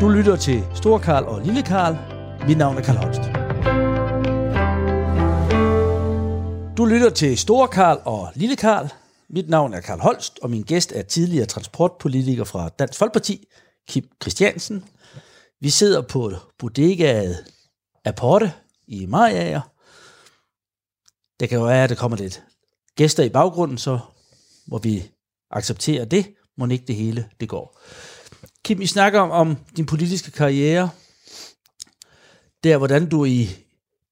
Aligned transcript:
Du 0.00 0.08
lytter 0.08 0.36
til 0.36 0.64
Stor 0.74 0.98
Karl 0.98 1.24
og 1.24 1.42
Lille 1.42 1.62
Karl. 1.62 1.96
Mit 2.48 2.58
navn 2.58 2.78
er 2.78 2.82
Karl 2.82 2.96
Holst. 2.96 3.20
Du 6.76 6.84
lytter 6.84 7.10
til 7.10 7.38
Stor 7.38 7.66
Karl 7.66 8.02
og 8.04 8.32
Lille 8.34 8.56
Karl. 8.56 8.92
Mit 9.28 9.48
navn 9.48 9.74
er 9.74 9.80
Karl 9.80 10.00
Holst, 10.00 10.38
og 10.42 10.50
min 10.50 10.62
gæst 10.62 10.92
er 10.92 11.02
tidligere 11.02 11.46
transportpolitiker 11.46 12.44
fra 12.44 12.68
Dansk 12.68 12.98
Folkeparti, 12.98 13.48
Kim 13.88 14.08
Christiansen. 14.22 14.84
Vi 15.60 15.70
sidder 15.70 16.02
på 16.02 16.32
bodegaet 16.58 17.44
Aporte 18.04 18.52
i 18.86 19.06
Mariager. 19.06 19.60
Det 21.40 21.48
kan 21.48 21.58
jo 21.58 21.64
være, 21.64 21.84
at 21.84 21.90
der 21.90 21.96
kommer 21.96 22.16
lidt 22.16 22.42
gæster 22.96 23.22
i 23.22 23.28
baggrunden, 23.28 23.78
så 23.78 23.98
må 24.66 24.78
vi 24.78 25.10
acceptere 25.50 26.04
det. 26.04 26.34
Må 26.58 26.66
ikke 26.66 26.86
det 26.86 26.96
hele 26.96 27.28
det 27.40 27.48
går. 27.48 27.80
Kim, 28.66 28.78
vi 28.78 28.86
snakker 28.86 29.20
om, 29.20 29.30
om 29.30 29.56
din 29.76 29.86
politiske 29.86 30.30
karriere. 30.30 30.90
Der, 32.64 32.76
hvordan 32.76 33.08
du 33.08 33.24
i 33.24 33.48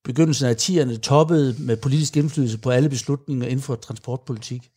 begyndelsen 0.05 0.49
af 0.49 0.55
10'erne 0.55 0.99
toppede 0.99 1.57
med 1.59 1.77
politisk 1.77 2.17
indflydelse 2.17 2.59
på 2.59 2.71
alle 2.71 2.89
beslutninger 2.89 3.47
inden 3.47 3.63
for 3.63 3.75
transportpolitik. 3.75 4.71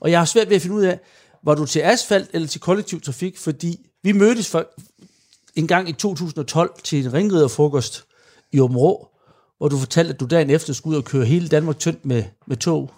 Og 0.00 0.10
jeg 0.10 0.20
har 0.20 0.24
svært 0.24 0.48
ved 0.48 0.56
at 0.56 0.62
finde 0.62 0.76
ud 0.76 0.82
af, 0.82 1.00
var 1.44 1.54
du 1.54 1.66
til 1.66 1.80
asfalt 1.80 2.30
eller 2.32 2.48
til 2.48 2.60
kollektiv 2.60 3.00
trafik, 3.00 3.38
fordi 3.38 3.90
vi 4.02 4.12
mødtes 4.12 4.50
for 4.50 4.66
en 5.54 5.66
gang 5.66 5.88
i 5.88 5.92
2012 5.92 6.70
til 6.84 7.04
en 7.06 7.12
ringriderfrokost 7.12 8.04
i 8.52 8.60
Åben 8.60 8.76
Rå, 8.76 9.08
hvor 9.58 9.68
du 9.68 9.78
fortalte, 9.78 10.14
at 10.14 10.20
du 10.20 10.26
dagen 10.26 10.50
efter 10.50 10.72
skulle 10.72 10.96
ud 10.96 11.02
og 11.02 11.04
køre 11.04 11.24
hele 11.24 11.48
Danmark 11.48 11.78
tyndt 11.78 12.04
med, 12.04 12.24
med 12.46 12.56
tog. 12.56 12.90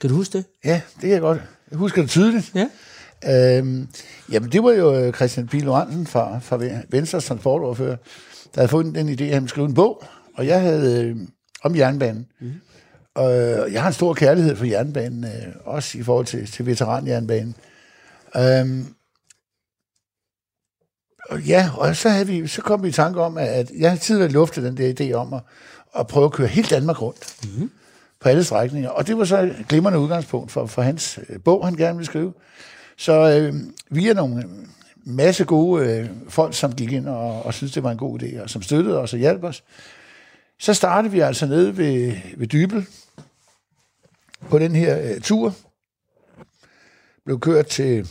Kan 0.00 0.10
du 0.10 0.16
huske 0.16 0.38
det? 0.38 0.44
Ja, 0.64 0.80
det 0.94 1.00
kan 1.00 1.10
jeg 1.10 1.20
godt. 1.20 1.40
Jeg 1.70 1.78
husker 1.78 2.02
det 2.02 2.10
tydeligt. 2.10 2.52
Ja. 2.54 2.68
Øhm, 3.28 3.88
jamen, 4.32 4.52
det 4.52 4.62
var 4.62 4.72
jo 4.72 4.94
øh, 4.94 5.12
Christian 5.12 5.46
Pilo 5.46 5.72
Hansen 5.72 6.06
fra, 6.06 6.38
fra 6.38 6.60
Venstres 6.88 7.24
transportoverfører, 7.24 7.96
der 8.54 8.60
havde 8.60 8.68
fået 8.68 8.94
den 8.94 9.08
idé, 9.08 9.22
at 9.22 9.32
han 9.32 9.42
ville 9.42 9.48
skrive 9.48 9.66
en 9.66 9.74
bog, 9.74 10.04
og 10.34 10.46
jeg 10.46 10.60
havde 10.60 11.04
øh, 11.04 11.16
om 11.62 11.76
jernbanen. 11.76 12.26
Mm. 12.40 12.52
Og 13.14 13.32
jeg 13.72 13.82
har 13.82 13.86
en 13.86 13.94
stor 13.94 14.14
kærlighed 14.14 14.56
for 14.56 14.64
jernbanen, 14.64 15.24
øh, 15.24 15.54
også 15.64 15.98
i 15.98 16.02
forhold 16.02 16.26
til, 16.26 16.50
til 16.50 16.66
veteranjernbanen. 16.66 17.54
Øhm, 18.36 18.86
og 21.30 21.40
ja, 21.40 21.70
og 21.76 21.96
så, 21.96 22.08
havde 22.08 22.26
vi, 22.26 22.46
så 22.46 22.62
kom 22.62 22.82
vi 22.82 22.88
i 22.88 22.92
tanke 22.92 23.20
om, 23.20 23.38
at 23.38 23.70
jeg 23.78 23.90
havde 23.90 24.02
tidligere 24.02 24.30
luftet 24.30 24.64
den 24.64 24.76
der 24.76 24.94
idé 25.00 25.12
om 25.12 25.32
at, 25.32 25.40
at 25.96 26.06
prøve 26.06 26.24
at 26.24 26.32
køre 26.32 26.46
hele 26.46 26.68
Danmark 26.68 27.02
rundt. 27.02 27.36
Mm. 27.44 27.70
På 28.20 28.28
alle 28.28 28.44
strækninger. 28.44 28.90
Og 28.90 29.06
det 29.06 29.18
var 29.18 29.24
så 29.24 29.38
et 29.38 29.64
glimrende 29.68 29.98
udgangspunkt 29.98 30.52
for, 30.52 30.66
for 30.66 30.82
hans 30.82 31.18
øh, 31.28 31.40
bog, 31.44 31.66
han 31.66 31.74
gerne 31.74 31.96
ville 31.96 32.06
skrive. 32.06 32.32
Så 32.96 33.12
øh, 33.12 33.54
vi 33.90 34.08
er 34.08 34.14
nogle 34.14 34.48
masse 35.04 35.44
gode 35.44 35.86
øh, 35.86 36.10
folk, 36.28 36.54
som 36.54 36.74
gik 36.74 36.92
ind 36.92 37.08
og, 37.08 37.42
og 37.42 37.54
syntes, 37.54 37.74
det 37.74 37.82
var 37.82 37.90
en 37.90 37.98
god 37.98 38.22
idé, 38.22 38.42
og 38.42 38.50
som 38.50 38.62
støttede 38.62 38.98
os 38.98 39.12
og 39.12 39.18
hjalp 39.18 39.44
os. 39.44 39.64
Så 40.58 40.74
startede 40.74 41.12
vi 41.12 41.20
altså 41.20 41.46
nede 41.46 41.76
ved, 41.76 42.16
ved 42.36 42.46
Dybel 42.46 42.86
på 44.50 44.58
den 44.58 44.74
her 44.74 45.00
øh, 45.02 45.20
tur. 45.20 45.54
Blev 47.24 47.40
kørt 47.40 47.66
til, 47.66 48.08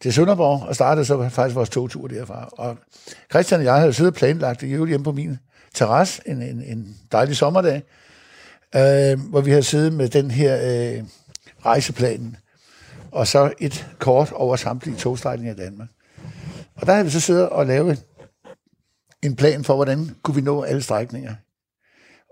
til 0.00 0.12
Sønderborg 0.12 0.62
og 0.62 0.74
startede 0.74 1.04
så 1.04 1.28
faktisk 1.28 1.56
vores 1.56 1.70
togtur 1.70 2.08
derfra. 2.08 2.48
Og 2.52 2.76
Christian 3.30 3.60
og 3.60 3.64
jeg 3.64 3.74
havde 3.74 3.92
siddet 3.92 4.12
og 4.12 4.16
planlagt 4.16 4.60
det 4.60 4.88
hjemme 4.88 5.04
på 5.04 5.12
min 5.12 5.38
terrasse 5.74 6.22
en, 6.26 6.42
en, 6.42 6.62
en 6.62 6.96
dejlig 7.12 7.36
sommerdag, 7.36 7.82
øh, 8.76 9.20
hvor 9.30 9.40
vi 9.40 9.50
havde 9.50 9.62
siddet 9.62 9.92
med 9.92 10.08
den 10.08 10.30
her 10.30 10.54
øh, 10.62 11.04
rejseplanen 11.64 12.36
og 13.12 13.26
så 13.26 13.52
et 13.58 13.86
kort 13.98 14.32
over 14.32 14.56
samtlige 14.56 14.96
togstrækninger 14.96 15.54
i 15.54 15.56
Danmark. 15.56 15.88
Og 16.74 16.86
der 16.86 16.94
har 16.94 17.02
vi 17.02 17.10
så 17.10 17.20
siddet 17.20 17.48
og 17.48 17.66
lavet 17.66 18.04
en 19.22 19.36
plan 19.36 19.64
for, 19.64 19.74
hvordan 19.74 20.10
kunne 20.22 20.34
vi 20.34 20.40
nå 20.40 20.62
alle 20.62 20.82
strækninger. 20.82 21.34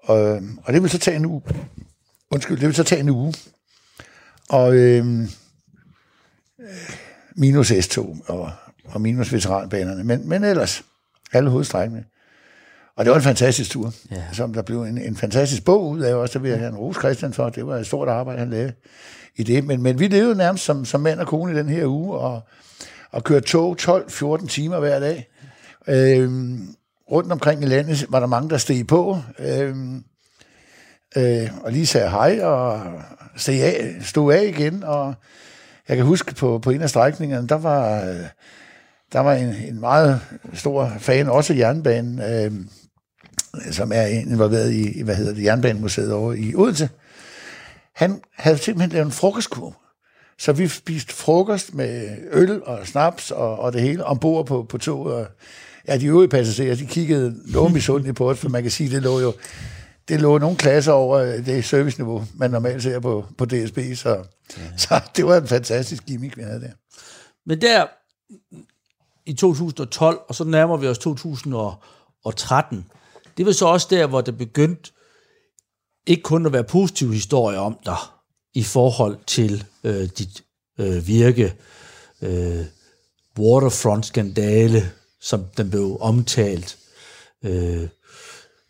Og, 0.02 0.42
og 0.64 0.72
det 0.72 0.82
vil 0.82 0.90
så 0.90 0.98
tage 0.98 1.16
en 1.16 1.26
uge. 1.26 1.42
Undskyld, 2.30 2.58
det 2.58 2.66
vil 2.66 2.74
så 2.74 2.84
tage 2.84 3.00
en 3.00 3.08
uge. 3.08 3.34
Og 4.48 4.74
øhm, 4.74 5.28
minus 7.36 7.72
S-tog 7.80 8.16
og, 8.26 8.52
og 8.84 9.00
minus 9.00 9.32
veteranbanerne. 9.32 10.04
Men, 10.04 10.28
men 10.28 10.44
ellers, 10.44 10.84
alle 11.32 11.50
hovedstrækninger. 11.50 12.04
Og 12.96 13.04
det 13.04 13.10
var 13.10 13.16
en 13.16 13.22
fantastisk 13.22 13.70
tur, 13.70 13.92
ja. 14.10 14.24
som 14.32 14.52
der 14.52 14.62
blev 14.62 14.82
en, 14.82 14.98
en 14.98 15.16
fantastisk 15.16 15.64
bog 15.64 15.88
ud 15.88 16.00
af 16.00 16.14
også. 16.14 16.38
Der 16.38 16.42
vil 16.42 16.50
jeg 16.50 16.60
gerne 16.60 16.76
rose 16.76 17.00
Christian 17.00 17.32
for. 17.32 17.48
Det 17.48 17.66
var 17.66 17.76
et 17.76 17.86
stort 17.86 18.08
arbejde, 18.08 18.38
han 18.38 18.50
lavede 18.50 18.72
i 19.38 19.42
det. 19.42 19.64
Men, 19.64 19.82
men 19.82 19.98
vi 19.98 20.08
levede 20.08 20.34
nærmest 20.34 20.64
som, 20.64 20.84
som 20.84 21.00
mand 21.00 21.20
og 21.20 21.26
kone 21.26 21.52
i 21.52 21.56
den 21.56 21.68
her 21.68 21.86
uge, 21.86 22.18
og, 22.18 22.40
og 23.10 23.24
kørte 23.24 23.46
tog 23.46 23.76
12-14 23.80 24.46
timer 24.46 24.80
hver 24.80 25.00
dag. 25.00 25.28
Øhm, 25.88 26.74
rundt 27.10 27.32
omkring 27.32 27.62
i 27.62 27.66
landet 27.66 28.06
var 28.08 28.20
der 28.20 28.26
mange, 28.26 28.50
der 28.50 28.56
steg 28.56 28.86
på, 28.86 29.18
øhm, 29.38 30.04
øh, 31.16 31.48
og 31.62 31.72
lige 31.72 31.86
sagde 31.86 32.10
hej, 32.10 32.40
og 32.42 32.82
steg 33.36 33.62
af, 33.62 33.96
stod 34.02 34.32
af 34.32 34.44
igen, 34.44 34.84
og 34.84 35.14
jeg 35.88 35.96
kan 35.96 36.06
huske 36.06 36.34
på, 36.34 36.58
på 36.58 36.70
en 36.70 36.82
af 36.82 36.90
strækningerne, 36.90 37.48
der 37.48 37.58
var, 37.58 38.04
øh, 38.04 38.26
der 39.12 39.20
var 39.20 39.34
en, 39.34 39.54
en 39.68 39.80
meget 39.80 40.20
stor 40.54 40.92
fan, 40.98 41.28
også 41.28 41.54
jernbanen, 41.54 42.20
øh, 42.20 42.52
som 43.70 43.92
er 43.94 44.02
involveret 44.02 44.72
i, 44.72 45.02
hvad 45.02 45.14
hedder 45.14 45.34
det, 45.34 45.44
Jernbanemuseet 45.44 46.12
over 46.12 46.32
i 46.32 46.54
Odense. 46.54 46.88
Han 47.98 48.22
havde 48.34 48.58
simpelthen 48.58 48.90
lavet 48.90 49.06
en 49.06 49.12
frokostkurv. 49.12 49.74
Så 50.38 50.52
vi 50.52 50.68
spiste 50.68 51.14
frokost 51.14 51.74
med 51.74 52.18
øl 52.32 52.62
og 52.64 52.86
snaps 52.86 53.30
og, 53.30 53.58
og 53.58 53.72
det 53.72 53.80
hele 53.80 54.04
ombord 54.04 54.46
på, 54.46 54.62
på 54.62 54.78
toget. 54.78 55.14
Og, 55.14 55.26
ja, 55.88 55.98
de 55.98 56.06
øvrige 56.06 56.28
passagerer, 56.28 56.76
de 56.76 56.86
kiggede 56.86 57.52
noget 57.52 57.72
misundeligt 57.72 58.16
på 58.16 58.30
os, 58.30 58.38
for 58.38 58.48
man 58.48 58.62
kan 58.62 58.70
sige, 58.70 58.90
det 58.90 59.02
lå 59.02 59.20
jo 59.20 59.32
det 60.08 60.20
lå 60.20 60.38
nogle 60.38 60.56
klasser 60.56 60.92
over 60.92 61.18
det 61.18 61.64
serviceniveau, 61.64 62.24
man 62.34 62.50
normalt 62.50 62.82
ser 62.82 63.00
på, 63.00 63.24
på 63.38 63.44
DSB, 63.44 63.78
så, 63.94 64.08
ja. 64.10 64.76
så 64.76 65.00
det 65.16 65.26
var 65.26 65.36
en 65.36 65.46
fantastisk 65.46 66.04
gimmick, 66.06 66.36
vi 66.36 66.42
havde 66.42 66.60
der. 66.60 66.72
Men 67.46 67.60
der 67.60 67.86
i 69.26 69.32
2012, 69.32 70.18
og 70.28 70.34
så 70.34 70.44
nærmer 70.44 70.76
vi 70.76 70.86
os 70.86 70.98
2013, 70.98 72.86
det 73.36 73.46
var 73.46 73.52
så 73.52 73.66
også 73.66 73.86
der, 73.90 74.06
hvor 74.06 74.20
det 74.20 74.38
begyndte 74.38 74.92
ikke 76.08 76.22
kun 76.22 76.46
at 76.46 76.52
være 76.52 76.64
positive 76.64 77.12
historier 77.12 77.58
om 77.58 77.78
dig 77.84 77.96
i 78.54 78.62
forhold 78.62 79.18
til 79.26 79.64
øh, 79.84 80.08
dit 80.18 80.42
øh, 80.78 81.06
virke. 81.06 81.54
Øh, 82.22 82.64
Waterfront-skandale, 83.38 84.90
som 85.20 85.44
den 85.56 85.70
blev 85.70 85.98
omtalt. 86.00 86.78
Øh, 87.44 87.88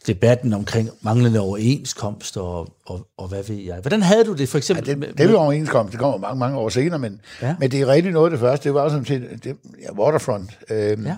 debatten 0.06 0.52
omkring 0.52 0.90
manglende 1.00 1.40
overenskomst 1.40 2.36
og, 2.36 2.68
og, 2.86 3.06
og 3.16 3.28
hvad 3.28 3.42
ved 3.42 3.56
jeg. 3.56 3.80
Hvordan 3.80 4.02
havde 4.02 4.24
du 4.24 4.32
det 4.32 4.48
for 4.48 4.58
eksempel? 4.58 4.88
Ja, 4.88 4.94
det, 4.94 5.18
det 5.18 5.32
var 5.32 5.38
overenskomst, 5.38 5.92
det 5.92 6.00
kommer 6.00 6.18
mange, 6.18 6.38
mange 6.38 6.58
år 6.58 6.68
senere, 6.68 6.98
men, 6.98 7.20
ja. 7.42 7.56
men 7.60 7.70
det 7.70 7.80
er 7.80 7.86
rigtig 7.86 8.12
noget 8.12 8.26
af 8.26 8.30
det 8.30 8.40
første. 8.40 8.64
Det 8.64 8.74
var 8.74 8.88
sådan 8.88 9.04
set 9.04 9.44
det, 9.44 9.56
ja, 9.82 9.92
Waterfront. 9.92 10.58
Øh, 10.70 10.98
ja. 11.04 11.16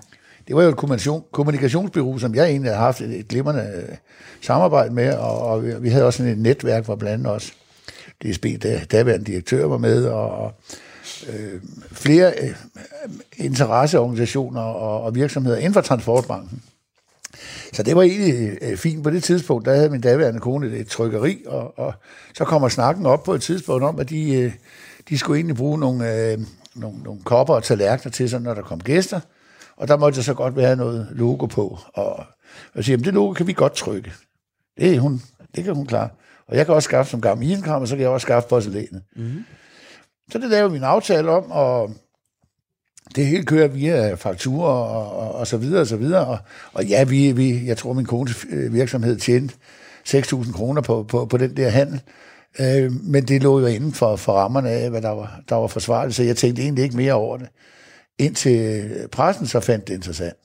Det 0.51 0.57
var 0.57 0.63
jo 0.63 0.69
et 0.69 0.77
kommunikation, 0.77 1.25
kommunikationsbyrå, 1.33 2.19
som 2.19 2.35
jeg 2.35 2.49
egentlig 2.49 2.73
har 2.73 2.79
haft 2.79 3.01
et, 3.01 3.19
et 3.19 3.29
glimrende 3.29 3.63
øh, 3.77 3.97
samarbejde 4.41 4.95
med, 4.95 5.15
og, 5.15 5.39
og 5.41 5.83
vi 5.83 5.89
havde 5.89 6.05
også 6.05 6.17
sådan 6.17 6.33
et 6.33 6.39
netværk, 6.39 6.85
hvor 6.85 6.97
blandt 6.97 7.15
andet 7.15 7.33
også 7.33 7.53
DSB, 8.25 8.47
der 8.63 8.85
daværende 8.85 9.25
direktør 9.25 9.67
var 9.67 9.79
med, 9.79 10.05
og, 10.05 10.31
og 10.31 10.53
øh, 11.33 11.61
flere 11.93 12.33
øh, 12.43 12.55
interesseorganisationer 13.37 14.61
og, 14.61 15.03
og 15.03 15.15
virksomheder 15.15 15.57
inden 15.57 15.75
for 15.75 15.81
transportbranchen. 15.81 16.63
Så 17.73 17.83
det 17.83 17.97
var 17.97 18.03
egentlig 18.03 18.59
øh, 18.63 18.77
fint. 18.77 19.05
På 19.05 19.11
det 19.11 19.23
tidspunkt, 19.23 19.67
der 19.67 19.75
havde 19.75 19.91
min 19.91 20.01
daværende 20.01 20.41
kone 20.41 20.67
et, 20.67 20.81
et 20.81 20.87
trykkeri, 20.89 21.45
og, 21.47 21.79
og 21.79 21.95
så 22.35 22.45
kommer 22.45 22.69
snakken 22.69 23.07
op 23.07 23.23
på 23.23 23.35
et 23.35 23.43
tidspunkt 23.43 23.85
om, 23.85 24.01
at 24.01 24.11
de, 24.11 24.33
øh, 24.33 24.53
de 25.09 25.19
skulle 25.19 25.39
egentlig 25.39 25.57
bruge 25.57 25.79
nogle, 25.79 26.15
øh, 26.15 26.39
nogle, 26.75 27.03
nogle 27.03 27.21
kopper 27.25 27.55
og 27.55 27.63
tallerkener 27.63 28.13
til, 28.13 28.31
sådan, 28.31 28.45
når 28.45 28.55
der 28.55 28.63
kom 28.63 28.81
gæster. 28.81 29.21
Og 29.81 29.89
der 29.89 29.97
måtte 29.97 30.23
så 30.23 30.35
godt 30.35 30.57
være 30.57 30.77
noget 30.77 31.09
logo 31.11 31.47
på. 31.47 31.79
Og 31.95 32.25
jeg 32.75 32.85
siger, 32.85 32.97
det 32.97 33.15
logo 33.15 33.33
kan 33.33 33.47
vi 33.47 33.53
godt 33.53 33.73
trykke. 33.73 34.13
Det, 34.79 34.95
er 34.95 35.01
hun, 35.01 35.23
det 35.55 35.65
kan 35.65 35.75
hun 35.75 35.87
klare. 35.87 36.09
Og 36.49 36.57
jeg 36.57 36.67
kan 36.67 36.75
også 36.75 36.87
skaffe 36.87 37.11
som 37.11 37.21
gammel 37.21 37.51
isenkram, 37.51 37.83
og 37.83 37.89
så 37.89 37.97
kan 37.97 38.03
jeg 38.03 38.11
også 38.11 38.25
skaffe 38.25 38.49
porcelænet. 38.49 39.03
Mm-hmm. 39.17 39.45
Så 40.33 40.39
det 40.39 40.51
laver 40.51 40.69
vi 40.69 40.77
en 40.77 40.85
aftale 40.85 41.31
om, 41.31 41.51
og 41.51 41.91
det 43.17 43.27
hele 43.27 43.45
kører 43.45 43.69
via 43.69 44.15
fakturer 44.15 44.73
og, 44.73 45.17
og, 45.17 45.35
og 45.35 45.47
så 45.47 45.57
videre 45.57 45.81
og 45.81 45.87
så 45.87 45.97
videre. 45.97 46.27
Og, 46.27 46.39
og 46.73 46.85
ja, 46.85 47.05
vi, 47.05 47.33
vi, 47.33 47.67
jeg 47.67 47.77
tror, 47.77 47.93
min 47.93 48.07
kones 48.07 48.47
øh, 48.51 48.75
virksomhed 48.75 49.17
tjente 49.17 49.55
6.000 50.09 50.53
kroner 50.53 50.81
på, 50.83 51.03
på, 51.03 51.27
på 51.27 51.37
den 51.37 51.57
der 51.57 51.69
handel. 51.69 52.03
Øh, 52.61 52.93
men 52.93 53.25
det 53.25 53.43
lå 53.43 53.61
jo 53.61 53.67
inden 53.67 53.93
for, 53.93 54.17
for 54.17 54.33
rammerne 54.33 54.71
af, 54.71 54.91
hvad 54.91 55.03
der 55.03 55.11
var, 55.11 55.41
der 55.49 55.57
var 55.57 55.67
forsvarligt, 55.67 56.17
så 56.17 56.23
jeg 56.23 56.37
tænkte 56.37 56.63
egentlig 56.63 56.85
ikke 56.85 56.97
mere 56.97 57.13
over 57.13 57.37
det 57.37 57.49
indtil 58.21 58.91
pressen 59.13 59.47
så 59.47 59.61
fandt 59.61 59.89
det 59.89 59.95
interessant. 59.95 60.37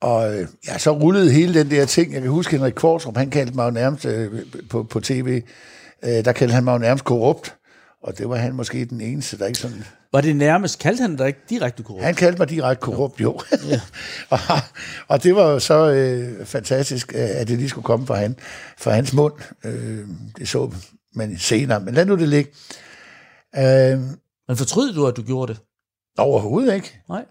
Og 0.00 0.34
øh, 0.34 0.46
ja, 0.68 0.78
så 0.78 0.90
rullede 0.90 1.32
hele 1.32 1.54
den 1.54 1.70
der 1.70 1.86
ting. 1.86 2.12
Jeg 2.12 2.22
kan 2.22 2.30
huske 2.30 2.56
Henrik 2.56 2.72
Kvartrup, 2.72 3.16
han 3.16 3.30
kaldte 3.30 3.54
mig 3.54 3.64
jo 3.64 3.70
nærmest 3.70 4.04
øh, 4.04 4.42
på, 4.70 4.82
på 4.82 5.00
tv, 5.00 5.42
øh, 6.04 6.24
der 6.24 6.32
kaldte 6.32 6.54
han 6.54 6.64
mig 6.64 6.72
jo 6.72 6.78
nærmest 6.78 7.04
korrupt. 7.04 7.54
Og 8.02 8.18
det 8.18 8.28
var 8.28 8.36
han 8.36 8.54
måske 8.54 8.84
den 8.84 9.00
eneste, 9.00 9.38
der 9.38 9.46
ikke 9.46 9.58
sådan 9.58 9.84
Var 10.12 10.20
det 10.20 10.36
nærmest, 10.36 10.78
kaldte 10.78 11.00
han 11.00 11.16
dig 11.16 11.26
ikke 11.26 11.40
direkte 11.50 11.82
korrupt? 11.82 12.04
Han 12.04 12.14
kaldte 12.14 12.38
mig 12.38 12.48
direkte 12.48 12.80
korrupt, 12.80 13.20
jo. 13.20 13.40
Ja. 13.68 13.80
og, 14.30 14.38
og 15.08 15.22
det 15.22 15.36
var 15.36 15.50
jo 15.50 15.58
så 15.58 15.90
øh, 15.90 16.46
fantastisk, 16.46 17.12
at 17.14 17.48
det 17.48 17.58
lige 17.58 17.68
skulle 17.68 17.84
komme 17.84 18.06
fra, 18.06 18.14
han, 18.14 18.36
fra 18.78 18.90
hans 18.90 19.12
mund. 19.12 19.34
Øh, 19.64 20.06
det 20.38 20.48
så 20.48 20.72
man 21.14 21.38
senere, 21.38 21.80
men 21.80 21.94
lad 21.94 22.06
nu 22.06 22.16
det 22.16 22.28
ligge. 22.28 22.50
Øh, 23.56 24.00
men 24.48 24.56
fortryd 24.56 24.92
du, 24.92 25.06
at 25.06 25.16
du 25.16 25.22
gjorde 25.22 25.52
det? 25.52 25.60
Overhovedet 26.18 26.74
ikke. 26.74 27.00
Nej. 27.08 27.24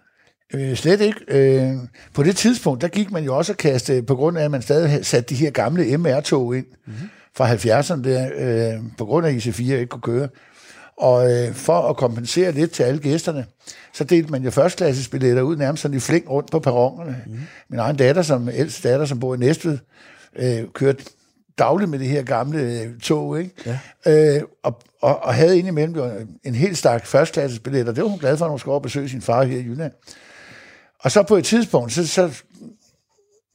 Øh, 0.54 0.75
slet 0.75 1.01
ikke. 1.01 1.19
Øh, 1.28 1.74
på 2.13 2.24
det 2.24 2.36
tidspunkt, 2.36 2.81
der 2.81 2.88
gik 2.88 3.12
man 3.12 3.24
jo 3.24 3.38
også 3.38 3.51
at 3.51 3.57
kaste, 3.57 4.04
på 4.04 4.16
grund 4.16 4.38
af, 4.38 4.44
at 4.44 4.51
man 4.51 4.62
stadig 4.62 5.06
satte 5.06 5.30
de 5.30 5.39
her 5.39 5.50
gamle 5.50 5.98
MR-tog 5.98 6.57
ind 6.57 6.66
mm-hmm. 6.88 7.10
fra 7.38 7.54
70'erne, 7.54 8.04
der, 8.04 8.30
øh, 8.36 8.84
på 8.98 9.06
grund 9.06 9.25
af 9.28 9.31
IC4 9.31 9.62
ikke 9.62 9.86
kunne 9.86 10.01
køre. 10.01 10.28
Og 10.98 11.31
øh, 11.31 11.54
for 11.54 11.89
at 11.89 11.98
kompensere 11.98 12.51
lidt 12.51 12.72
til 12.72 12.84
alle 12.84 13.01
gæsterne, 13.01 13.45
så 13.94 14.04
delte 14.04 14.31
man 14.31 14.44
jo 14.44 14.51
førstklassesbilletter 14.51 15.42
ud 15.42 15.56
nærmest 15.56 15.81
sådan 15.81 15.98
i 15.98 16.00
flæng 16.00 16.30
rundt 16.30 16.51
på 16.51 16.60
perronerne. 16.60 17.24
Mm. 17.28 17.39
Min 17.69 17.80
egen 17.80 17.95
datter, 17.95 18.22
som 18.22 18.50
ældste 18.50 18.89
datter, 18.89 19.06
som 19.06 19.19
bor 19.19 19.36
i 19.36 19.38
Næstved, 19.38 19.78
øh, 20.36 20.63
kørte 20.74 21.04
dagligt 21.57 21.89
med 21.89 22.00
det 22.00 22.07
her 22.07 22.24
gamle 22.24 22.62
øh, 22.62 23.00
tog, 23.00 23.39
ikke? 23.39 23.80
Ja. 24.06 24.38
Øh, 24.38 24.44
og, 24.63 24.81
og, 25.01 25.24
og 25.24 25.33
havde 25.33 25.59
indimellem 25.59 26.27
en 26.44 26.56
helt 26.56 26.77
stærk 26.77 27.06
førstklasses 27.06 27.59
og 27.65 27.71
Det 27.74 28.04
var 28.04 28.09
hun 28.09 28.19
glad 28.19 28.38
for, 28.38 28.45
når 28.45 28.50
hun 28.50 28.59
skulle 28.59 28.74
over 28.74 28.81
besøge 28.81 29.09
sin 29.09 29.21
far 29.21 29.44
her 29.44 29.57
i 29.57 29.63
Jylland. 29.63 29.92
Og 31.00 31.12
så 31.12 31.24
på 31.24 31.36
et 31.36 31.45
tidspunkt, 31.45 31.94
så, 31.94 32.07
så 32.07 32.42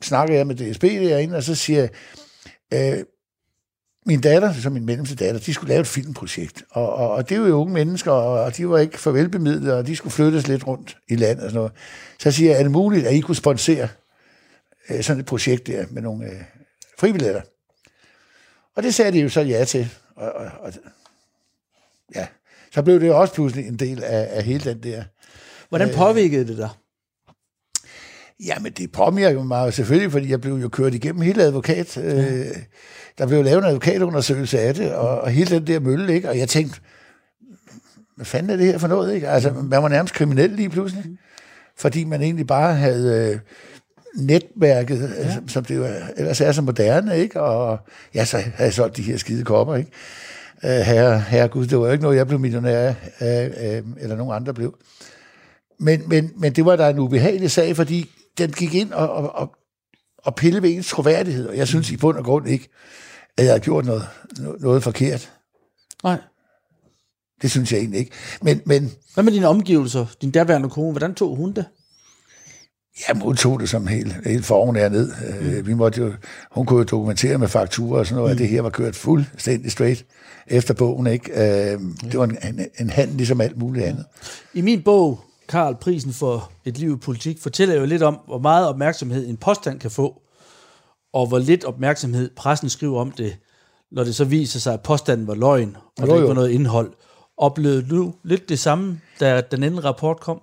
snakker 0.02 0.34
jeg 0.34 0.46
med 0.46 0.54
DSB 0.54 0.82
derinde, 0.82 1.36
og 1.36 1.42
så 1.42 1.54
siger 1.54 1.88
jeg, 2.72 2.98
øh, 2.98 3.04
min 4.06 4.20
datter, 4.20 4.52
som 4.52 4.72
min 4.72 4.86
mellemste 4.86 5.16
datter, 5.16 5.40
de 5.40 5.54
skulle 5.54 5.68
lave 5.68 5.80
et 5.80 5.86
filmprojekt. 5.86 6.62
Og, 6.70 6.94
og, 6.94 7.10
og 7.10 7.28
det 7.28 7.40
var 7.40 7.48
jo 7.48 7.54
unge 7.60 7.74
mennesker, 7.74 8.10
og, 8.10 8.40
og 8.40 8.56
de 8.56 8.68
var 8.68 8.78
ikke 8.78 8.98
for 8.98 9.10
velbemidlede, 9.10 9.78
og 9.78 9.86
de 9.86 9.96
skulle 9.96 10.12
flyttes 10.12 10.48
lidt 10.48 10.66
rundt 10.66 10.96
i 11.08 11.16
landet 11.16 11.44
og 11.44 11.50
sådan 11.50 11.56
noget. 11.56 11.72
Så 12.18 12.28
jeg 12.28 12.34
siger 12.34 12.56
er 12.56 12.62
det 12.62 12.72
muligt, 12.72 13.06
at 13.06 13.14
I 13.14 13.20
kunne 13.20 13.36
sponsere 13.36 13.88
øh, 14.90 15.02
sådan 15.02 15.20
et 15.20 15.26
projekt 15.26 15.66
der 15.66 15.84
med 15.90 16.02
nogle 16.02 16.26
øh, 16.26 16.40
fribilletter? 16.98 17.40
Og 18.76 18.82
det 18.82 18.94
sagde 18.94 19.12
de 19.12 19.20
jo 19.20 19.28
så 19.28 19.40
ja 19.40 19.64
til. 19.64 19.88
Og, 20.16 20.32
og, 20.32 20.46
og, 20.60 20.72
ja, 22.14 22.26
så 22.74 22.82
blev 22.82 23.00
det 23.00 23.12
også 23.12 23.34
pludselig 23.34 23.68
en 23.68 23.76
del 23.76 24.02
af, 24.04 24.28
af 24.30 24.42
hele 24.42 24.64
den 24.70 24.82
der... 24.82 25.04
Hvordan 25.68 25.88
øh, 25.88 25.94
påvirkede 25.94 26.46
det 26.46 26.56
dig? 26.56 26.68
Jamen, 28.44 28.72
det 28.72 28.92
påvirkede 28.92 29.44
mig 29.44 29.74
selvfølgelig, 29.74 30.12
fordi 30.12 30.30
jeg 30.30 30.40
blev 30.40 30.54
jo 30.54 30.68
kørt 30.68 30.94
igennem 30.94 31.22
hele 31.22 31.42
advokat. 31.42 31.96
Ja. 31.96 32.32
Øh, 32.32 32.56
der 33.18 33.26
blev 33.26 33.44
lavet 33.44 33.58
en 33.58 33.68
advokatundersøgelse 33.68 34.60
af 34.60 34.74
det, 34.74 34.94
og, 34.94 35.20
og 35.20 35.30
hele 35.30 35.56
den 35.56 35.66
der 35.66 35.80
mølle, 35.80 36.14
ikke? 36.14 36.28
Og 36.28 36.38
jeg 36.38 36.48
tænkte, 36.48 36.80
hvad 38.16 38.26
fanden 38.26 38.50
er 38.50 38.56
det 38.56 38.66
her 38.66 38.78
for 38.78 38.88
noget, 38.88 39.14
ikke? 39.14 39.28
Altså, 39.28 39.52
man 39.52 39.82
var 39.82 39.88
nærmest 39.88 40.14
kriminel 40.14 40.50
lige 40.50 40.70
pludselig. 40.70 41.04
Fordi 41.76 42.04
man 42.04 42.22
egentlig 42.22 42.46
bare 42.46 42.74
havde 42.74 43.32
øh, 43.32 43.40
netværket, 44.14 45.14
ja. 45.18 45.34
som, 45.34 45.48
som 45.48 45.64
det 45.64 45.76
jo 45.76 45.86
ellers 46.16 46.40
er 46.40 46.52
så 46.52 46.62
moderne, 46.62 47.18
ikke? 47.18 47.40
Og 47.40 47.78
ja, 48.14 48.24
så 48.24 48.36
havde 48.36 48.52
jeg 48.58 48.72
solgt 48.72 48.96
de 48.96 49.02
her 49.02 49.16
skide 49.16 49.44
kopper, 49.44 49.74
ikke? 49.74 49.90
Uh, 50.64 50.70
herre, 50.70 51.20
herre 51.20 51.48
Gud, 51.48 51.66
det 51.66 51.78
var 51.78 51.86
jo 51.86 51.92
ikke 51.92 52.02
noget, 52.02 52.16
jeg 52.16 52.26
blev 52.26 52.40
millionær 52.40 52.88
uh, 53.20 53.26
uh, 53.26 54.02
eller 54.02 54.16
nogen 54.16 54.36
andre 54.36 54.54
blev. 54.54 54.74
Men, 55.80 56.08
men, 56.08 56.32
men 56.36 56.52
det 56.52 56.64
var 56.64 56.76
da 56.76 56.90
en 56.90 56.98
ubehagelig 56.98 57.50
sag, 57.50 57.76
fordi 57.76 58.10
den 58.38 58.52
gik 58.52 58.74
ind 58.74 58.92
og, 58.92 59.10
og, 59.10 59.34
og, 59.34 59.54
og 60.18 60.34
pille 60.34 60.62
ved 60.62 60.70
ens 60.70 60.88
troværdighed, 60.88 61.48
og 61.48 61.56
jeg 61.56 61.68
synes 61.68 61.90
i 61.90 61.96
bund 61.96 62.16
og 62.16 62.24
grund 62.24 62.48
ikke, 62.48 62.68
at 63.38 63.44
jeg 63.44 63.52
har 63.52 63.58
gjort 63.58 63.84
noget, 63.84 64.08
noget 64.60 64.82
forkert. 64.82 65.32
Nej. 66.04 66.18
Det 67.42 67.50
synes 67.50 67.72
jeg 67.72 67.78
egentlig 67.78 68.00
ikke. 68.00 68.12
Men, 68.42 68.60
men, 68.66 68.92
Hvad 69.14 69.24
med 69.24 69.32
dine 69.32 69.48
omgivelser? 69.48 70.06
Din 70.22 70.30
derværende 70.30 70.70
kone, 70.70 70.90
hvordan 70.90 71.14
tog 71.14 71.36
hun 71.36 71.52
det? 71.52 71.64
Jamen, 73.08 73.22
hun 73.22 73.36
tog 73.36 73.60
det 73.60 73.68
som 73.68 73.86
helt, 73.86 74.14
helt 74.26 74.44
foran 74.44 74.92
ned. 74.92 75.12
Øh, 75.28 75.58
mm. 75.58 75.66
vi 75.66 75.74
måtte 75.74 76.00
jo, 76.00 76.12
hun 76.50 76.66
kunne 76.66 76.78
jo 76.78 76.84
dokumentere 76.84 77.38
med 77.38 77.48
fakturer 77.48 77.98
og 77.98 78.06
sådan 78.06 78.16
noget, 78.16 78.30
mm. 78.30 78.32
at 78.32 78.38
det 78.38 78.48
her 78.48 78.62
var 78.62 78.70
kørt 78.70 78.96
fuldstændig 78.96 79.72
straight 79.72 80.04
efter 80.46 80.74
bogen. 80.74 81.06
Ikke? 81.06 81.32
Øh, 81.32 81.80
det 82.02 82.18
var 82.18 82.24
en, 82.24 82.38
en, 82.48 82.66
en 82.80 82.90
handel 82.90 83.16
ligesom 83.16 83.40
alt 83.40 83.58
muligt 83.58 83.86
andet. 83.86 84.04
I 84.54 84.60
min 84.60 84.82
bog, 84.82 85.20
Karl, 85.48 85.76
prisen 85.80 86.12
for 86.12 86.50
et 86.64 86.78
liv 86.78 86.94
i 86.94 86.96
politik, 86.96 87.40
fortæller 87.40 87.74
jo 87.74 87.84
lidt 87.84 88.02
om, 88.02 88.18
hvor 88.26 88.38
meget 88.38 88.68
opmærksomhed 88.68 89.28
en 89.28 89.36
påstand 89.36 89.80
kan 89.80 89.90
få, 89.90 90.22
og 91.12 91.26
hvor 91.26 91.38
lidt 91.38 91.64
opmærksomhed 91.64 92.30
pressen 92.36 92.68
skriver 92.68 93.00
om 93.00 93.10
det, 93.10 93.36
når 93.92 94.04
det 94.04 94.14
så 94.14 94.24
viser 94.24 94.60
sig, 94.60 94.74
at 94.74 94.80
påstanden 94.80 95.26
var 95.26 95.34
løgn, 95.34 95.76
og 95.98 96.02
jo, 96.02 96.06
der 96.06 96.14
ikke 96.14 96.28
var 96.28 96.34
noget 96.34 96.50
indhold. 96.50 96.92
Oplevede 97.38 97.86
du 97.90 98.14
lidt 98.24 98.48
det 98.48 98.58
samme, 98.58 99.00
da 99.20 99.42
den 99.50 99.62
anden 99.62 99.84
rapport 99.84 100.20
kom? 100.20 100.40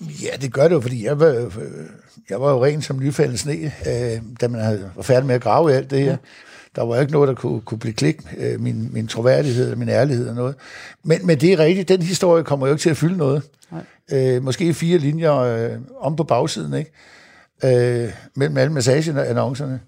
Ja, 0.00 0.36
det 0.40 0.52
gør 0.52 0.68
det 0.68 0.74
jo, 0.74 0.80
fordi 0.80 1.04
jeg 1.04 1.20
var, 1.20 1.52
jeg 2.30 2.40
var 2.40 2.50
jo 2.50 2.64
ren 2.64 2.82
som 2.82 2.98
nyfældet 2.98 3.38
sne, 3.38 3.72
øh, 3.86 4.22
da 4.40 4.48
man 4.48 4.60
havde, 4.60 4.90
var 4.96 5.02
færdig 5.02 5.26
med 5.26 5.34
at 5.34 5.40
grave 5.40 5.72
alt 5.72 5.90
det 5.90 6.02
her. 6.02 6.16
Der 6.76 6.82
var 6.82 7.00
ikke 7.00 7.12
noget, 7.12 7.28
der 7.28 7.34
kunne, 7.34 7.60
kunne 7.60 7.78
blive 7.78 7.94
klik, 7.94 8.16
øh, 8.38 8.60
min, 8.60 8.92
min 8.92 9.06
troværdighed, 9.06 9.76
min 9.76 9.88
ærlighed 9.88 10.28
og 10.28 10.34
noget. 10.34 10.54
Men, 11.04 11.26
men 11.26 11.40
det 11.40 11.52
er 11.52 11.58
rigtigt, 11.58 11.88
den 11.88 12.02
historie 12.02 12.44
kommer 12.44 12.66
jo 12.66 12.72
ikke 12.72 12.82
til 12.82 12.90
at 12.90 12.96
fylde 12.96 13.16
noget. 13.16 13.42
Nej. 13.70 13.84
Øh, 14.12 14.42
måske 14.42 14.74
fire 14.74 14.98
linjer 14.98 15.34
øh, 15.34 15.70
om 16.00 16.16
på 16.16 16.24
bagsiden, 16.24 16.74
ikke? 16.74 18.04
Øh, 18.04 18.12
mellem 18.36 18.56
alle 18.56 18.72
massageannoncerne. 18.72 19.80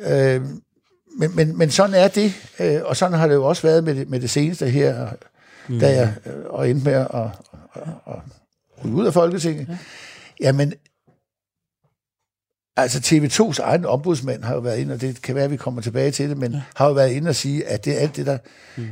Øh, 0.00 0.40
men, 1.18 1.36
men, 1.36 1.58
men 1.58 1.70
sådan 1.70 1.94
er 1.94 2.08
det, 2.08 2.32
øh, 2.60 2.80
og 2.84 2.96
sådan 2.96 3.18
har 3.18 3.26
det 3.26 3.34
jo 3.34 3.44
også 3.44 3.62
været 3.62 3.84
med 3.84 3.94
det, 3.94 4.10
med 4.10 4.20
det 4.20 4.30
seneste 4.30 4.68
her, 4.68 5.08
mm. 5.68 5.80
da 5.80 5.94
jeg 5.94 6.14
øh, 6.26 6.32
og 6.46 6.70
endte 6.70 6.84
med 6.84 6.92
at, 6.92 7.08
at, 7.14 7.28
at, 7.74 7.82
at 8.06 8.18
ud 8.84 9.06
af 9.06 9.12
Folketinget. 9.12 9.68
Ja. 9.68 9.78
Jamen, 10.40 10.72
altså 12.76 12.98
TV2's 12.98 13.62
egen 13.62 13.84
ombudsmand 13.84 14.44
har 14.44 14.54
jo 14.54 14.60
været 14.60 14.78
inde, 14.78 14.94
og 14.94 15.00
det 15.00 15.22
kan 15.22 15.34
være, 15.34 15.44
at 15.44 15.50
vi 15.50 15.56
kommer 15.56 15.82
tilbage 15.82 16.10
til 16.10 16.28
det, 16.28 16.38
men 16.38 16.52
ja. 16.52 16.62
har 16.74 16.86
jo 16.86 16.92
været 16.92 17.12
inde 17.12 17.28
og 17.28 17.34
sige, 17.34 17.66
at 17.66 17.84
det 17.84 17.96
er 17.96 17.98
alt 17.98 18.16
det, 18.16 18.26
der 18.26 18.38
mm. 18.76 18.88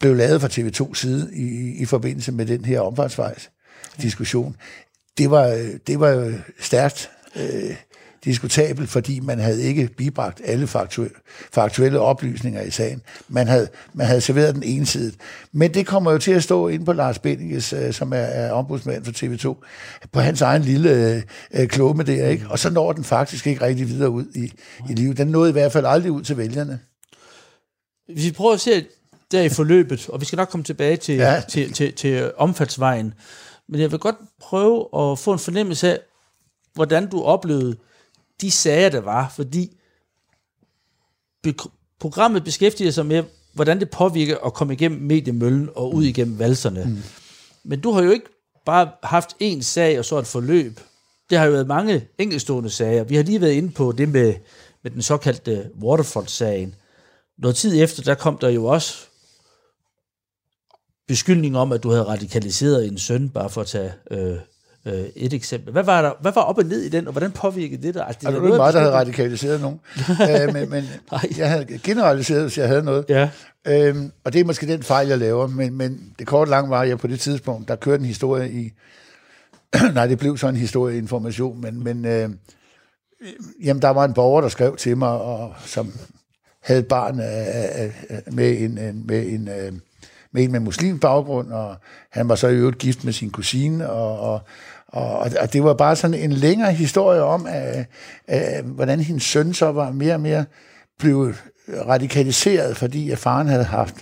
blev 0.00 0.16
lavet 0.16 0.40
fra 0.40 0.48
TV2's 0.48 0.94
side 0.94 1.30
i, 1.34 1.76
i 1.76 1.84
forbindelse 1.84 2.32
med 2.32 2.46
den 2.46 2.64
her 2.64 2.80
omfartsvejs 2.80 3.50
diskussion. 4.02 4.56
Det 5.18 5.30
var, 5.30 5.74
det 5.86 6.00
var 6.00 6.34
stærkt 6.60 7.10
øh, 7.36 7.76
diskutabel, 8.24 8.86
fordi 8.86 9.20
man 9.20 9.38
havde 9.38 9.62
ikke 9.62 9.88
bibragt 9.96 10.40
alle 10.44 10.66
faktuelle, 10.66 11.16
faktuelle 11.52 12.00
oplysninger 12.00 12.62
i 12.62 12.70
sagen. 12.70 13.02
Man 13.28 13.48
havde, 13.48 13.68
man 13.94 14.06
havde 14.06 14.20
serveret 14.20 14.54
den 14.54 14.62
ensidigt. 14.62 15.16
Men 15.52 15.74
det 15.74 15.86
kommer 15.86 16.12
jo 16.12 16.18
til 16.18 16.32
at 16.32 16.42
stå 16.42 16.68
inde 16.68 16.84
på 16.84 16.92
Lars 16.92 17.18
Benninges, 17.18 17.72
øh, 17.72 17.92
som 17.92 18.12
er, 18.12 18.16
er 18.16 18.52
ombudsmand 18.52 19.04
for 19.04 19.12
TV2, 19.12 19.66
på 20.12 20.20
hans 20.20 20.40
egen 20.40 20.62
lille 20.62 21.22
øh, 21.54 21.68
klumme 21.68 22.02
der, 22.02 22.28
ikke? 22.28 22.46
Og 22.48 22.58
så 22.58 22.70
når 22.70 22.92
den 22.92 23.04
faktisk 23.04 23.46
ikke 23.46 23.64
rigtig 23.64 23.88
videre 23.88 24.10
ud 24.10 24.24
i, 24.34 24.52
i 24.90 24.94
livet. 24.94 25.16
Den 25.16 25.28
nåede 25.28 25.50
i 25.50 25.52
hvert 25.52 25.72
fald 25.72 25.86
aldrig 25.86 26.12
ud 26.12 26.22
til 26.22 26.36
vælgerne. 26.36 26.80
Hvis 28.12 28.24
vi 28.24 28.32
prøver 28.32 28.54
at 28.54 28.60
se 28.60 28.86
der 29.32 29.42
i 29.42 29.48
forløbet, 29.48 30.08
og 30.08 30.20
vi 30.20 30.26
skal 30.26 30.36
nok 30.36 30.48
komme 30.48 30.64
tilbage 30.64 30.96
til, 30.96 31.14
ja. 31.14 31.42
til, 31.48 31.72
til, 31.72 31.92
til 31.92 32.32
omfatsvejen, 32.36 33.14
men 33.68 33.80
jeg 33.80 33.90
vil 33.90 33.98
godt 33.98 34.16
prøve 34.40 34.88
at 34.96 35.18
få 35.18 35.32
en 35.32 35.38
fornemmelse 35.38 35.90
af, 35.92 35.98
hvordan 36.74 37.06
du 37.06 37.22
oplevede 37.22 37.76
de 38.40 38.50
sager, 38.50 38.88
der 38.88 39.00
var, 39.00 39.32
fordi 39.36 39.78
programmet 42.00 42.44
beskæftiger 42.44 42.90
sig 42.90 43.06
med, 43.06 43.22
hvordan 43.52 43.80
det 43.80 43.90
påvirker 43.90 44.38
at 44.38 44.54
komme 44.54 44.72
igennem 44.72 45.00
mediemøllen 45.00 45.68
og 45.74 45.94
ud 45.94 46.04
igennem 46.04 46.38
valserne. 46.38 46.84
Mm. 46.84 47.02
Men 47.64 47.80
du 47.80 47.92
har 47.92 48.02
jo 48.02 48.10
ikke 48.10 48.26
bare 48.66 48.90
haft 49.02 49.36
en 49.40 49.62
sag 49.62 49.98
og 49.98 50.04
så 50.04 50.18
et 50.18 50.26
forløb. 50.26 50.80
Det 51.30 51.38
har 51.38 51.44
jo 51.44 51.52
været 51.52 51.66
mange 51.66 52.08
enkeltstående 52.18 52.70
sager. 52.70 53.04
Vi 53.04 53.16
har 53.16 53.22
lige 53.22 53.40
været 53.40 53.52
inde 53.52 53.70
på 53.70 53.92
det 53.92 54.08
med, 54.08 54.34
med 54.82 54.90
den 54.90 55.02
såkaldte 55.02 55.70
Waterfront-sagen. 55.82 56.74
Noget 57.38 57.56
tid 57.56 57.82
efter, 57.82 58.02
der 58.02 58.14
kom 58.14 58.38
der 58.38 58.48
jo 58.48 58.64
også 58.64 59.06
beskyldning 61.08 61.56
om, 61.56 61.72
at 61.72 61.82
du 61.82 61.90
havde 61.90 62.04
radikaliseret 62.04 62.86
en 62.86 62.98
søn, 62.98 63.28
bare 63.28 63.50
for 63.50 63.60
at 63.60 63.66
tage 63.66 63.92
øh, 64.10 64.38
øh, 64.86 65.04
et 65.16 65.32
eksempel. 65.32 65.72
Hvad 65.72 65.82
var, 65.82 66.02
der, 66.02 66.12
hvad 66.20 66.32
var 66.32 66.40
op 66.40 66.58
og 66.58 66.64
ned 66.64 66.82
i 66.82 66.88
den, 66.88 67.06
og 67.06 67.12
hvordan 67.12 67.32
påvirkede 67.32 67.82
det 67.82 67.94
dig? 67.94 68.06
Altså, 68.06 68.18
det, 68.20 68.26
altså, 68.26 68.42
det 68.42 68.50
var 68.50 68.56
mig, 68.56 68.72
der 68.72 68.80
havde 68.80 68.92
radikaliseret 68.92 69.60
nogen. 69.60 69.80
uh, 70.08 70.54
men 70.54 70.70
men 70.70 70.84
jeg 71.38 71.50
havde 71.50 71.78
generaliseret, 71.78 72.42
hvis 72.42 72.58
jeg 72.58 72.68
havde 72.68 72.82
noget. 72.82 73.04
Ja. 73.08 73.24
Uh, 73.68 74.04
og 74.24 74.32
det 74.32 74.40
er 74.40 74.44
måske 74.44 74.66
den 74.66 74.82
fejl, 74.82 75.08
jeg 75.08 75.18
laver. 75.18 75.46
Men, 75.46 75.74
men 75.74 76.12
det 76.18 76.26
kort 76.26 76.48
langt 76.48 76.70
var, 76.70 76.80
at 76.80 76.88
jeg 76.88 76.98
på 76.98 77.06
det 77.06 77.20
tidspunkt, 77.20 77.68
der 77.68 77.76
kørte 77.76 78.00
en 78.00 78.06
historie 78.06 78.52
i... 78.52 78.72
Nej, 79.94 80.06
det 80.06 80.18
blev 80.18 80.38
så 80.38 80.48
en 80.48 80.56
historie 80.56 80.98
information, 80.98 81.60
men, 81.60 81.84
men 81.84 82.04
uh, 82.04 82.34
jamen, 83.64 83.82
der 83.82 83.88
var 83.88 84.04
en 84.04 84.14
borger, 84.14 84.40
der 84.40 84.48
skrev 84.48 84.76
til 84.76 84.96
mig, 84.96 85.10
og 85.10 85.54
som 85.64 85.92
havde 86.62 86.82
barn 86.82 87.14
uh, 87.14 88.34
med 88.34 88.60
en, 88.60 89.04
med 89.06 89.26
en 89.26 89.48
med 90.32 90.44
en 90.44 90.52
med 90.52 90.60
muslim 90.60 90.98
baggrund, 90.98 91.52
og 91.52 91.76
han 92.10 92.28
var 92.28 92.34
så 92.34 92.48
i 92.48 92.54
øvrigt 92.54 92.78
gift 92.78 93.04
med 93.04 93.12
sin 93.12 93.30
kusine, 93.30 93.90
og, 93.90 94.20
og, 94.20 94.40
og, 94.92 95.18
og 95.40 95.52
det 95.52 95.64
var 95.64 95.74
bare 95.74 95.96
sådan 95.96 96.20
en 96.20 96.32
længere 96.32 96.72
historie 96.72 97.22
om, 97.22 97.46
at, 97.46 97.86
at, 98.28 98.64
hvordan 98.64 99.00
hendes 99.00 99.22
søn 99.22 99.54
så 99.54 99.72
var 99.72 99.92
mere 99.92 100.14
og 100.14 100.20
mere 100.20 100.44
blevet 100.98 101.42
radikaliseret, 101.68 102.76
fordi 102.76 103.10
at 103.10 103.18
faren 103.18 103.48
havde 103.48 103.64
haft 103.64 103.94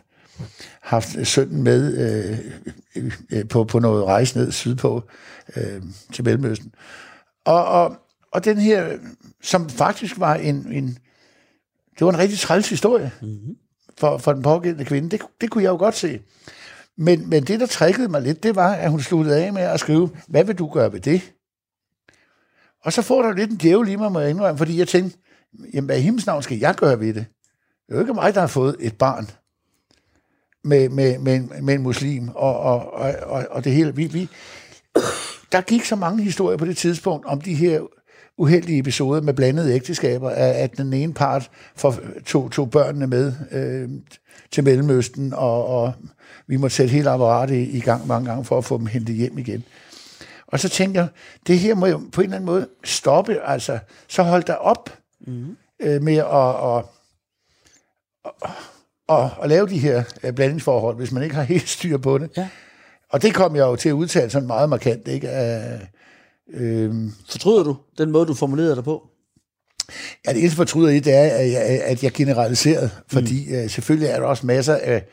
haft 0.81 1.27
sønnen 1.27 1.63
med 1.63 1.99
øh, 1.99 2.39
øh, 3.33 3.49
på, 3.49 3.65
på 3.65 3.79
noget 3.79 4.05
rejse 4.05 4.39
ned 4.39 4.53
sydpå 4.53 5.03
øh, 5.57 5.83
til 6.13 6.25
Mellemøsten. 6.25 6.75
Og, 7.45 7.65
og, 7.65 7.97
og 8.33 8.45
den 8.45 8.59
her, 8.59 8.99
som 9.43 9.69
faktisk 9.69 10.19
var 10.19 10.35
en, 10.35 10.73
en 10.73 10.99
det 11.99 12.05
var 12.05 12.13
en 12.13 12.19
rigtig 12.19 12.39
træls 12.39 12.69
historie 12.69 13.13
mm-hmm. 13.23 13.57
for, 13.99 14.19
for 14.19 14.33
den 14.33 14.43
pågældende 14.43 14.85
kvinde. 14.85 15.11
Det, 15.11 15.21
det 15.41 15.51
kunne 15.51 15.65
jeg 15.65 15.71
jo 15.71 15.77
godt 15.77 15.97
se. 15.97 16.21
Men, 17.01 17.31
men 17.31 17.45
det, 17.45 17.61
der 17.61 17.67
trækkede 17.67 18.09
mig 18.09 18.23
lidt, 18.23 18.43
det 18.43 18.57
var, 18.57 18.73
at 18.73 18.91
hun 18.91 19.01
sluttede 19.01 19.45
af 19.45 19.53
med 19.53 19.63
at 19.63 19.81
skrive, 19.81 20.11
hvad 20.29 20.45
vil 20.45 20.59
du 20.59 20.69
gøre 20.69 20.93
ved 20.93 21.01
det? 21.01 21.33
Og 22.85 22.93
så 22.93 23.03
får 23.03 23.23
der 23.23 23.33
lidt 23.33 23.51
en 23.51 23.57
djævel 23.57 23.89
i 23.89 23.97
mig, 23.97 24.13
må 24.13 24.21
jeg 24.21 24.31
indrømme, 24.31 24.59
fordi 24.59 24.79
jeg 24.79 24.89
tænkte, 24.89 25.19
jamen 25.75 25.87
hvad 25.87 25.99
i 25.99 26.01
himlens 26.01 26.27
navn 26.27 26.43
skal 26.43 26.59
jeg 26.59 26.75
gøre 26.75 27.01
ved 27.01 27.15
det? 27.15 27.27
Det 27.87 27.93
er 27.93 27.95
jo 27.95 28.01
ikke 28.01 28.15
mig, 28.15 28.35
der 28.35 28.41
har 28.41 28.47
fået 28.47 28.77
et 28.81 28.99
barn 28.99 29.31
med, 30.65 30.89
med, 30.89 31.19
med, 31.19 31.41
med 31.41 31.75
en 31.75 31.83
muslim, 31.83 32.29
og, 32.29 32.61
og, 32.61 32.93
og, 33.23 33.47
og 33.51 33.65
det 33.65 33.73
hele. 33.73 33.97
Vi, 33.97 34.07
vi, 34.07 34.29
der 35.53 35.61
gik 35.61 35.85
så 35.85 35.97
mange 35.97 36.23
historier 36.23 36.57
på 36.57 36.65
det 36.65 36.77
tidspunkt 36.77 37.27
om 37.27 37.41
de 37.41 37.55
her 37.55 37.81
uheldige 38.39 38.79
episoder 38.79 39.21
med 39.21 39.35
blandede 39.35 39.75
ægteskaber, 39.75 40.31
at, 40.31 40.77
den 40.77 40.93
ene 40.93 41.15
part 41.15 41.51
for, 41.77 42.01
tog, 42.27 42.51
tog 42.51 42.71
børnene 42.71 43.07
med 43.07 43.33
øh, 43.53 43.89
til 44.51 44.65
Mellemøsten, 44.65 45.33
og, 45.33 45.67
og 45.67 45.93
vi 46.51 46.57
måtte 46.57 46.77
sætte 46.77 46.93
hele 46.93 47.11
apparatet 47.11 47.69
i, 47.73 47.81
gang 47.81 48.07
mange 48.07 48.29
gange 48.29 48.45
for 48.45 48.59
at 48.59 48.65
få 48.65 48.79
dem 48.79 48.87
hentet 48.87 49.17
hjem 49.17 49.39
igen. 49.39 49.65
Og 50.47 50.61
så 50.61 50.69
tænkte 50.69 51.01
jeg, 51.01 51.09
det 51.47 51.59
her 51.59 51.75
må 51.75 51.87
jo 51.87 52.01
på 52.13 52.21
en 52.21 52.25
eller 52.25 52.37
anden 52.37 52.47
måde 52.47 52.69
stoppe, 52.85 53.41
altså, 53.45 53.79
så 54.09 54.23
hold 54.23 54.43
der 54.43 54.55
op 54.55 54.91
mm. 55.27 55.57
øh, 55.81 56.03
med 56.03 56.17
at, 56.17 56.27
at, 56.65 56.85
at, 58.25 58.51
at, 59.09 59.31
at 59.43 59.49
lave 59.49 59.69
de 59.69 59.79
her 59.79 60.03
øh, 60.23 60.33
blandingsforhold, 60.33 60.97
hvis 60.97 61.13
man 61.13 61.23
ikke 61.23 61.35
har 61.35 61.43
helt 61.43 61.69
styr 61.69 61.99
på 61.99 62.19
det. 62.19 62.31
Ja. 62.37 62.49
Og 63.11 63.23
det 63.23 63.35
kom 63.35 63.57
jeg 63.57 63.63
jo 63.63 63.77
til 63.77 63.89
at 63.89 63.93
udtale 63.93 64.31
sådan 64.31 64.47
meget 64.47 64.69
markant, 64.69 65.09
ikke? 65.09 65.29
Øh, 66.55 67.05
Fortryder 67.31 67.63
du 67.63 67.77
den 67.99 68.11
måde, 68.11 68.27
du 68.27 68.35
formulerede 68.35 68.77
dig 68.77 68.85
på? 68.85 69.07
Ja, 70.27 70.33
det 70.33 70.39
eneste 70.39 70.57
fortryder 70.57 70.91
i, 70.91 71.01
det 71.01 71.15
er, 71.15 71.25
at 71.25 71.53
jeg, 71.53 71.63
at 71.63 72.03
jeg 72.03 72.13
generaliserede, 72.13 72.91
fordi 73.07 73.47
mm. 73.49 73.65
uh, 73.65 73.71
selvfølgelig 73.71 74.09
er 74.09 74.21
der 74.21 74.27
også 74.27 74.47
masser 74.47 74.75
af, 74.75 75.05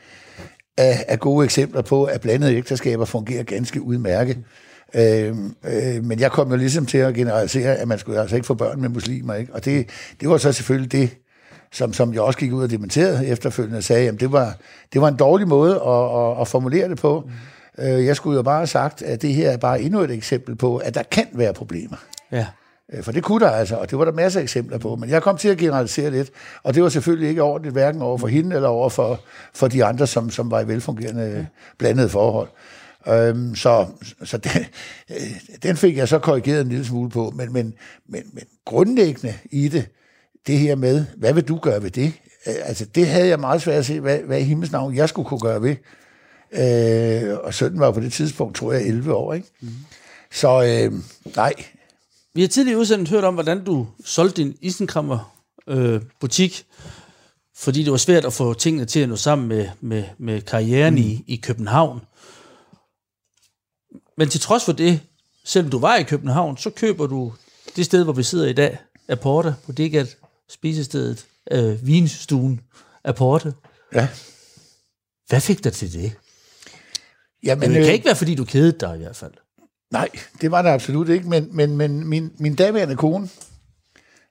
af, 0.78 1.04
af 1.08 1.20
gode 1.20 1.44
eksempler 1.44 1.82
på, 1.82 2.04
at 2.04 2.20
blandede 2.20 2.56
ægteskaber 2.56 3.04
fungerer 3.04 3.42
ganske 3.42 3.82
udmærket. 3.82 4.38
Øh, 4.94 5.36
øh, 5.64 6.04
men 6.04 6.20
jeg 6.20 6.32
kom 6.32 6.50
jo 6.50 6.56
ligesom 6.56 6.86
til 6.86 6.98
at 6.98 7.14
generalisere, 7.14 7.76
at 7.76 7.88
man 7.88 7.98
skulle 7.98 8.20
altså 8.20 8.36
ikke 8.36 8.46
få 8.46 8.54
børn 8.54 8.80
med 8.80 8.88
muslimer, 8.88 9.34
ikke? 9.34 9.54
Og 9.54 9.64
det, 9.64 9.86
det 10.20 10.28
var 10.28 10.36
så 10.36 10.52
selvfølgelig 10.52 10.92
det, 10.92 11.10
som, 11.72 11.92
som 11.92 12.14
jeg 12.14 12.20
også 12.20 12.38
gik 12.38 12.52
ud 12.52 12.62
og 12.62 12.70
dementerede 12.70 13.26
efterfølgende 13.26 13.78
og 13.78 13.84
sagde, 13.84 14.08
at 14.08 14.20
det 14.20 14.32
var, 14.32 14.56
det 14.92 15.00
var 15.00 15.08
en 15.08 15.16
dårlig 15.16 15.48
måde 15.48 15.74
at, 15.74 16.20
at, 16.20 16.40
at 16.40 16.48
formulere 16.48 16.88
det 16.88 16.98
på. 16.98 17.28
Mm. 17.78 17.84
Øh, 17.84 18.06
jeg 18.06 18.16
skulle 18.16 18.36
jo 18.36 18.42
bare 18.42 18.58
have 18.58 18.66
sagt, 18.66 19.02
at 19.02 19.22
det 19.22 19.34
her 19.34 19.50
er 19.50 19.56
bare 19.56 19.80
endnu 19.80 20.00
et 20.00 20.10
eksempel 20.10 20.56
på, 20.56 20.76
at 20.76 20.94
der 20.94 21.02
kan 21.02 21.26
være 21.32 21.52
problemer. 21.52 21.96
Ja. 22.32 22.46
Øh, 22.92 23.04
for 23.04 23.12
det 23.12 23.22
kunne 23.22 23.44
der 23.44 23.50
altså, 23.50 23.76
og 23.76 23.90
det 23.90 23.98
var 23.98 24.04
der 24.04 24.12
masser 24.12 24.40
af 24.40 24.42
eksempler 24.42 24.78
på. 24.78 24.96
Men 24.96 25.10
jeg 25.10 25.22
kom 25.22 25.36
til 25.36 25.48
at 25.48 25.58
generalisere 25.58 26.10
lidt, 26.10 26.30
og 26.62 26.74
det 26.74 26.82
var 26.82 26.88
selvfølgelig 26.88 27.28
ikke 27.28 27.42
ordentligt, 27.42 27.72
hverken 27.72 28.02
over 28.02 28.18
for 28.18 28.26
hende 28.26 28.56
eller 28.56 28.68
over 28.68 28.88
for, 28.88 29.20
for 29.54 29.68
de 29.68 29.84
andre, 29.84 30.06
som, 30.06 30.30
som 30.30 30.50
var 30.50 30.60
i 30.60 30.68
velfungerende 30.68 31.46
blandede 31.78 32.08
forhold. 32.08 32.48
Øhm, 33.08 33.54
så 33.54 33.86
så 34.24 34.38
den, 34.38 34.64
øh, 35.10 35.16
den 35.62 35.76
fik 35.76 35.96
jeg 35.96 36.08
så 36.08 36.18
korrigeret 36.18 36.60
en 36.60 36.68
lille 36.68 36.84
smule 36.84 37.10
på, 37.10 37.32
men, 37.36 37.52
men, 37.52 37.74
men, 38.08 38.22
men 38.32 38.44
grundlæggende 38.64 39.34
i 39.50 39.68
det, 39.68 39.88
det 40.46 40.58
her 40.58 40.74
med, 40.74 41.04
hvad 41.16 41.32
vil 41.32 41.48
du 41.48 41.58
gøre 41.58 41.82
ved 41.82 41.90
det? 41.90 42.12
Øh, 42.46 42.54
altså, 42.64 42.84
det 42.84 43.06
havde 43.06 43.28
jeg 43.28 43.40
meget 43.40 43.62
svært 43.62 43.78
at 43.78 43.86
se, 43.86 44.00
hvad, 44.00 44.18
hvad 44.18 44.38
i 44.40 44.42
himmels 44.42 44.72
navn 44.72 44.94
jeg 44.94 45.08
skulle 45.08 45.28
kunne 45.28 45.40
gøre 45.40 45.62
ved. 45.62 45.76
Øh, 46.52 47.38
og 47.38 47.54
sønnen 47.54 47.80
var 47.80 47.90
på 47.90 48.00
det 48.00 48.12
tidspunkt, 48.12 48.56
tror 48.56 48.72
jeg, 48.72 48.82
11 48.82 49.14
år, 49.14 49.34
ikke? 49.34 49.48
Mm. 49.60 49.68
Så 50.30 50.48
øh, 50.62 50.92
nej. 51.36 51.52
Vi 52.38 52.42
har 52.42 52.48
tidligere 52.48 52.78
udsendt 52.78 53.08
hørt 53.08 53.24
om, 53.24 53.34
hvordan 53.34 53.64
du 53.64 53.86
solgte 54.04 54.42
din 54.42 54.56
isenkrammer 54.60 55.36
øh, 55.66 56.02
butik, 56.20 56.66
fordi 57.56 57.82
det 57.82 57.90
var 57.90 57.98
svært 57.98 58.24
at 58.24 58.32
få 58.32 58.54
tingene 58.54 58.84
til 58.84 59.00
at 59.00 59.08
nå 59.08 59.16
sammen 59.16 59.48
med, 59.48 59.68
med, 59.80 60.04
med 60.18 60.42
karrieren 60.42 60.94
mm. 60.94 61.00
i, 61.00 61.24
i 61.26 61.36
København. 61.36 62.00
Men 64.16 64.28
til 64.28 64.40
trods 64.40 64.64
for 64.64 64.72
det, 64.72 65.00
selvom 65.44 65.70
du 65.70 65.78
var 65.78 65.96
i 65.96 66.02
København, 66.02 66.56
så 66.56 66.70
køber 66.70 67.06
du 67.06 67.32
det 67.76 67.84
sted, 67.84 68.04
hvor 68.04 68.12
vi 68.12 68.22
sidder 68.22 68.46
i 68.46 68.52
dag, 68.52 68.78
Aporta, 69.08 69.54
Bodegat, 69.66 70.16
spisestedet, 70.48 71.26
øh, 71.50 71.86
vinstuen, 71.86 72.60
Aporta. 73.04 73.52
Ja. 73.94 74.08
Hvad 75.28 75.40
fik 75.40 75.64
dig 75.64 75.72
til 75.72 75.92
det? 75.92 76.12
Jamen, 77.42 77.60
men 77.60 77.70
det 77.70 77.76
kan 77.76 77.88
øh, 77.88 77.94
ikke 77.94 78.06
være, 78.06 78.16
fordi 78.16 78.34
du 78.34 78.44
kedede 78.44 78.78
dig 78.80 78.94
i 78.94 78.98
hvert 78.98 79.16
fald. 79.16 79.32
Nej, 79.90 80.08
det 80.40 80.50
var 80.50 80.62
det 80.62 80.68
absolut 80.68 81.08
ikke, 81.08 81.28
men, 81.28 81.48
men, 81.52 81.76
men 81.76 82.08
min, 82.08 82.32
min 82.38 82.54
daværende 82.54 82.96
kone, 82.96 83.28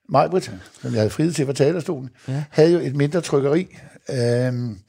Majbrit, 0.10 0.52
som 0.82 0.92
jeg 0.92 1.00
havde 1.00 1.10
friet 1.10 1.36
til 1.36 1.46
fra 1.46 1.54
talerstolen, 1.54 2.10
ja. 2.28 2.44
havde 2.50 2.72
jo 2.72 2.80
et 2.80 2.96
mindre 2.96 3.22
trykkeri. 3.22 3.78
Øhm, 4.10 4.80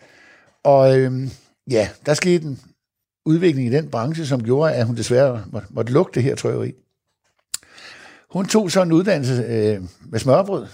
og 0.64 0.98
øhm, 0.98 1.30
ja, 1.70 1.88
der 2.06 2.14
skete 2.14 2.46
en 2.46 2.60
udvikling 3.24 3.66
i 3.66 3.70
den 3.70 3.90
branche, 3.90 4.26
som 4.26 4.44
gjorde, 4.44 4.72
at 4.72 4.86
hun 4.86 4.96
desværre 4.96 5.44
måtte, 5.52 5.68
måtte 5.70 5.92
lukke 5.92 6.12
det 6.14 6.22
her 6.22 6.34
trykkeri. 6.34 6.72
Hun 8.30 8.46
tog 8.46 8.70
så 8.70 8.82
en 8.82 8.92
uddannelse 8.92 9.44
øh, 9.48 9.82
med 10.00 10.18
smørbrød, 10.18 10.66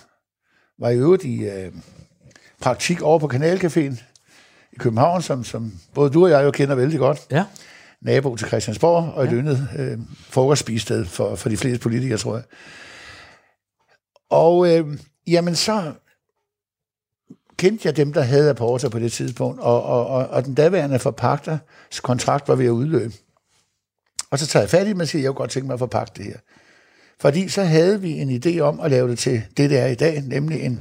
var 0.79 0.89
i 0.89 0.99
øvrigt 0.99 1.25
i 1.25 1.45
øh, 1.45 1.73
praktik 2.61 3.03
over 3.03 3.19
på 3.19 3.27
Kanalcaféen 3.27 4.03
i 4.73 4.77
København, 4.79 5.23
som, 5.23 5.45
som 5.45 5.73
både 5.95 6.11
du 6.11 6.25
og 6.25 6.31
jeg 6.31 6.45
jo 6.45 6.51
kender 6.51 6.75
vældig 6.75 6.99
godt. 6.99 7.27
Ja. 7.31 7.45
Nabo 8.01 8.37
til 8.37 8.47
Christiansborg, 8.47 9.13
og 9.15 9.25
et 9.25 9.31
ja. 9.31 9.35
yndet 9.35 9.69
øh, 9.79 9.99
frokostspisted 10.29 11.05
for, 11.05 11.35
for 11.35 11.49
de 11.49 11.57
fleste 11.57 11.83
politikere, 11.83 12.19
tror 12.19 12.35
jeg. 12.35 12.45
Og 14.31 14.69
øh, 14.69 14.99
jamen 15.27 15.55
så 15.55 15.93
kendte 17.57 17.89
jeg 17.89 17.97
dem, 17.97 18.13
der 18.13 18.23
havde 18.23 18.51
apporter 18.51 18.89
på 18.89 18.99
det 18.99 19.13
tidspunkt, 19.13 19.61
og, 19.61 19.83
og, 19.83 20.07
og, 20.07 20.29
og 20.29 20.45
den 20.45 20.55
daværende 20.55 20.99
forpagters 20.99 22.01
kontrakt 22.03 22.49
var 22.49 22.55
ved 22.55 22.67
at 22.67 22.71
udløbe. 22.71 23.15
Og 24.31 24.39
så 24.39 24.47
tager 24.47 24.63
jeg 24.63 24.71
fat 24.71 24.87
i 24.87 24.91
dem 24.91 25.01
og 25.01 25.09
siger, 25.09 25.23
jeg 25.23 25.29
kunne 25.29 25.39
godt 25.39 25.51
tænke 25.51 25.67
mig 25.67 25.75
at 25.75 25.79
forpagte 25.79 26.23
det 26.23 26.33
her. 26.33 26.39
Fordi 27.21 27.49
så 27.49 27.63
havde 27.63 28.01
vi 28.01 28.11
en 28.11 28.43
idé 28.45 28.61
om 28.61 28.81
at 28.81 28.91
lave 28.91 29.11
det 29.11 29.19
til 29.19 29.43
det, 29.57 29.71
der 29.71 29.81
er 29.81 29.87
i 29.87 29.95
dag, 29.95 30.23
nemlig 30.23 30.61
en, 30.61 30.81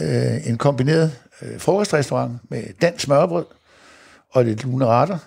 øh, 0.00 0.46
en 0.46 0.58
kombineret 0.58 1.18
øh, 1.42 1.60
frokostrestaurant 1.60 2.50
med 2.50 2.64
dansk 2.80 3.04
smørbrød 3.04 3.46
og 4.30 4.44
lidt 4.44 4.64
luneretter, 4.64 5.18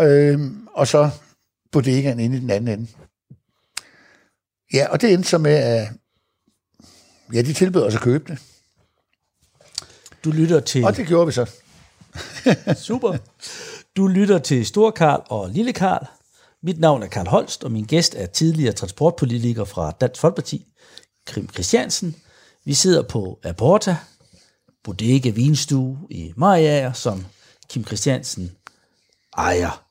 øh, 0.00 0.40
og 0.74 0.88
så 0.88 1.10
bodegaen 1.72 2.20
inde 2.20 2.36
i 2.36 2.40
den 2.40 2.50
anden 2.50 2.78
ende. 2.78 2.90
Ja, 4.72 4.88
og 4.88 5.00
det 5.00 5.12
endte 5.12 5.28
så 5.28 5.38
med, 5.38 5.54
at 5.54 5.88
ja, 7.32 7.42
de 7.42 7.52
tilbød 7.52 7.82
os 7.82 7.94
at 7.94 8.00
købe 8.00 8.32
det. 8.32 8.38
Du 10.24 10.30
lytter 10.30 10.60
til... 10.60 10.84
Og 10.84 10.96
det 10.96 11.06
gjorde 11.06 11.26
vi 11.26 11.32
så. 11.32 11.50
Super. 12.86 13.16
Du 13.96 14.06
lytter 14.06 14.38
til 14.38 14.66
Stor 14.66 14.90
Karl 14.90 15.22
og 15.26 15.50
Lille 15.50 15.72
Karl. 15.72 16.06
Mit 16.62 16.80
navn 16.80 17.02
er 17.02 17.06
Karl 17.06 17.26
Holst, 17.26 17.64
og 17.64 17.72
min 17.72 17.84
gæst 17.84 18.14
er 18.14 18.26
tidligere 18.26 18.72
transportpolitiker 18.72 19.64
fra 19.64 19.90
Dansk 20.00 20.20
Folkeparti, 20.20 20.66
Krim 21.26 21.48
Christiansen. 21.48 22.16
Vi 22.64 22.74
sidder 22.74 23.02
på 23.02 23.38
Aporta, 23.44 23.96
Bodega 24.84 25.30
Vinstue 25.30 25.98
i 26.10 26.32
Mariager, 26.36 26.92
som 26.92 27.26
Kim 27.68 27.84
Christiansen 27.84 28.52
ejer. 29.36 29.84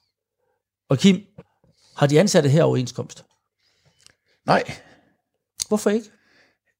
Og 0.90 0.98
Kim, 0.98 1.22
har 1.98 2.08
de 2.08 2.20
ansatte 2.20 2.50
her 2.50 2.64
overenskomst? 2.64 3.26
Nej. 4.46 4.64
Hvorfor 5.68 5.90
ikke? 5.90 6.12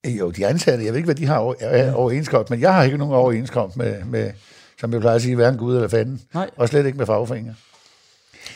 Jo, 0.06 0.30
de 0.30 0.46
ansatte, 0.46 0.84
jeg 0.84 0.92
ved 0.92 0.98
ikke, 0.98 1.06
hvad 1.06 1.14
de 1.14 1.26
har 1.26 1.38
over, 1.38 1.92
overenskomst, 1.94 2.50
men 2.50 2.60
jeg 2.60 2.74
har 2.74 2.82
ikke 2.82 2.98
nogen 2.98 3.14
overenskomst 3.14 3.76
med, 3.76 4.04
med 4.04 4.32
som 4.82 4.92
jeg 4.92 5.00
plejer 5.00 5.16
at 5.16 5.22
sige, 5.22 5.34
hverken 5.34 5.58
Gud 5.58 5.74
eller 5.74 5.88
fanden. 5.88 6.22
Nej. 6.34 6.50
Og 6.56 6.68
slet 6.68 6.86
ikke 6.86 6.98
med 6.98 7.06
fagforeninger. 7.06 7.54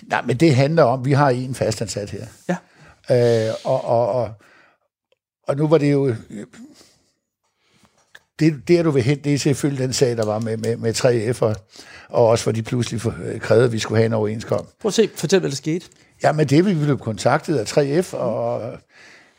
Nej, 0.03 0.23
men 0.23 0.37
det 0.37 0.55
handler 0.55 0.83
om, 0.83 1.05
vi 1.05 1.13
har 1.13 1.31
en 1.31 1.55
fastansat 1.55 2.11
her. 2.11 2.27
Ja. 2.49 2.57
Øh, 3.49 3.55
og, 3.65 3.85
og, 3.85 4.13
og, 4.13 4.35
og 5.43 5.57
nu 5.57 5.69
var 5.69 5.79
det 5.79 5.93
jo... 5.93 6.15
Det, 8.39 8.69
det 8.69 8.85
du 8.85 8.91
vil 8.91 9.03
hen, 9.03 9.19
det 9.19 9.35
er 9.35 9.39
selvfølgelig 9.39 9.85
den 9.85 9.93
sag, 9.93 10.17
der 10.17 10.27
var 10.27 10.39
med, 10.39 10.57
med, 10.57 10.77
med 10.77 10.95
3F, 10.95 11.43
og, 11.43 11.57
og 12.09 12.27
også 12.27 12.45
for 12.45 12.53
de 12.53 12.63
pludselig 12.63 13.01
øh, 13.07 13.41
krævede, 13.41 13.65
at 13.65 13.73
vi 13.73 13.79
skulle 13.79 13.99
have 13.99 14.07
en 14.07 14.13
overenskomst. 14.13 14.79
Prøv 14.81 14.89
at 14.89 14.95
se, 14.95 15.11
fortæl, 15.15 15.41
hvad 15.41 15.51
der 15.51 15.57
skete. 15.57 15.87
Ja, 16.23 16.33
men 16.33 16.47
det 16.47 16.67
vi 16.67 16.75
blev 16.75 16.99
kontaktet 16.99 17.57
af 17.57 17.79
3F, 17.79 18.17
og 18.17 18.73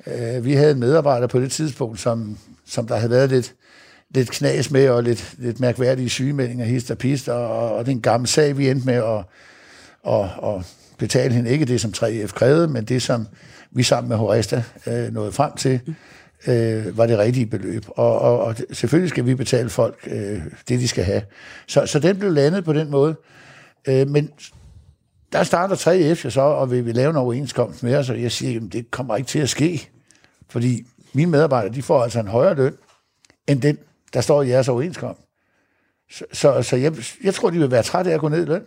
øh, 0.07 0.45
vi 0.45 0.53
havde 0.53 0.71
en 0.71 0.79
medarbejder 0.79 1.27
på 1.27 1.39
det 1.39 1.51
tidspunkt, 1.51 1.99
som, 1.99 2.37
som 2.65 2.87
der 2.87 2.95
havde 2.95 3.11
været 3.11 3.29
lidt, 3.29 3.53
lidt 4.09 4.31
knas 4.31 4.71
med, 4.71 4.89
og 4.89 5.03
lidt, 5.03 5.35
lidt 5.37 5.59
mærkværdige 5.59 6.09
sygemeldinger, 6.09 6.65
hist 6.65 6.91
og 6.91 6.97
pist, 6.97 7.29
og, 7.29 7.71
og 7.75 7.85
det 7.85 7.91
er 7.91 7.95
en 7.95 8.01
gammel 8.01 8.27
sag, 8.27 8.57
vi 8.57 8.69
endte 8.69 8.85
med 8.85 8.95
at 8.95 9.23
og, 10.07 10.29
og 10.37 10.63
betale 10.97 11.33
hende 11.33 11.49
ikke 11.49 11.65
det, 11.65 11.81
som 11.81 11.93
3F 11.97 12.27
krævede, 12.27 12.67
men 12.67 12.85
det, 12.85 13.01
som 13.01 13.27
vi 13.71 13.83
sammen 13.83 14.09
med 14.09 14.17
Horesta 14.17 14.63
øh, 14.87 15.13
nåede 15.13 15.31
frem 15.31 15.55
til 15.55 15.79
øh, 16.47 16.97
var 16.97 17.05
det 17.05 17.17
rigtige 17.17 17.45
beløb. 17.45 17.85
Og, 17.89 18.19
og, 18.19 18.39
og 18.39 18.55
selvfølgelig 18.71 19.09
skal 19.09 19.25
vi 19.25 19.35
betale 19.35 19.69
folk 19.69 20.07
øh, 20.07 20.41
det, 20.67 20.79
de 20.79 20.87
skal 20.87 21.03
have. 21.03 21.21
Så, 21.67 21.85
så 21.85 21.99
den 21.99 22.19
blev 22.19 22.31
landet 22.31 22.65
på 22.65 22.73
den 22.73 22.91
måde. 22.91 23.15
Øh, 23.87 24.07
men 24.07 24.29
der 25.31 25.43
starter 25.43 25.75
3F 25.75 26.25
jo 26.25 26.29
så, 26.29 26.41
og 26.41 26.71
vil 26.71 26.85
vi 26.85 26.91
lave 26.91 27.09
en 27.09 27.15
overenskomst 27.15 27.83
med 27.83 27.95
os, 27.95 28.09
og 28.09 28.21
jeg 28.21 28.31
siger, 28.31 28.65
at 28.65 28.73
det 28.73 28.91
kommer 28.91 29.15
ikke 29.15 29.27
til 29.27 29.39
at 29.39 29.49
ske, 29.49 29.89
fordi 30.49 30.85
mine 31.13 31.31
medarbejdere, 31.31 31.73
de 31.73 31.83
får 31.83 32.03
altså 32.03 32.19
en 32.19 32.27
højere 32.27 32.55
løn, 32.55 32.77
end 33.47 33.61
den, 33.61 33.77
der 34.13 34.21
står 34.21 34.41
i 34.41 34.49
jeres 34.49 34.67
overenskomst. 34.67 35.21
Så, 36.11 36.25
så, 36.33 36.61
så 36.61 36.75
jeg, 36.75 36.93
jeg 37.23 37.33
tror, 37.33 37.49
de 37.49 37.59
vil 37.59 37.71
være 37.71 37.83
trætte 37.83 38.11
af 38.11 38.15
at 38.15 38.21
gå 38.21 38.29
ned 38.29 38.41
i 38.41 38.45
løn. 38.45 38.63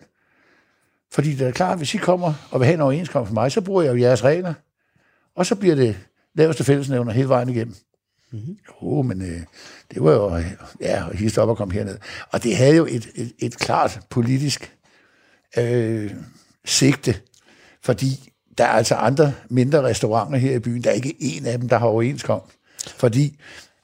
Fordi 1.13 1.35
det 1.35 1.47
er 1.47 1.53
klart, 1.53 1.79
hvis 1.79 1.95
I 1.95 1.99
kommer 1.99 2.35
og 2.51 2.61
vil 2.61 2.67
have 2.67 2.75
en 2.75 2.81
overenskomst 2.81 3.33
med 3.33 3.43
mig, 3.43 3.53
så 3.53 3.61
bruger 3.61 3.83
jeg 3.83 3.93
jo 3.93 4.01
jeres 4.01 4.25
regler. 4.25 4.55
Og 5.35 5.47
så 5.47 5.55
bliver 5.55 5.75
det 5.75 5.97
laveste 6.35 6.65
fællesnævner 6.65 7.13
hele 7.13 7.29
vejen 7.29 7.49
igennem. 7.49 7.75
Mm-hmm. 8.33 8.57
Jo, 8.83 9.03
men 9.03 9.23
øh, 9.23 9.41
det 9.95 10.05
var 10.05 10.13
jo, 10.13 10.43
ja, 10.81 11.05
hisse 11.13 11.43
op 11.43 11.49
og 11.49 11.57
komme 11.57 11.75
herned. 11.75 11.99
Og 12.33 12.43
det 12.43 12.57
havde 12.57 12.77
jo 12.77 12.87
et, 12.87 13.09
et, 13.15 13.33
et 13.39 13.59
klart 13.59 14.01
politisk 14.11 14.77
øh, 15.59 16.11
sigte, 16.65 17.17
fordi 17.83 18.33
der 18.59 18.65
er 18.65 18.73
altså 18.73 18.95
andre 18.95 19.33
mindre 19.49 19.83
restauranter 19.83 20.39
her 20.39 20.55
i 20.55 20.59
byen. 20.59 20.85
Der 20.85 20.91
er 20.91 20.95
ikke 20.95 21.17
en 21.21 21.47
af 21.47 21.59
dem, 21.59 21.69
der 21.69 21.79
har 21.79 21.87
overenskomst. 21.87 22.57
Fordi 22.87 23.39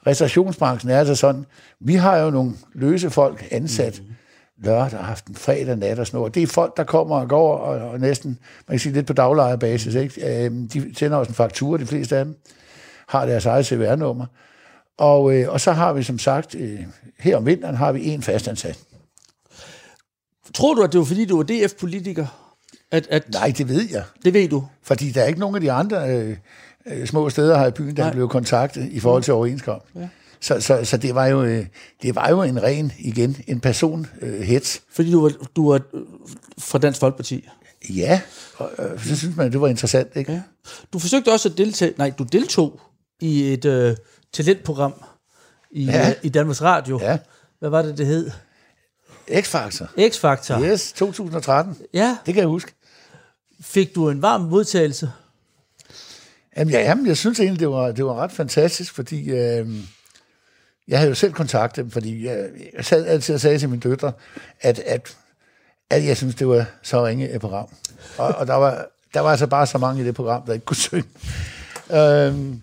restaurationsbranchen 0.07 0.91
er 0.91 0.99
altså 0.99 1.15
sådan, 1.15 1.45
vi 1.79 1.95
har 1.95 2.17
jo 2.17 2.29
nogle 2.29 2.53
løse 2.73 3.09
folk 3.09 3.47
ansat 3.51 3.99
mm-hmm. 3.99 4.15
Lørdag 4.63 4.99
aften, 4.99 5.35
fredag 5.35 5.75
nat 5.75 5.99
og 5.99 6.07
sådan 6.07 6.17
noget. 6.17 6.35
Det 6.35 6.43
er 6.43 6.47
folk, 6.47 6.77
der 6.77 6.83
kommer 6.83 7.15
og 7.19 7.29
går, 7.29 7.57
og, 7.57 7.89
og 7.89 7.99
næsten, 7.99 8.39
man 8.67 8.73
kan 8.73 8.79
sige 8.79 8.93
lidt 8.93 9.07
på 9.07 9.13
daglejerbasis, 9.13 9.95
ikke? 9.95 10.45
Øh, 10.45 10.51
de 10.73 10.95
sender 10.95 11.17
os 11.17 11.27
en 11.27 11.33
faktur, 11.33 11.77
de 11.77 11.85
fleste 11.85 12.17
af 12.17 12.25
dem 12.25 12.37
har 13.07 13.25
deres 13.25 13.45
eget 13.45 13.65
CVR-nummer. 13.65 14.25
Og, 14.97 15.33
øh, 15.33 15.53
og 15.53 15.61
så 15.61 15.71
har 15.71 15.93
vi 15.93 16.03
som 16.03 16.19
sagt, 16.19 16.55
øh, 16.55 16.79
her 17.19 17.37
om 17.37 17.45
vinteren 17.45 17.75
har 17.75 17.91
vi 17.91 18.05
en 18.05 18.21
fastansat. 18.21 18.79
Tror 20.53 20.73
du, 20.73 20.81
at 20.81 20.91
det 20.91 20.99
var 20.99 21.05
fordi, 21.05 21.25
du 21.25 21.37
var 21.37 21.43
DF-politiker? 21.43 22.25
At, 22.91 23.07
at, 23.09 23.33
Nej, 23.33 23.53
det 23.57 23.69
ved 23.69 23.89
jeg. 23.91 24.03
Det 24.25 24.33
ved 24.33 24.49
du? 24.49 24.67
Fordi 24.83 25.11
der 25.11 25.21
er 25.21 25.25
ikke 25.25 25.39
nogen 25.39 25.55
af 25.55 25.61
de 25.61 25.71
andre 25.71 26.09
øh, 26.09 26.37
øh, 26.85 27.07
små 27.07 27.29
steder 27.29 27.57
her 27.57 27.67
i 27.67 27.71
byen, 27.71 27.97
der 27.97 28.03
Nej. 28.03 28.13
blev 28.13 28.29
kontaktet 28.29 28.89
i 28.91 28.99
forhold 28.99 29.23
til 29.23 29.33
overenskomst. 29.33 29.85
Ja. 29.95 30.07
Så, 30.41 30.59
så, 30.59 30.85
så 30.85 30.97
det, 30.97 31.15
var 31.15 31.25
jo, 31.25 31.43
øh, 31.43 31.65
det 32.01 32.15
var 32.15 32.29
jo 32.29 32.43
en 32.43 32.63
ren, 32.63 32.91
igen, 32.99 33.37
en 33.47 33.59
person 33.59 34.07
øh, 34.21 34.41
hets. 34.41 34.81
Fordi 34.91 35.11
du 35.11 35.21
var, 35.21 35.31
du 35.55 35.71
var 35.71 35.81
fra 36.57 36.79
Dansk 36.79 36.99
Folkeparti? 36.99 37.47
Ja, 37.89 38.21
og 38.57 38.71
øh, 38.79 39.03
så 39.05 39.15
synes 39.15 39.35
man, 39.35 39.51
det 39.51 39.61
var 39.61 39.67
interessant, 39.67 40.15
ikke? 40.15 40.31
Ja. 40.31 40.41
Du 40.93 40.99
forsøgte 40.99 41.31
også 41.31 41.49
at 41.49 41.57
deltage, 41.57 41.93
nej, 41.97 42.13
du 42.17 42.23
deltog 42.23 42.81
i 43.19 43.53
et 43.53 43.65
øh, 43.65 43.95
talentprogram 44.33 44.93
i, 45.71 45.85
ja. 45.85 46.09
øh, 46.09 46.15
i 46.23 46.29
Danmarks 46.29 46.61
Radio. 46.61 46.99
Ja. 47.01 47.17
Hvad 47.59 47.69
var 47.69 47.81
det, 47.81 47.97
det 47.97 48.05
hed? 48.05 48.31
X-Factor. 49.31 49.85
X-Factor. 49.97 50.63
Yes, 50.63 50.93
2013. 50.93 51.77
Ja. 51.93 52.17
Det 52.25 52.33
kan 52.33 52.41
jeg 52.41 52.47
huske. 52.47 52.71
Fik 53.61 53.95
du 53.95 54.09
en 54.09 54.21
varm 54.21 54.41
modtagelse? 54.41 55.11
Jamen, 56.57 56.73
ja, 56.73 56.79
jamen 56.79 57.07
jeg 57.07 57.17
synes 57.17 57.39
egentlig, 57.39 57.59
det 57.59 57.69
var, 57.69 57.91
det 57.91 58.05
var 58.05 58.15
ret 58.15 58.31
fantastisk, 58.31 58.93
fordi 58.93 59.29
øh, 59.29 59.67
jeg 60.87 60.99
havde 60.99 61.09
jo 61.09 61.15
selv 61.15 61.33
kontaktet 61.33 61.83
dem, 61.83 61.91
fordi 61.91 62.25
jeg, 62.25 62.49
jeg 62.75 62.85
sad 62.85 63.05
altid 63.05 63.35
og 63.35 63.41
sagde 63.41 63.59
til 63.59 63.69
mine 63.69 63.81
døtre, 63.81 64.11
at, 64.61 64.79
at, 64.79 65.17
at 65.89 66.05
jeg 66.05 66.17
synes, 66.17 66.35
det 66.35 66.47
var 66.47 66.65
så 66.81 67.05
ringe 67.05 67.29
et 67.29 67.41
program. 67.41 67.69
Og, 68.17 68.27
og 68.27 68.47
der, 68.47 68.55
var, 68.55 68.87
der 69.13 69.19
var 69.19 69.29
altså 69.29 69.47
bare 69.47 69.67
så 69.67 69.77
mange 69.77 70.01
i 70.01 70.05
det 70.05 70.15
program, 70.15 70.45
der 70.45 70.53
ikke 70.53 70.65
kunne 70.65 70.77
synge. 70.77 71.09
Øhm, 71.93 72.61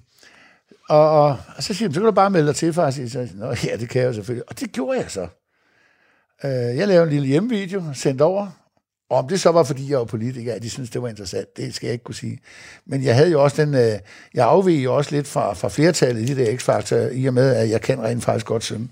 og, 0.89 1.11
og, 1.11 1.39
og 1.57 1.63
så 1.63 1.75
siger 1.75 1.89
de, 1.89 1.95
så 1.95 2.01
kan 2.01 2.07
du 2.07 2.13
bare 2.13 2.31
melde 2.31 2.47
dig 2.47 2.57
til, 2.57 2.73
far. 2.73 2.91
Så 2.91 3.01
jeg, 3.15 3.29
Nå, 3.35 3.47
ja, 3.65 3.77
det 3.77 3.89
kan 3.89 4.01
jeg 4.01 4.09
jo 4.09 4.13
selvfølgelig. 4.13 4.49
Og 4.49 4.61
det 4.61 4.73
gjorde 4.73 4.99
jeg 4.99 5.11
så. 5.11 5.27
Øh, 6.45 6.51
jeg 6.51 6.89
lavede 6.89 7.03
en 7.03 7.11
lille 7.11 7.27
hjemmevideo, 7.27 7.83
sendt 7.95 8.21
over, 8.21 8.64
og 9.11 9.19
om 9.19 9.29
det 9.29 9.41
så 9.41 9.51
var, 9.51 9.63
fordi 9.63 9.91
jeg 9.91 9.99
var 9.99 10.05
politiker, 10.05 10.55
at 10.55 10.63
de 10.63 10.71
synes 10.71 10.91
det 10.91 11.03
var 11.03 11.09
interessant, 11.09 11.57
det 11.57 11.75
skal 11.75 11.87
jeg 11.87 11.93
ikke 11.93 12.05
kunne 12.05 12.15
sige. 12.15 12.39
Men 12.87 13.05
jeg 13.05 13.15
havde 13.15 13.31
jo 13.31 13.43
også 13.43 13.65
den, 13.65 13.75
øh, 13.75 13.99
jeg 14.35 14.47
afveg 14.47 14.85
jo 14.85 14.97
også 14.97 15.11
lidt 15.11 15.27
fra, 15.27 15.55
fra 15.55 15.69
flertallet 15.69 16.31
i 16.31 16.35
de 16.35 16.45
der 16.45 16.57
X-Factor, 16.57 16.97
i 17.13 17.27
og 17.27 17.35
med, 17.35 17.57
at 17.57 17.71
jeg 17.71 17.81
kan 17.81 18.03
rent 18.03 18.25
faktisk 18.25 18.47
godt 18.47 18.65
synge. 18.65 18.89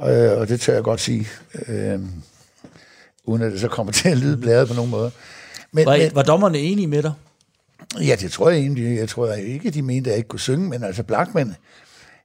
Øh, 0.00 0.38
og 0.38 0.48
det 0.48 0.60
tør 0.60 0.74
jeg 0.74 0.82
godt 0.82 1.00
sige, 1.00 1.28
øh, 1.68 2.00
uden 3.24 3.42
at 3.42 3.52
det 3.52 3.60
så 3.60 3.68
kommer 3.68 3.92
til 4.02 4.08
at 4.08 4.18
lyde 4.18 4.36
blæret 4.36 4.68
på 4.68 4.74
nogen 4.74 4.90
måde. 4.90 5.10
Men, 5.72 5.86
var, 5.86 5.96
men, 5.96 6.10
var 6.14 6.22
dommerne 6.22 6.58
enige 6.58 6.86
med 6.86 7.02
dig? 7.02 7.12
Ja, 8.00 8.16
det 8.20 8.32
tror 8.32 8.50
jeg 8.50 8.58
egentlig. 8.58 8.98
Jeg 8.98 9.08
tror 9.08 9.32
ikke, 9.32 9.70
de 9.70 9.82
mente, 9.82 10.10
at 10.10 10.12
jeg 10.12 10.18
ikke 10.18 10.28
kunne 10.28 10.40
synge, 10.40 10.68
men 10.68 10.84
altså 10.84 11.02
Blackman, 11.02 11.54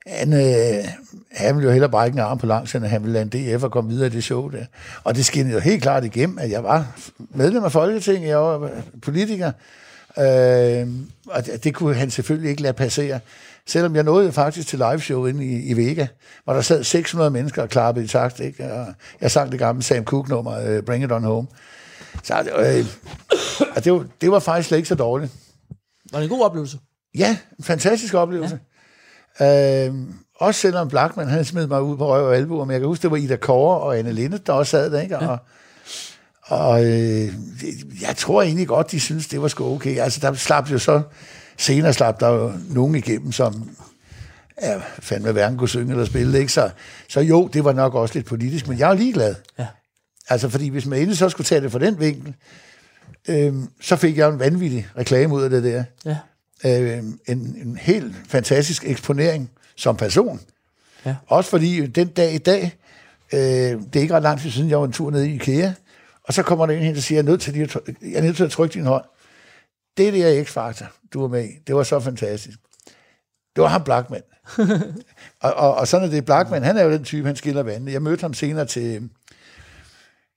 han, 0.08 0.34
øh, 0.34 0.86
han 1.32 1.56
ville 1.56 1.68
jo 1.68 1.72
hellere 1.72 1.92
brække 1.92 2.16
en 2.16 2.22
arm 2.22 2.38
på 2.38 2.46
langs, 2.46 2.76
end 2.76 2.86
han 2.86 3.04
ville 3.04 3.14
lade 3.14 3.42
en 3.42 3.58
DF 3.58 3.64
og 3.64 3.72
komme 3.72 3.90
videre 3.90 4.08
i 4.08 4.10
det 4.10 4.24
show 4.24 4.50
der. 4.50 4.66
Og 5.04 5.16
det 5.16 5.26
skinnede 5.26 5.54
jo 5.54 5.60
helt 5.60 5.82
klart 5.82 6.06
igennem, 6.06 6.40
at 6.40 6.52
jeg 6.52 6.64
var 6.64 7.00
medlem 7.30 7.64
af 7.64 7.72
Folketinget, 7.72 8.30
jeg 8.30 8.38
var 8.38 8.70
politiker, 9.02 9.52
øh, 10.18 10.88
og 11.28 11.46
det, 11.46 11.64
det 11.64 11.74
kunne 11.74 11.96
han 11.96 12.12
selvfølgelig 12.12 12.50
ikke 12.50 12.62
lade 12.62 12.74
passere. 12.74 13.20
Selvom 13.68 13.96
jeg 13.96 14.04
nåede 14.04 14.32
faktisk 14.32 14.68
til 14.68 14.80
liveshow 14.80 15.26
inde 15.26 15.46
i, 15.46 15.70
i 15.70 15.74
Vega, 15.74 16.08
hvor 16.44 16.54
der 16.54 16.62
sad 16.62 16.84
600 16.84 17.32
mennesker 17.32 17.62
og 17.62 17.70
klappede 17.70 18.06
i 18.06 18.08
takt, 18.08 18.40
ikke? 18.40 18.74
og 18.74 18.88
jeg 19.22 19.32
sang 19.32 19.52
det 19.52 19.60
gamle 19.60 19.84
Sam 19.84 20.04
Cooke-nummer, 20.04 20.78
uh, 20.78 20.84
Bring 20.84 21.04
It 21.04 21.12
On 21.12 21.24
Home. 21.24 21.48
Så 22.24 22.34
øh, 22.58 22.86
det, 23.84 23.94
var, 23.94 24.06
det 24.22 24.32
var 24.32 24.40
faktisk 24.40 24.68
slet 24.68 24.78
ikke 24.78 24.90
så 24.90 24.96
dårligt. 24.96 25.32
Var 26.12 26.20
det 26.20 26.24
en 26.24 26.30
god 26.30 26.46
oplevelse? 26.46 26.78
Ja, 27.16 27.38
en 27.58 27.64
fantastisk 27.64 28.14
oplevelse. 28.14 28.56
Ja. 28.56 28.71
Øh, 29.42 29.94
også 30.36 30.62
selvom 30.62 30.90
Blackman, 30.90 31.28
han 31.28 31.46
smed 31.46 31.68
mig 31.68 31.82
ud 31.82 31.98
på 31.98 32.08
røv 32.08 32.26
og 32.26 32.36
albu, 32.36 32.66
men 32.66 32.72
jeg 32.72 32.80
kan 32.80 32.88
huske, 32.88 33.02
det 33.02 33.12
var 33.12 33.18
Ida 33.18 33.36
Kåre 33.36 33.80
og 33.80 33.98
Anne 33.98 34.14
Linde, 34.14 34.38
der 34.38 34.54
også 34.54 34.72
sad 34.72 34.92
der, 34.92 35.02
ikke? 35.02 35.16
Ja. 35.16 35.28
Og, 35.28 35.38
og 36.42 36.86
øh, 36.86 37.34
jeg 38.02 38.16
tror 38.18 38.42
egentlig 38.42 38.68
godt, 38.68 38.92
de 38.92 39.00
synes, 39.00 39.28
det 39.28 39.42
var 39.42 39.48
sgu 39.48 39.76
okay. 39.76 39.98
Altså, 39.98 40.20
der 40.20 40.34
slap 40.34 40.72
jo 40.72 40.80
så, 40.80 41.02
senere 41.58 41.94
slap 41.94 42.20
der 42.20 42.30
jo 42.30 42.52
nogen 42.70 42.96
igennem, 42.96 43.32
som 43.32 43.70
ja, 44.62 44.82
fandme 45.00 45.32
hverken 45.32 45.58
kunne 45.58 45.70
synge 45.70 45.92
eller 45.92 46.06
spille, 46.06 46.40
ikke? 46.40 46.52
Så, 46.52 46.70
så 47.10 47.20
jo, 47.20 47.48
det 47.48 47.64
var 47.64 47.74
nok 47.74 47.96
også 47.96 48.16
lidt 48.16 48.26
politisk, 48.26 48.68
men 48.68 48.80
jeg 48.80 48.90
er 48.90 48.94
ligeglad. 48.94 49.36
Ja. 49.60 49.68
Altså, 50.30 50.50
fordi 50.50 50.68
hvis 50.68 50.86
man 50.86 51.00
endelig 51.00 51.18
så 51.18 51.30
skulle 51.30 51.46
tage 51.46 51.62
det 51.62 51.72
fra 51.72 51.80
den 51.80 52.00
vinkel, 52.00 52.36
øh, 53.28 53.54
så 53.82 53.96
fik 53.96 54.18
jeg 54.18 54.30
en 54.30 54.40
vanvittig 54.40 54.88
reklame 54.98 55.34
ud 55.34 55.42
af 55.42 55.50
det 55.50 55.64
der. 55.64 55.84
Ja. 56.06 56.18
Øh, 56.66 56.98
en, 56.98 57.18
en 57.28 57.78
helt 57.82 58.16
fantastisk 58.28 58.84
eksponering 58.86 59.52
som 59.76 59.98
person. 59.98 60.42
Ja. 61.06 61.16
Også 61.28 61.50
fordi 61.50 61.88
den 61.88 62.08
dag 62.08 62.34
i 62.34 62.38
dag, 62.38 62.78
øh, 63.34 63.40
det 63.40 63.96
er 63.96 64.00
ikke 64.00 64.16
ret 64.16 64.24
lang 64.24 64.42
tid 64.42 64.52
siden, 64.52 64.70
jeg 64.70 64.80
var 64.80 64.86
en 64.86 64.92
tur 64.92 65.12
nede 65.12 65.30
i 65.30 65.36
IKEA, 65.36 65.74
og 66.24 66.34
så 66.34 66.44
kommer 66.44 66.66
der 66.66 66.74
en 66.74 66.84
hen, 66.84 66.96
og 66.96 67.02
siger, 67.02 67.18
jeg 67.18 67.28
er 67.28 67.32
nødt 67.32 67.42
til, 67.42 67.62
at, 67.62 67.76
jeg 68.02 68.14
er 68.14 68.22
nødt 68.22 68.36
til 68.36 68.44
at 68.44 68.52
trykke 68.52 68.74
din 68.74 68.86
hånd. 68.86 69.06
Det 69.98 70.08
er 70.08 70.12
det 70.12 70.24
her 70.24 70.44
X-faktor, 70.44 70.86
du 71.14 71.22
var 71.22 71.28
med 71.28 71.46
i. 71.46 71.52
Det 71.68 71.76
var 71.76 71.84
så 71.84 72.00
fantastisk. 72.00 72.58
Det 73.56 73.62
var 73.62 73.68
ham 73.68 73.84
Blackman. 73.84 74.22
og, 75.42 75.54
og, 75.54 75.76
og 75.76 75.88
sådan 75.88 76.08
er 76.08 76.12
det. 76.12 76.26
Blackman, 76.26 76.64
han 76.64 76.78
er 76.78 76.84
jo 76.84 76.92
den 76.92 77.04
type, 77.04 77.28
han 77.28 77.36
skiller 77.36 77.64
vandet. 77.64 77.94
Jeg 77.94 78.02
mødte 78.02 78.22
ham 78.22 78.34
senere 78.34 78.66
til, 78.66 79.10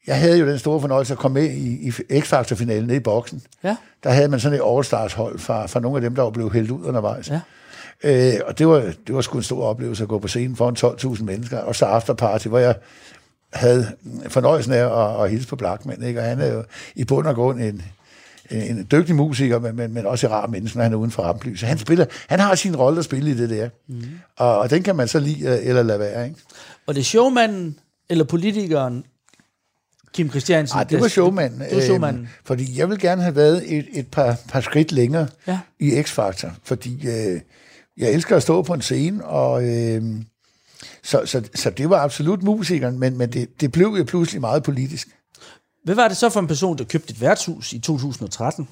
jeg 0.06 0.18
havde 0.18 0.38
jo 0.38 0.48
den 0.48 0.58
store 0.58 0.80
fornøjelse 0.80 1.12
at 1.12 1.18
komme 1.18 1.40
med 1.40 1.50
i, 1.50 1.88
i 1.88 2.20
X-Factor-finalen 2.20 2.86
nede 2.86 2.96
i 2.96 3.00
boksen. 3.00 3.42
Ja. 3.64 3.76
Der 4.04 4.10
havde 4.10 4.28
man 4.28 4.40
sådan 4.40 4.58
et 4.58 4.62
All-Stars-hold 4.66 5.38
fra, 5.38 5.66
fra 5.66 5.80
nogle 5.80 5.96
af 5.96 6.02
dem, 6.02 6.14
der 6.14 6.22
var 6.22 6.30
blevet 6.30 6.52
hældt 6.52 6.70
ud 6.70 6.84
undervejs. 6.84 7.30
Ja. 7.30 7.40
Øh, 8.04 8.40
og 8.46 8.58
det 8.58 8.68
var, 8.68 8.92
det 9.06 9.14
var 9.14 9.20
sgu 9.20 9.38
en 9.38 9.44
stor 9.44 9.64
oplevelse 9.64 10.02
at 10.02 10.08
gå 10.08 10.18
på 10.18 10.28
scenen 10.28 10.56
foran 10.56 11.16
12.000 11.16 11.24
mennesker, 11.24 11.58
og 11.58 11.76
så 11.76 11.84
afterparty, 11.84 12.48
hvor 12.48 12.58
jeg 12.58 12.74
havde 13.52 13.86
fornøjelsen 14.28 14.72
af 14.72 15.16
at, 15.18 15.24
at 15.24 15.30
hilse 15.30 15.48
på 15.48 15.56
Blackman, 15.56 16.02
ikke? 16.02 16.20
og 16.20 16.26
han 16.26 16.40
er 16.40 16.52
jo 16.52 16.64
i 16.94 17.04
bund 17.04 17.26
og 17.26 17.34
grund 17.34 17.60
en, 17.60 17.82
en 18.50 18.86
dygtig 18.92 19.14
musiker, 19.14 19.58
men, 19.58 19.76
men, 19.76 19.94
men 19.94 20.06
også 20.06 20.26
en 20.26 20.32
rar 20.32 20.46
menneske, 20.46 20.78
når 20.78 20.82
han 20.82 20.92
er 20.92 20.96
uden 20.96 21.10
for 21.10 21.22
ramplys. 21.22 21.60
Så 21.60 21.66
han, 21.66 21.78
spiller, 21.78 22.06
han 22.28 22.40
har 22.40 22.54
sin 22.54 22.76
rolle 22.76 22.98
at 22.98 23.04
spille 23.04 23.30
i 23.30 23.34
det 23.34 23.50
der, 23.50 23.68
mm. 23.88 24.02
og, 24.36 24.58
og 24.58 24.70
den 24.70 24.82
kan 24.82 24.96
man 24.96 25.08
så 25.08 25.18
lide 25.18 25.62
eller 25.62 25.82
lade 25.82 25.98
være. 25.98 26.24
Ikke? 26.24 26.40
Og 26.86 26.94
det 26.94 27.00
er 27.00 27.04
showmanden 27.04 27.78
eller 28.08 28.24
politikeren, 28.24 29.04
Kim 30.14 30.30
Christiansen. 30.30 30.76
Nej, 30.76 30.84
det 30.84 31.00
var 31.00 31.08
showmanden. 31.08 31.60
Det 31.60 31.76
var 31.76 31.82
showmanden. 31.82 32.22
Øhm, 32.22 32.28
fordi 32.44 32.78
jeg 32.78 32.90
vil 32.90 32.98
gerne 32.98 33.22
have 33.22 33.36
været 33.36 33.76
et, 33.78 33.86
et 33.92 34.06
par, 34.06 34.36
par 34.48 34.60
skridt 34.60 34.92
længere 34.92 35.28
ja. 35.46 35.58
i 35.80 36.00
X-Factor, 36.00 36.50
fordi 36.64 37.08
øh, 37.08 37.40
jeg 37.96 38.12
elsker 38.12 38.36
at 38.36 38.42
stå 38.42 38.62
på 38.62 38.74
en 38.74 38.82
scene, 38.82 39.24
og 39.24 39.64
øh, 39.64 40.02
så, 41.02 41.22
så, 41.24 41.42
så 41.54 41.70
det 41.70 41.90
var 41.90 41.98
absolut 41.98 42.42
musikeren, 42.42 42.98
men, 42.98 43.18
men 43.18 43.32
det, 43.32 43.60
det 43.60 43.72
blev 43.72 43.94
jo 43.98 44.04
pludselig 44.04 44.40
meget 44.40 44.62
politisk. 44.62 45.08
Hvad 45.84 45.94
var 45.94 46.08
det 46.08 46.16
så 46.16 46.28
for 46.30 46.40
en 46.40 46.46
person, 46.46 46.78
der 46.78 46.84
købte 46.84 47.10
et 47.10 47.20
værtshus 47.20 47.72
i 47.72 47.78
2013? 47.78 48.68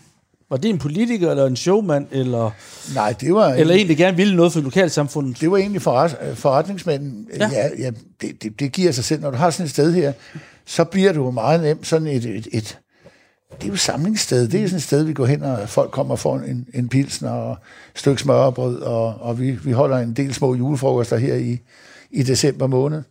Var 0.51 0.57
det 0.57 0.69
en 0.69 0.79
politiker, 0.79 1.31
eller 1.31 1.47
en 1.47 1.57
showmand, 1.57 2.07
eller, 2.11 2.51
Nej, 2.95 3.15
det 3.21 3.35
var 3.35 3.49
eller 3.49 3.75
en, 3.75 3.89
der 3.89 3.95
gerne 3.95 4.17
ville 4.17 4.37
noget 4.37 4.53
for 4.53 4.61
lokalsamfundet? 4.61 5.41
Det 5.41 5.51
var 5.51 5.57
egentlig 5.57 5.83
forret, 5.83 6.17
forretningsmanden. 6.35 7.29
Ja. 7.39 7.51
Ja, 7.53 7.69
ja, 7.79 7.91
det, 8.21 8.43
det, 8.43 8.61
det 8.61 8.73
giver 8.73 8.93
sig 8.93 9.05
selv. 9.05 9.23
Når 9.23 9.31
du 9.31 9.37
har 9.37 9.51
sådan 9.51 9.65
et 9.65 9.71
sted 9.71 9.93
her, 9.93 10.13
så 10.65 10.85
bliver 10.85 11.13
du 11.13 11.31
meget 11.31 11.63
nemt 11.63 11.87
sådan 11.87 12.07
et, 12.07 12.25
et, 12.25 12.49
et 12.53 12.79
det 13.53 13.65
er 13.65 13.69
jo 13.69 13.75
et 13.75 13.81
samlingssted. 13.81 14.49
Det 14.49 14.63
er 14.63 14.67
sådan 14.67 14.77
et 14.77 14.83
sted, 14.83 15.05
vi 15.05 15.13
går 15.13 15.27
hen, 15.27 15.43
og 15.43 15.69
folk 15.69 15.91
kommer 15.91 16.15
og 16.15 16.19
får 16.19 16.37
en, 16.37 16.67
en 16.75 16.89
pilsner 16.89 17.31
og 17.31 17.53
et 17.95 17.99
stykke 17.99 18.23
smørbrød, 18.23 18.81
og, 18.81 19.15
og 19.21 19.41
vi, 19.41 19.51
vi 19.51 19.73
holder 19.73 19.99
en 19.99 20.13
del 20.13 20.35
små 20.35 20.55
julefrokoster 20.55 21.17
her 21.17 21.35
i, 21.35 21.59
i 22.11 22.23
december 22.23 22.67
måned. 22.67 23.03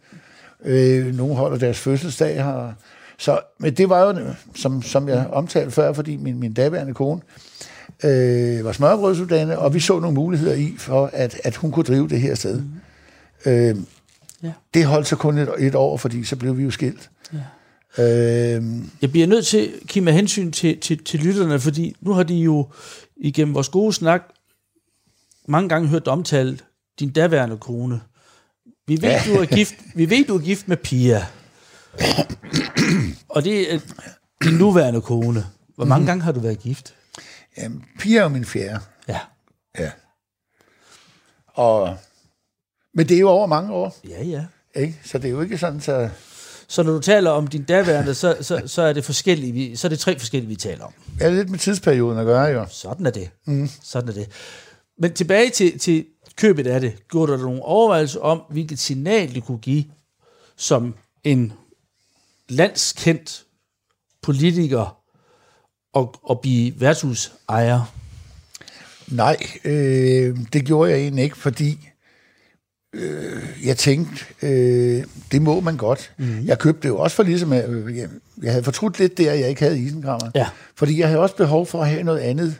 Øh, 0.66 1.16
nogle 1.16 1.36
holder 1.36 1.58
deres 1.58 1.80
fødselsdag 1.80 2.44
her. 2.44 2.74
Så, 3.18 3.40
men 3.60 3.74
det 3.74 3.90
var 3.90 4.02
jo, 4.02 4.20
som, 4.56 4.82
som 4.82 5.10
jeg 5.10 5.28
omtalte 5.32 5.72
før, 5.72 5.94
fordi 5.94 6.18
min, 6.18 6.40
min 6.40 6.54
daværende 6.54 6.94
kone 6.94 7.22
øh, 8.04 8.66
var 8.66 8.72
smørbrødsuddannet, 8.72 9.58
og 9.58 9.74
vi 9.74 9.80
så 9.80 10.00
nogle 10.00 10.16
muligheder 10.16 10.54
i, 10.54 10.76
for 10.78 11.10
at, 11.14 11.42
at 11.44 11.56
hun 11.56 11.72
kunne 11.72 11.84
drive 11.84 12.08
det 12.08 12.22
her 12.22 12.36
sted. 12.36 12.62
Mm. 12.62 13.52
Øh, 13.52 13.76
ja. 14.44 14.52
Det 14.74 14.86
holdt 14.86 15.08
så 15.08 15.16
kun 15.16 15.38
et, 15.38 15.50
et 15.60 15.76
år, 15.76 15.98
fordi 15.98 16.24
så 16.24 16.36
blev 16.36 16.58
vi 16.58 16.64
jo 16.64 16.72
skilt. 16.72 17.10
Øh, 17.98 18.64
jeg 19.02 19.12
bliver 19.12 19.28
nødt 19.28 19.48
til, 19.48 19.74
Kim, 19.88 20.04
med 20.04 20.14
hensyn 20.14 20.52
til, 20.52 20.80
til, 20.80 21.04
til 21.04 21.20
lytterne, 21.20 21.60
fordi 21.60 21.96
nu 22.02 22.14
har 22.14 22.24
de 22.24 22.36
jo 22.36 22.68
igennem 23.18 23.54
vores 23.54 23.70
gode 23.70 23.94
snak 23.94 24.22
mange 25.48 25.70
gange 25.70 25.88
hørt 25.88 26.08
omtalt 26.08 26.66
din 27.00 27.12
daværende 27.12 27.58
kone. 27.58 28.02
Vi 28.88 29.02
ved, 29.02 29.10
ja. 29.10 29.22
du 29.26 29.34
er 29.34 29.46
gift, 29.46 29.76
vi 29.96 30.10
ved, 30.10 30.26
du 30.26 30.36
er 30.36 30.42
gift 30.42 30.68
med 30.68 30.78
Pia. 30.78 31.28
Og 33.36 33.44
det 33.44 33.74
er 33.74 33.80
din 34.44 34.54
nuværende 34.54 35.02
kone. 35.02 35.46
Hvor 35.76 35.86
mange 35.86 36.02
mm. 36.02 36.06
gange 36.06 36.24
har 36.24 36.32
du 36.32 36.40
været 36.40 36.60
gift? 36.60 36.96
Jamen, 37.58 37.86
Pia 38.00 38.22
er 38.22 38.28
min 38.28 38.46
fjerde. 38.46 38.80
Ja. 39.08 39.20
Ja. 39.80 39.92
Og, 41.48 41.98
men 42.94 43.10
det 43.10 43.16
er 43.16 43.20
jo 43.20 43.30
over 43.30 43.48
mange 43.48 43.74
år. 43.74 43.98
Ja, 44.10 44.24
ja. 44.24 44.46
Ikke? 44.76 45.00
Så 45.04 45.18
det 45.18 45.26
er 45.26 45.32
jo 45.32 45.42
ikke 45.42 45.58
sådan, 45.58 45.82
så... 45.82 46.10
Så 46.72 46.84
når 46.84 46.94
du 46.94 47.00
taler 47.00 47.32
om 47.32 47.48
din 47.48 47.64
daværende, 47.64 48.16
så, 48.16 48.38
så, 48.42 48.62
så 48.66 48.82
er 48.82 48.94
det 48.94 49.06
forskellige, 49.06 49.78
så 49.78 49.88
er 49.88 49.90
det 49.90 50.00
tre 50.00 50.20
forskellige, 50.20 50.50
vi 50.50 50.56
taler 50.56 50.86
om. 50.86 50.94
Ja, 51.20 51.30
lidt 51.30 51.50
med 51.50 51.60
tidsperioden 51.60 52.20
at 52.20 52.26
gøre, 52.26 52.46
jo. 52.46 52.66
Sådan 52.70 53.06
er 53.06 53.10
det. 53.10 53.30
Mm. 53.46 53.70
Sådan 53.84 54.10
er 54.10 54.14
det. 54.14 54.28
Men 54.98 55.14
tilbage 55.14 55.50
til, 55.50 55.80
til 55.80 56.06
købet 56.36 56.68
af 56.68 56.82
det. 56.82 56.94
Gjorde 57.10 57.32
du 57.32 57.38
nogle 57.38 57.62
overvejelser 57.62 58.20
om, 58.20 58.42
hvilket 58.50 58.80
signal 58.80 59.36
det 59.36 59.44
kunne 59.44 59.58
give 59.58 59.86
som 60.56 60.96
en 61.24 61.54
landskendt 62.50 63.44
politiker 64.22 64.98
og, 65.94 66.16
og 66.24 66.40
blive 66.42 66.82
værtshusejer? 66.82 67.94
Nej, 69.08 69.38
øh, 69.64 70.38
det 70.54 70.66
gjorde 70.66 70.92
jeg 70.92 71.00
egentlig 71.00 71.24
ikke, 71.24 71.38
fordi 71.38 71.90
øh, 72.94 73.44
jeg 73.64 73.78
tænkte, 73.78 74.26
øh, 74.42 75.04
det 75.32 75.42
må 75.42 75.60
man 75.60 75.78
godt. 75.78 76.14
Mm. 76.18 76.46
Jeg 76.46 76.60
købte 76.60 76.82
det 76.82 76.90
jo 76.90 76.98
også 76.98 77.16
for 77.16 77.24
ligesom, 77.24 77.54
øh, 77.54 77.98
jeg, 77.98 78.10
jeg 78.44 78.52
havde 78.52 78.64
fortrudt 78.64 79.00
lidt 79.00 79.18
der, 79.18 79.34
jeg 79.34 79.50
ikke 79.50 79.62
havde 79.62 79.80
isenkrammer. 79.80 80.32
Ja. 80.36 80.50
Fordi 80.76 81.00
jeg 81.00 81.08
havde 81.08 81.22
også 81.22 81.36
behov 81.36 81.66
for 81.66 81.82
at 81.82 81.90
have 81.90 82.04
noget 82.04 82.20
andet 82.20 82.56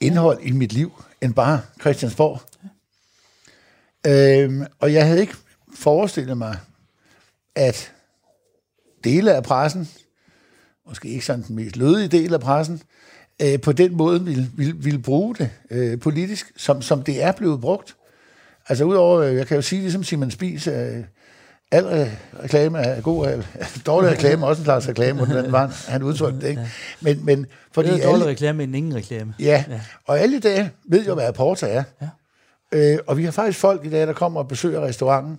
indhold 0.00 0.40
ja. 0.42 0.48
i 0.48 0.52
mit 0.52 0.72
liv, 0.72 1.02
end 1.20 1.34
bare 1.34 1.60
Christiansborg. 1.80 2.40
Ja. 4.04 4.42
Øh, 4.42 4.66
og 4.80 4.92
jeg 4.92 5.06
havde 5.06 5.20
ikke 5.20 5.34
forestillet 5.74 6.38
mig, 6.38 6.56
at 7.54 7.92
dele 9.04 9.34
af 9.34 9.42
pressen, 9.42 9.88
måske 10.88 11.08
ikke 11.08 11.24
sådan 11.24 11.44
den 11.48 11.56
mest 11.56 11.76
lødige 11.76 12.08
del 12.08 12.34
af 12.34 12.40
pressen, 12.40 12.82
øh, 13.42 13.60
på 13.60 13.72
den 13.72 13.96
måde 13.96 14.24
ville, 14.24 14.50
ville, 14.54 14.76
ville 14.76 14.98
bruge 14.98 15.34
det 15.34 15.50
øh, 15.70 16.00
politisk, 16.00 16.52
som, 16.56 16.82
som 16.82 17.02
det 17.02 17.22
er 17.22 17.32
blevet 17.32 17.60
brugt. 17.60 17.96
Altså 18.72 18.84
udover, 18.84 19.20
øh, 19.20 19.36
jeg 19.36 19.46
kan 19.46 19.54
jo 19.54 19.62
sige, 19.62 19.80
ligesom 19.80 20.04
Simon 20.04 20.30
Spies, 20.30 20.66
øh, 20.66 20.96
al 21.70 22.10
reklame 22.42 22.78
er 22.78 23.00
god, 23.00 23.28
øh, 23.28 23.44
dårlig 23.86 24.10
reklame 24.10 24.44
er 24.44 24.48
også 24.48 24.60
en 24.60 24.64
slags 24.64 24.88
reklame, 24.88 25.24
hvordan 25.24 25.52
var 25.52 25.90
han 25.90 26.02
udtrykte 26.02 26.40
det, 26.40 26.48
ikke? 26.48 26.66
Men, 27.00 27.24
men 27.24 27.46
fordi 27.72 27.88
det 27.88 27.98
er 27.98 28.06
dårlig 28.06 28.22
alle, 28.22 28.30
reklame, 28.30 28.58
men 28.58 28.74
ingen 28.74 28.94
reklame. 28.94 29.34
Ja, 29.38 29.64
ja, 29.68 29.80
og 30.06 30.20
alle 30.20 30.36
i 30.36 30.40
dag 30.40 30.70
ved 30.88 31.06
jo, 31.06 31.14
hvad 31.14 31.24
Aporta 31.24 31.66
er. 31.66 31.82
Ja. 32.02 32.08
Øh, 32.72 32.98
og 33.06 33.16
vi 33.16 33.24
har 33.24 33.30
faktisk 33.30 33.58
folk 33.58 33.84
i 33.84 33.90
dag, 33.90 34.06
der 34.06 34.12
kommer 34.12 34.40
og 34.40 34.48
besøger 34.48 34.80
restauranten, 34.80 35.38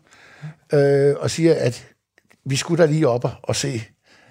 øh, 0.74 1.16
og 1.20 1.32
siger, 1.32 1.56
at 1.56 1.88
vi 2.46 2.56
skulle 2.56 2.84
da 2.84 2.92
lige 2.92 3.08
op 3.08 3.26
og 3.44 3.56
se 3.56 3.82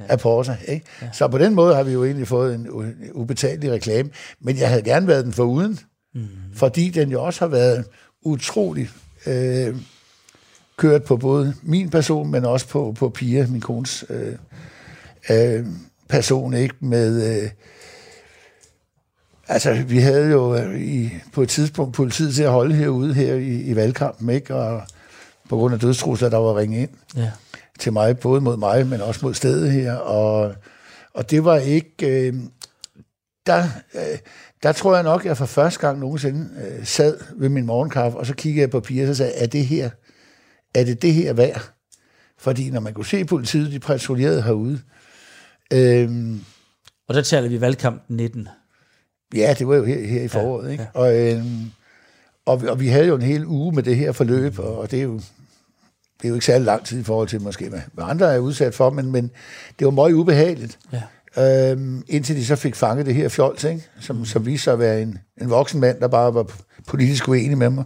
ja. 0.00 0.04
Aporta. 0.08 0.56
Ikke? 0.68 0.86
Ja. 1.02 1.08
Så 1.12 1.28
på 1.28 1.38
den 1.38 1.54
måde 1.54 1.74
har 1.74 1.82
vi 1.82 1.92
jo 1.92 2.04
egentlig 2.04 2.28
fået 2.28 2.54
en 2.54 2.68
ubetalelig 3.12 3.72
reklame, 3.72 4.10
men 4.40 4.58
jeg 4.58 4.68
havde 4.68 4.82
gerne 4.82 5.06
været 5.06 5.24
den 5.24 5.32
for 5.32 5.44
uden, 5.44 5.78
mm. 6.14 6.28
fordi 6.54 6.90
den 6.90 7.10
jo 7.10 7.24
også 7.24 7.40
har 7.40 7.50
været 7.50 7.84
utrolig 8.22 8.90
øh, 9.26 9.76
kørt 10.76 11.04
på 11.04 11.16
både 11.16 11.54
min 11.62 11.90
person, 11.90 12.30
men 12.30 12.44
også 12.44 12.68
på, 12.68 12.94
på 12.98 13.08
Pia, 13.08 13.46
min 13.46 13.60
kones 13.60 14.04
øh, 14.08 14.34
øh, 15.30 15.66
person, 16.08 16.54
ikke? 16.54 16.74
Med, 16.80 17.42
øh, 17.42 17.50
altså, 19.48 19.82
vi 19.88 19.98
havde 19.98 20.30
jo 20.30 20.56
øh, 20.56 20.80
i, 20.80 21.10
på 21.32 21.42
et 21.42 21.48
tidspunkt 21.48 21.94
politiet 21.94 22.34
til 22.34 22.42
at 22.42 22.50
holde 22.50 22.74
herude 22.74 23.14
her 23.14 23.34
i, 23.34 23.60
i 23.60 23.76
valgkampen, 23.76 24.30
ikke? 24.30 24.54
Og 24.54 24.82
på 25.48 25.56
grund 25.56 25.74
af 25.74 25.80
dødstrusler, 25.80 26.28
der 26.28 26.38
var 26.38 26.56
ringet 26.56 26.80
ind 26.80 26.90
ja. 27.16 27.30
til 27.78 27.92
mig, 27.92 28.18
både 28.18 28.40
mod 28.40 28.56
mig, 28.56 28.86
men 28.86 29.00
også 29.00 29.20
mod 29.22 29.34
stedet 29.34 29.72
her, 29.72 29.94
og, 29.94 30.54
og 31.14 31.30
det 31.30 31.44
var 31.44 31.56
ikke... 31.56 32.28
Øh, 32.28 32.34
der, 33.46 33.64
øh, 33.94 34.18
der 34.62 34.72
tror 34.72 34.94
jeg 34.94 35.02
nok, 35.02 35.20
at 35.20 35.26
jeg 35.26 35.36
for 35.36 35.46
første 35.46 35.80
gang 35.80 35.98
nogensinde 35.98 36.50
øh, 36.64 36.86
sad 36.86 37.18
ved 37.36 37.48
min 37.48 37.66
morgenkaffe, 37.66 38.18
og 38.18 38.26
så 38.26 38.34
kiggede 38.34 38.60
jeg 38.60 38.70
på 38.70 38.80
piger, 38.80 39.10
og 39.10 39.16
sagde, 39.16 39.32
er 39.32 39.46
det 39.46 39.66
her, 39.66 39.90
er 40.74 40.84
det 40.84 41.02
det 41.02 41.14
her 41.14 41.32
værd? 41.32 41.72
Fordi 42.38 42.70
når 42.70 42.80
man 42.80 42.94
kunne 42.94 43.06
se 43.06 43.24
politiet, 43.24 43.72
de 43.72 43.80
patruljerede 43.80 44.42
herude. 44.42 44.80
Øhm, 45.72 46.44
og 47.08 47.14
der 47.14 47.22
taler 47.22 47.48
vi 47.48 47.60
valgkamp 47.60 48.02
19. 48.08 48.48
Ja, 49.34 49.54
det 49.58 49.68
var 49.68 49.76
jo 49.76 49.84
her, 49.84 50.06
her 50.06 50.22
i 50.22 50.28
foråret. 50.28 50.66
Ja, 50.66 50.72
ikke? 50.72 50.88
Ja. 50.94 51.00
Og, 51.00 51.20
øhm, 51.20 51.70
og, 52.46 52.62
og 52.68 52.80
vi 52.80 52.88
havde 52.88 53.06
jo 53.06 53.14
en 53.14 53.22
hel 53.22 53.46
uge 53.46 53.74
med 53.74 53.82
det 53.82 53.96
her 53.96 54.12
forløb, 54.12 54.58
og, 54.58 54.78
og 54.78 54.90
det 54.90 54.98
er 54.98 55.02
jo 55.02 55.20
det 56.22 56.24
er 56.24 56.28
jo 56.28 56.34
ikke 56.34 56.46
særlig 56.46 56.66
lang 56.66 56.84
tid 56.84 57.00
i 57.00 57.02
forhold 57.02 57.28
til 57.28 57.42
måske, 57.42 57.68
hvad 57.68 58.04
andre 58.04 58.34
er 58.34 58.38
udsat 58.38 58.74
for, 58.74 58.90
men, 58.90 59.12
men 59.12 59.30
det 59.78 59.84
var 59.84 59.90
meget 59.90 60.12
ubehageligt. 60.12 60.78
Ja. 60.92 61.02
Øhm, 61.38 62.02
indtil 62.08 62.36
de 62.36 62.46
så 62.46 62.56
fik 62.56 62.74
fanget 62.74 63.06
det 63.06 63.14
her 63.14 63.28
fjols, 63.28 63.64
ikke? 63.64 63.82
Som, 64.00 64.24
som 64.24 64.46
viste 64.46 64.64
sig 64.64 64.72
at 64.72 64.78
være 64.78 65.02
en, 65.02 65.18
en 65.40 65.50
voksen 65.50 65.80
mand, 65.80 66.00
der 66.00 66.08
bare 66.08 66.34
var 66.34 66.46
politisk 66.86 67.28
uenig 67.28 67.58
med 67.58 67.70
mig. 67.70 67.84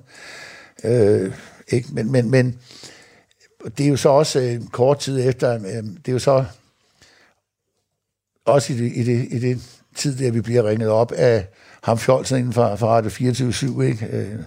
Øh, 0.84 1.32
ikke? 1.68 1.88
Men, 1.92 2.12
men, 2.12 2.30
men 2.30 2.58
det 3.78 3.86
er 3.86 3.90
jo 3.90 3.96
så 3.96 4.08
også 4.08 4.40
øh, 4.40 4.60
kort 4.72 4.98
tid 4.98 5.28
efter, 5.28 5.54
øh, 5.54 5.82
det 5.82 6.08
er 6.08 6.12
jo 6.12 6.18
så 6.18 6.44
også 8.44 8.72
i 8.72 8.76
det, 8.76 8.92
i 8.94 9.02
det, 9.02 9.28
i 9.30 9.38
det 9.38 9.80
tid, 9.96 10.16
der 10.16 10.30
vi 10.30 10.40
bliver 10.40 10.68
ringet 10.68 10.88
op 10.88 11.12
af 11.12 11.46
ham 11.82 11.98
fjolsen 11.98 12.38
inden 12.38 12.52
for, 12.52 12.76
for 12.76 12.86
Radio 12.86 13.10
24-7, 13.10 13.82
ikke? 13.82 14.06
Øh, 14.12 14.38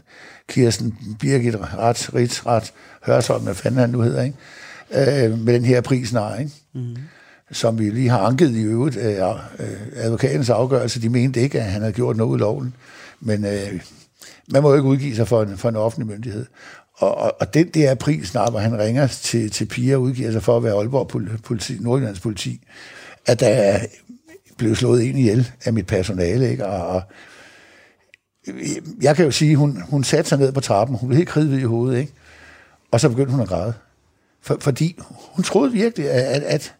Kirsten 0.49 1.17
Birgit 1.19 1.55
Ret, 1.55 2.13
Rit, 2.13 2.45
Ret, 2.45 2.73
Hørsholm, 3.03 3.43
hvad 3.43 3.55
fanden 3.55 3.79
han 3.79 3.89
nu 3.89 4.01
hedder, 4.01 4.23
ikke? 4.23 5.25
Øh, 5.25 5.39
med 5.39 5.53
den 5.53 5.65
her 5.65 5.81
pris, 5.81 6.13
nej, 6.13 6.39
ikke? 6.39 6.51
Mm 6.73 6.97
som 7.51 7.79
vi 7.79 7.89
lige 7.89 8.09
har 8.09 8.19
anket 8.19 8.51
i 8.51 8.61
øvrigt, 8.61 8.97
øh, 8.97 9.19
øh, 9.59 9.67
advokatens 9.95 10.49
afgørelse, 10.49 11.01
de 11.01 11.09
mente 11.09 11.41
ikke, 11.41 11.59
at 11.59 11.65
han 11.65 11.81
havde 11.81 11.93
gjort 11.93 12.17
noget 12.17 12.33
ulovligt. 12.33 12.75
Men 13.19 13.45
øh, 13.45 13.81
man 14.51 14.61
må 14.61 14.69
jo 14.69 14.75
ikke 14.75 14.89
udgive 14.89 15.15
sig 15.15 15.27
for 15.27 15.43
en, 15.43 15.57
for 15.57 15.69
en 15.69 15.75
offentlig 15.75 16.07
myndighed. 16.07 16.45
Og, 16.93 17.17
og, 17.17 17.35
og 17.39 17.53
den 17.53 17.67
der 17.67 17.95
pris, 17.95 18.29
hvor 18.29 18.59
han 18.59 18.79
ringer 18.79 19.07
til, 19.07 19.51
til 19.51 19.65
piger 19.65 19.95
og 19.95 20.01
udgiver 20.01 20.31
sig 20.31 20.43
for 20.43 20.57
at 20.57 20.63
være 20.63 20.73
Aalborg 20.73 21.41
politi, 21.43 21.77
Nordjyllands 21.79 22.19
politi, 22.19 22.61
at 23.25 23.39
der 23.39 23.47
er 23.47 23.79
blevet 24.57 24.77
slået 24.77 25.01
ind 25.01 25.19
ihjel 25.19 25.51
af 25.65 25.73
mit 25.73 25.87
personale, 25.87 26.51
ikke? 26.51 26.65
Og, 26.65 26.87
og 26.87 27.01
jeg 29.01 29.15
kan 29.15 29.25
jo 29.25 29.31
sige, 29.31 29.55
hun, 29.55 29.81
hun 29.89 30.03
satte 30.03 30.29
sig 30.29 30.37
ned 30.37 30.51
på 30.51 30.59
trappen, 30.59 30.97
hun 30.97 31.09
blev 31.09 31.17
helt 31.17 31.29
kridhvid 31.29 31.59
i 31.59 31.63
hovedet, 31.63 31.99
ikke? 31.99 32.13
Og 32.91 32.99
så 32.99 33.09
begyndte 33.09 33.31
hun 33.31 33.41
at 33.41 33.47
græde. 33.47 33.73
For, 34.41 34.57
fordi 34.59 34.99
hun 35.11 35.43
troede 35.43 35.71
virkelig, 35.71 36.09
at, 36.11 36.23
at, 36.23 36.43
at 36.43 36.75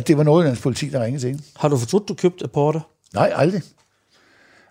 det 0.00 0.16
var 0.16 0.22
Nordjyllands 0.22 0.60
politi, 0.60 0.88
der 0.88 1.04
ringede 1.04 1.22
til 1.22 1.30
hende. 1.30 1.42
Har 1.56 1.68
du 1.68 1.76
fortrudt, 1.76 2.08
du 2.08 2.14
købte 2.14 2.48
Porter? 2.48 2.80
Nej, 3.14 3.32
aldrig. 3.34 3.62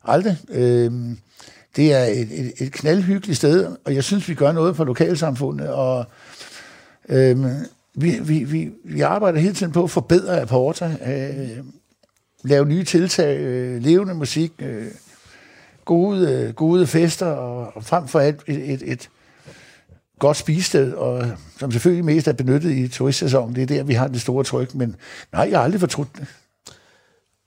Aldrig. 0.03 0.37
Øhm, 0.49 1.17
det 1.75 1.93
er 1.93 2.03
et, 2.03 2.39
et, 2.39 2.53
et 2.57 2.71
knaldhyggeligt 2.71 3.37
sted, 3.37 3.75
og 3.85 3.95
jeg 3.95 4.03
synes, 4.03 4.29
vi 4.29 4.35
gør 4.35 4.51
noget 4.51 4.75
for 4.75 4.83
lokalsamfundet, 4.83 5.69
og 5.69 6.05
øhm, 7.09 7.45
vi, 7.95 8.19
vi, 8.21 8.43
vi, 8.43 8.71
vi 8.83 9.01
arbejder 9.01 9.39
hele 9.39 9.53
tiden 9.53 9.71
på 9.71 9.83
at 9.83 9.89
forbedre 9.89 10.47
Porter, 10.47 10.91
øh, 11.05 11.65
lave 12.43 12.65
nye 12.65 12.83
tiltag, 12.83 13.39
øh, 13.39 13.81
levende 13.81 14.13
musik, 14.13 14.51
øh, 14.59 14.87
gode, 15.85 16.31
øh, 16.31 16.53
gode 16.53 16.87
fester, 16.87 17.25
og, 17.25 17.71
og 17.75 17.83
frem 17.83 18.07
for 18.07 18.19
alt 18.19 18.41
et, 18.47 18.73
et, 18.73 18.83
et 18.85 19.09
godt 20.21 20.37
spisested, 20.37 20.93
og 20.93 21.23
øh, 21.23 21.37
som 21.59 21.71
selvfølgelig 21.71 22.05
mest 22.05 22.27
er 22.27 22.33
benyttet 22.33 22.71
i 22.71 22.87
turistsæsonen. 22.87 23.55
Det 23.55 23.61
er 23.61 23.67
der, 23.67 23.83
vi 23.83 23.93
har 23.93 24.07
det 24.07 24.21
store 24.21 24.43
tryk, 24.43 24.75
men 24.75 24.95
nej, 25.31 25.47
jeg 25.49 25.59
har 25.59 25.63
aldrig 25.63 25.79
fortrudt 25.79 26.17
det. 26.17 26.27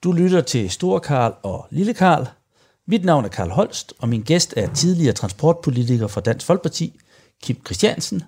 Du 0.03 0.11
lytter 0.11 0.41
til 0.41 0.69
Stor 0.69 0.99
Karl 0.99 1.33
og 1.43 1.67
Lille 1.69 1.93
Karl. 1.93 2.27
Mit 2.87 3.05
navn 3.05 3.25
er 3.25 3.29
Karl 3.29 3.49
Holst, 3.49 3.93
og 3.99 4.09
min 4.09 4.21
gæst 4.21 4.53
er 4.57 4.73
tidligere 4.73 5.13
transportpolitiker 5.13 6.07
fra 6.07 6.21
Dansk 6.21 6.45
Folkeparti, 6.45 6.99
Kim 7.43 7.65
Christiansen. 7.65 8.23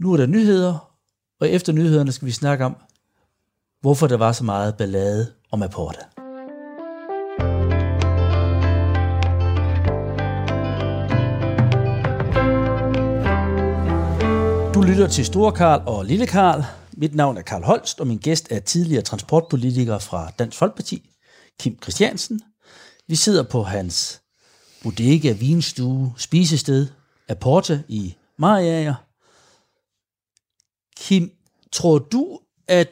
Nu 0.00 0.12
er 0.12 0.16
der 0.16 0.26
nyheder, 0.26 0.90
og 1.40 1.48
efter 1.48 1.72
nyhederne 1.72 2.12
skal 2.12 2.26
vi 2.26 2.32
snakke 2.32 2.64
om, 2.64 2.76
hvorfor 3.80 4.06
der 4.06 4.16
var 4.16 4.32
så 4.32 4.44
meget 4.44 4.76
ballade 4.76 5.32
om 5.50 5.62
Aporta. 5.62 6.15
Lytter 14.86 15.08
til 15.08 15.24
Store 15.24 15.52
Karl 15.52 15.82
og 15.86 16.04
Lille 16.04 16.26
Karl. 16.26 16.64
Mit 16.92 17.14
navn 17.14 17.36
er 17.36 17.42
Karl 17.42 17.62
Holst, 17.62 18.00
og 18.00 18.06
min 18.06 18.18
gæst 18.18 18.52
er 18.52 18.60
tidligere 18.60 19.02
transportpolitiker 19.02 19.98
fra 19.98 20.30
Dansk 20.38 20.58
Folkeparti, 20.58 21.10
Kim 21.60 21.78
Christiansen. 21.82 22.40
Vi 23.08 23.14
sidder 23.14 23.42
på 23.42 23.62
hans 23.62 24.22
bodega, 24.82 25.32
vinstue, 25.32 26.14
spisested, 26.16 26.88
Aporta 27.28 27.82
i 27.88 28.14
Mariager. 28.38 28.94
Kim, 30.96 31.30
tror 31.72 31.98
du, 31.98 32.40
at 32.68 32.88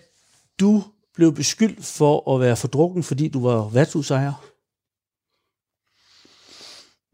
du 0.61 0.85
blev 1.15 1.35
beskyldt 1.35 1.85
for 1.85 2.35
at 2.35 2.41
være 2.41 2.57
fordrukken, 2.57 3.03
fordi 3.03 3.29
du 3.29 3.49
var 3.49 3.69
værtshusejer? 3.69 4.54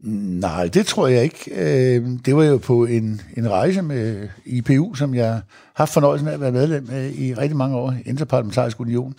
Nej, 0.03 0.67
det 0.67 0.85
tror 0.85 1.07
jeg 1.07 1.23
ikke. 1.23 1.51
Øh, 1.55 2.09
det 2.25 2.35
var 2.35 2.43
jo 2.43 2.57
på 2.57 2.85
en, 2.85 3.21
en 3.37 3.49
rejse 3.49 3.81
med 3.81 4.27
IPU, 4.45 4.95
som 4.95 5.15
jeg 5.15 5.27
har 5.27 5.41
haft 5.73 5.93
fornøjelsen 5.93 6.27
af 6.27 6.33
at 6.33 6.41
være 6.41 6.51
medlem 6.51 6.87
af 6.91 7.11
i 7.17 7.33
rigtig 7.33 7.57
mange 7.57 7.77
år, 7.77 7.95
Interparlamentarisk 8.05 8.79
Union, 8.79 9.15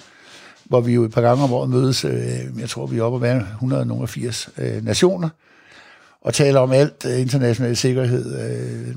hvor 0.64 0.80
vi 0.80 0.92
jo 0.94 1.04
et 1.04 1.12
par 1.12 1.20
gange 1.20 1.44
om 1.44 1.52
året 1.52 1.70
mødes, 1.70 2.04
øh, 2.04 2.60
jeg 2.60 2.68
tror 2.68 2.86
vi 2.86 2.98
er 2.98 3.02
oppe 3.02 3.16
at 3.16 3.22
være 3.22 3.46
180 3.52 4.48
øh, 4.58 4.84
nationer, 4.84 5.28
og 6.20 6.34
taler 6.34 6.60
om 6.60 6.72
alt 6.72 7.04
international 7.04 7.76
sikkerhed, 7.76 8.94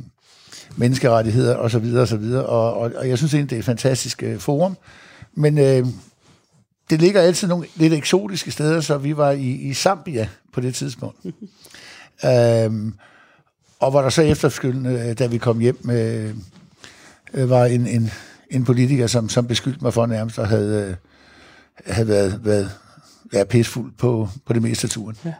menneskerettigheder 0.75 1.55
osv. 1.55 1.95
osv. 1.97 2.23
Og, 2.33 2.73
og, 2.73 2.91
og 2.95 3.09
jeg 3.09 3.17
synes 3.17 3.33
egentlig, 3.33 3.49
det 3.49 3.55
er 3.55 3.59
et 3.59 3.65
fantastisk 3.65 4.23
forum. 4.39 4.77
Men 5.33 5.57
øh, 5.57 5.85
det 6.89 7.01
ligger 7.01 7.21
altid 7.21 7.47
nogle 7.47 7.67
lidt 7.75 7.93
eksotiske 7.93 8.51
steder, 8.51 8.81
så 8.81 8.97
vi 8.97 9.17
var 9.17 9.31
i, 9.31 9.49
i 9.49 9.73
Zambia 9.73 10.27
på 10.53 10.61
det 10.61 10.75
tidspunkt. 10.75 11.17
øhm, 12.25 12.93
og 13.79 13.91
hvor 13.91 14.01
der 14.01 14.09
så 14.09 14.21
efterfølgende, 14.21 15.13
da 15.13 15.27
vi 15.27 15.37
kom 15.37 15.59
hjem, 15.59 15.89
øh, 15.89 16.35
øh, 17.33 17.49
var 17.49 17.65
en, 17.65 17.87
en, 17.87 18.11
en 18.51 18.65
politiker, 18.65 19.07
som, 19.07 19.29
som 19.29 19.47
beskyldte 19.47 19.79
mig 19.81 19.93
for 19.93 20.05
nærmest 20.05 20.39
at 20.39 20.47
have, 20.47 20.87
øh, 20.89 20.95
have 21.85 22.07
været, 22.07 22.45
været, 22.45 22.71
været 23.31 23.47
pisfuld 23.47 23.91
på, 23.97 24.29
på 24.45 24.53
det 24.53 24.61
meste 24.61 24.85
af 24.85 24.89
turen. 24.89 25.17
Ja. 25.25 25.33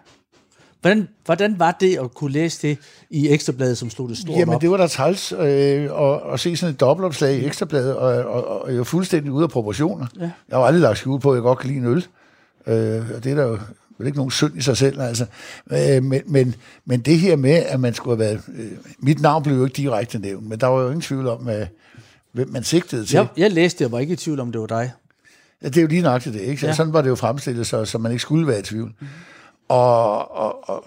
Hvordan, 0.82 1.08
hvordan 1.26 1.60
var 1.60 1.72
det 1.72 1.98
at 1.98 2.14
kunne 2.14 2.32
læse 2.32 2.68
det 2.68 2.78
i 3.10 3.30
Ekstrabladet, 3.30 3.78
som 3.78 3.90
stod 3.90 4.10
det 4.10 4.18
stort 4.18 4.38
Jamen, 4.38 4.56
op? 4.56 4.62
det 4.62 4.72
var 4.72 4.78
da 4.78 4.88
træls 4.88 5.32
øh, 5.32 5.40
at, 5.40 6.34
at 6.34 6.40
se 6.40 6.56
sådan 6.56 6.74
et 6.74 6.80
dobbeltopslag 6.80 7.36
i 7.38 7.46
Ekstrabladet, 7.46 7.96
og, 7.96 8.08
og, 8.08 8.62
og 8.62 8.78
var 8.78 8.84
fuldstændig 8.84 9.32
ude 9.32 9.44
af 9.44 9.50
proportioner. 9.50 10.08
Ja. 10.20 10.32
Jeg 10.50 10.58
har 10.58 10.66
aldrig 10.66 10.82
lagt 10.82 10.98
skjul 10.98 11.20
på, 11.20 11.32
at 11.32 11.36
jeg 11.36 11.42
godt 11.42 11.60
kan 11.60 11.70
lide 11.70 11.80
en 11.80 11.86
øl. 11.86 12.08
Øh, 12.68 13.06
og 13.16 13.24
det 13.24 13.32
er 13.32 13.36
der 13.36 13.44
jo 13.44 13.60
vel 13.98 14.08
ikke 14.08 14.18
nogen 14.18 14.32
synd 14.32 14.58
i 14.58 14.62
sig 14.62 14.78
selv, 14.78 15.02
altså. 15.02 15.26
Øh, 15.72 16.04
men, 16.04 16.22
men, 16.26 16.56
men 16.86 17.00
det 17.00 17.20
her 17.20 17.36
med, 17.36 17.52
at 17.52 17.80
man 17.80 17.94
skulle 17.94 18.18
have 18.18 18.30
været... 18.30 18.42
Øh, 18.56 18.72
mit 19.00 19.22
navn 19.22 19.44
blev 19.44 19.56
jo 19.56 19.64
ikke 19.66 19.76
direkte 19.76 20.20
nævnt, 20.20 20.48
men 20.50 20.60
der 20.60 20.68
var 20.68 20.82
jo 20.82 20.88
ingen 20.88 21.02
tvivl 21.02 21.28
om, 21.28 21.50
øh, 21.50 21.68
hvem 22.32 22.50
man 22.50 22.64
sigtede 22.64 23.06
til. 23.06 23.16
Jeg, 23.16 23.28
jeg 23.38 23.52
læste 23.52 23.80
det, 23.80 23.86
og 23.86 23.92
var 23.92 24.00
ikke 24.00 24.14
i 24.14 24.16
tvivl 24.16 24.40
om, 24.40 24.52
det 24.52 24.62
var 24.62 24.68
dig. 24.68 24.92
Ja, 25.64 25.68
det 25.68 25.78
er 25.78 25.82
jo 25.82 25.88
lige 25.88 26.02
nøjagtigt 26.02 26.34
det, 26.34 26.42
ikke? 26.42 26.62
Så, 26.62 26.68
ja. 26.68 26.74
Sådan 26.74 26.94
var 26.94 27.02
det 27.02 27.10
jo 27.10 27.16
fremstillet, 27.16 27.68
så, 27.68 27.86
så 27.86 27.98
man 27.98 28.12
ikke 28.12 28.22
skulle 28.22 28.48
være 28.48 28.60
i 28.60 28.64
tvivl. 28.64 28.94
Mm. 29.00 29.08
Og, 29.70 30.36
og, 30.36 30.70
og, 30.70 30.86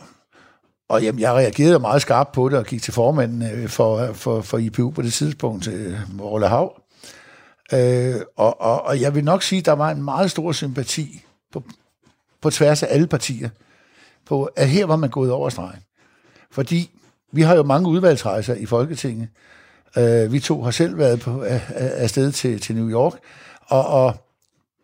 og 0.89 1.03
jamen, 1.03 1.21
jeg 1.21 1.33
reagerede 1.33 1.79
meget 1.79 2.03
skarpt 2.03 2.33
på 2.33 2.49
det 2.49 2.59
og 2.59 2.67
gik 2.67 2.83
til 2.83 2.93
formanden 2.93 3.69
for, 3.69 4.13
for, 4.13 4.41
for 4.41 4.59
IPU 4.59 4.91
på 4.91 5.03
det 5.03 5.13
tidspunkt, 5.13 5.69
Rolle 6.21 6.49
Hav. 6.49 6.83
Øh, 7.73 8.15
og, 8.37 8.61
og, 8.61 8.87
og 8.87 9.01
jeg 9.01 9.15
vil 9.15 9.25
nok 9.25 9.43
sige, 9.43 9.59
at 9.59 9.67
der 9.67 9.73
var 9.73 9.91
en 9.91 10.03
meget 10.03 10.31
stor 10.31 10.53
sympati 10.53 11.25
på, 11.53 11.65
på 12.43 12.51
tværs 12.51 12.83
af 12.83 12.89
alle 12.91 13.07
partier, 13.07 13.49
på 14.27 14.45
at 14.45 14.69
her 14.69 14.87
var 14.87 14.97
man 14.97 15.11
gået 15.11 15.31
over 15.31 15.49
stregen. 15.49 15.83
Fordi 16.51 16.91
vi 17.33 17.43
har 17.43 17.57
jo 17.57 17.63
mange 17.63 17.89
udvalgsrejser 17.89 18.55
i 18.55 18.67
Folketinget. 18.67 19.29
Øh, 19.99 20.33
vi 20.33 20.41
to 20.41 20.63
har 20.63 20.71
selv 20.71 20.99
været 20.99 21.21
på 21.21 21.45
afsted 21.71 22.33
til, 22.33 22.61
til 22.61 22.77
New 22.77 22.91
York, 22.91 23.13
og, 23.67 23.87
og 23.87 24.15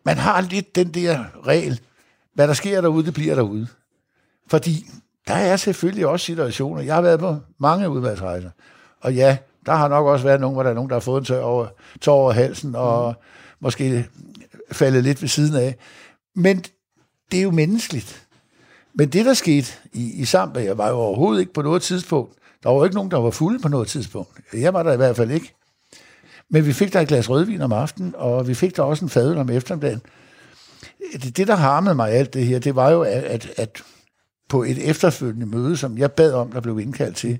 man 0.05 0.17
har 0.17 0.41
lidt 0.41 0.75
den 0.75 0.93
der 0.93 1.23
regel, 1.47 1.79
hvad 2.33 2.47
der 2.47 2.53
sker 2.53 2.81
derude, 2.81 3.05
det 3.05 3.13
bliver 3.13 3.35
derude. 3.35 3.67
Fordi 4.47 4.85
der 5.27 5.33
er 5.33 5.55
selvfølgelig 5.55 6.07
også 6.07 6.25
situationer. 6.25 6.81
Jeg 6.81 6.95
har 6.95 7.01
været 7.01 7.19
på 7.19 7.37
mange 7.57 7.89
udvalgsrejser. 7.89 8.49
Og 9.01 9.13
ja, 9.13 9.37
der 9.65 9.73
har 9.73 9.87
nok 9.87 10.05
også 10.05 10.25
været 10.25 10.41
nogen, 10.41 10.53
hvor 10.53 10.63
der 10.63 10.69
er 10.69 10.73
nogen, 10.73 10.89
der 10.89 10.95
har 10.95 10.99
fået 10.99 11.21
en 11.21 11.25
tør 11.25 11.41
over, 11.41 11.67
tør 12.01 12.11
over 12.11 12.31
halsen, 12.31 12.75
og 12.75 13.09
mm. 13.09 13.15
måske 13.59 14.05
faldet 14.71 15.03
lidt 15.03 15.21
ved 15.21 15.29
siden 15.29 15.55
af. 15.55 15.75
Men 16.35 16.63
det 17.31 17.39
er 17.39 17.43
jo 17.43 17.51
menneskeligt. 17.51 18.25
Men 18.93 19.09
det, 19.09 19.25
der 19.25 19.33
skete 19.33 19.67
i, 19.93 20.21
i 20.21 20.25
Zambia, 20.25 20.73
var 20.73 20.89
jo 20.89 20.95
overhovedet 20.95 21.39
ikke 21.39 21.53
på 21.53 21.61
noget 21.61 21.81
tidspunkt. 21.81 22.33
Der 22.63 22.69
var 22.69 22.77
jo 22.77 22.83
ikke 22.83 22.95
nogen, 22.95 23.11
der 23.11 23.17
var 23.17 23.29
fulde 23.29 23.59
på 23.59 23.67
noget 23.67 23.87
tidspunkt. 23.87 24.31
Jeg 24.53 24.73
var 24.73 24.83
der 24.83 24.93
i 24.93 24.97
hvert 24.97 25.15
fald 25.15 25.31
ikke. 25.31 25.53
Men 26.49 26.65
vi 26.65 26.73
fik 26.73 26.93
der 26.93 27.01
et 27.01 27.07
glas 27.07 27.29
rødvin 27.29 27.61
om 27.61 27.71
aftenen, 27.73 28.13
og 28.17 28.47
vi 28.47 28.53
fik 28.53 28.75
der 28.75 28.83
også 28.83 29.05
en 29.05 29.09
fadøl 29.09 29.37
om 29.37 29.49
eftermiddagen. 29.49 30.01
Det, 31.13 31.37
det, 31.37 31.47
der 31.47 31.55
harmede 31.55 31.95
mig 31.95 32.11
alt 32.11 32.33
det 32.33 32.45
her, 32.45 32.59
det 32.59 32.75
var 32.75 32.91
jo, 32.91 33.01
at, 33.01 33.23
at, 33.23 33.49
at 33.57 33.81
på 34.49 34.63
et 34.63 34.89
efterfølgende 34.89 35.45
møde, 35.45 35.77
som 35.77 35.97
jeg 35.97 36.11
bad 36.11 36.33
om, 36.33 36.51
der 36.51 36.61
blev 36.61 36.79
indkaldt 36.79 37.15
til, 37.15 37.39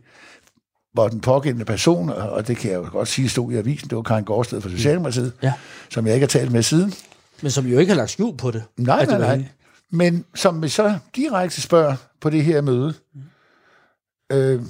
hvor 0.94 1.08
den 1.08 1.22
pågældende 1.22 1.66
person, 1.66 2.10
og 2.10 2.48
det 2.48 2.58
kan 2.58 2.72
jeg 2.72 2.78
jo 2.78 2.90
godt 2.92 3.08
sige, 3.08 3.30
stod 3.30 3.52
i 3.52 3.56
avisen, 3.56 3.90
det 3.90 3.96
var 3.96 4.02
Karin 4.02 4.24
Gårdsted 4.24 4.62
fra 4.62 4.70
Socialdemokratiet, 4.70 5.34
ja. 5.44 5.54
som 5.90 6.06
jeg 6.06 6.14
ikke 6.14 6.24
har 6.24 6.30
talt 6.30 6.52
med 6.52 6.64
siden. 6.64 6.94
Men 7.42 7.52
som 7.52 7.66
jo 7.66 7.80
ikke 7.80 7.92
har 7.92 7.98
lagt 7.98 8.12
skjul 8.12 8.38
på 8.38 8.52
det. 8.52 8.64
Nej, 8.78 9.06
nej, 9.06 9.18
nej. 9.18 9.46
Men 9.92 10.26
som 10.36 10.62
vi 10.62 10.70
så 10.70 11.00
direkte 11.16 11.62
spørger 11.62 11.96
på 12.20 12.30
det 12.30 12.44
her 12.44 12.62
møde, 12.62 12.94
øh, 14.32 14.62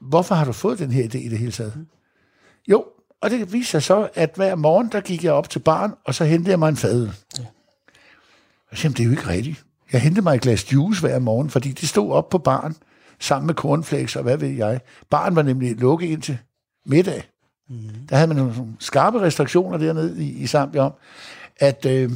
hvorfor 0.00 0.34
har 0.34 0.44
du 0.44 0.52
fået 0.52 0.78
den 0.78 0.92
her 0.92 1.04
idé 1.04 1.16
i 1.18 1.28
det 1.28 1.38
hele 1.38 1.52
taget? 1.52 1.86
Jo, 2.68 2.84
og 3.20 3.30
det 3.30 3.52
viser 3.52 3.70
sig 3.70 3.82
så, 3.82 4.08
at 4.14 4.30
hver 4.34 4.54
morgen, 4.54 4.88
der 4.92 5.00
gik 5.00 5.24
jeg 5.24 5.32
op 5.32 5.50
til 5.50 5.58
barn, 5.58 5.94
og 6.04 6.14
så 6.14 6.24
hentede 6.24 6.50
jeg 6.50 6.58
mig 6.58 6.68
en 6.68 6.76
fadøl. 6.76 7.12
Ja. 7.38 7.44
Og 8.70 8.78
siger, 8.78 8.92
det 8.92 9.00
er 9.00 9.04
jo 9.04 9.10
ikke 9.10 9.28
rigtigt. 9.28 9.64
Jeg 9.92 10.00
hentede 10.00 10.22
mig 10.22 10.34
et 10.34 10.40
glas 10.40 10.72
juice 10.72 11.00
hver 11.00 11.18
morgen, 11.18 11.50
fordi 11.50 11.72
det 11.72 11.88
stod 11.88 12.12
op 12.12 12.28
på 12.28 12.38
barn, 12.38 12.76
sammen 13.20 13.46
med 13.46 13.54
cornflakes 13.54 14.16
og 14.16 14.22
hvad 14.22 14.36
ved 14.36 14.48
jeg. 14.48 14.80
Barn 15.10 15.36
var 15.36 15.42
nemlig 15.42 15.76
lukket 15.76 16.06
ind 16.06 16.22
til 16.22 16.38
middag. 16.86 17.30
Mm. 17.68 17.76
Der 18.08 18.16
havde 18.16 18.28
man 18.28 18.36
nogle 18.36 18.54
skarpe 18.78 19.20
restriktioner 19.20 19.78
dernede 19.78 20.24
i, 20.24 20.28
i 20.28 20.46
Zambia 20.46 20.80
om, 20.80 20.92
at 21.56 21.86
øh, 21.86 22.10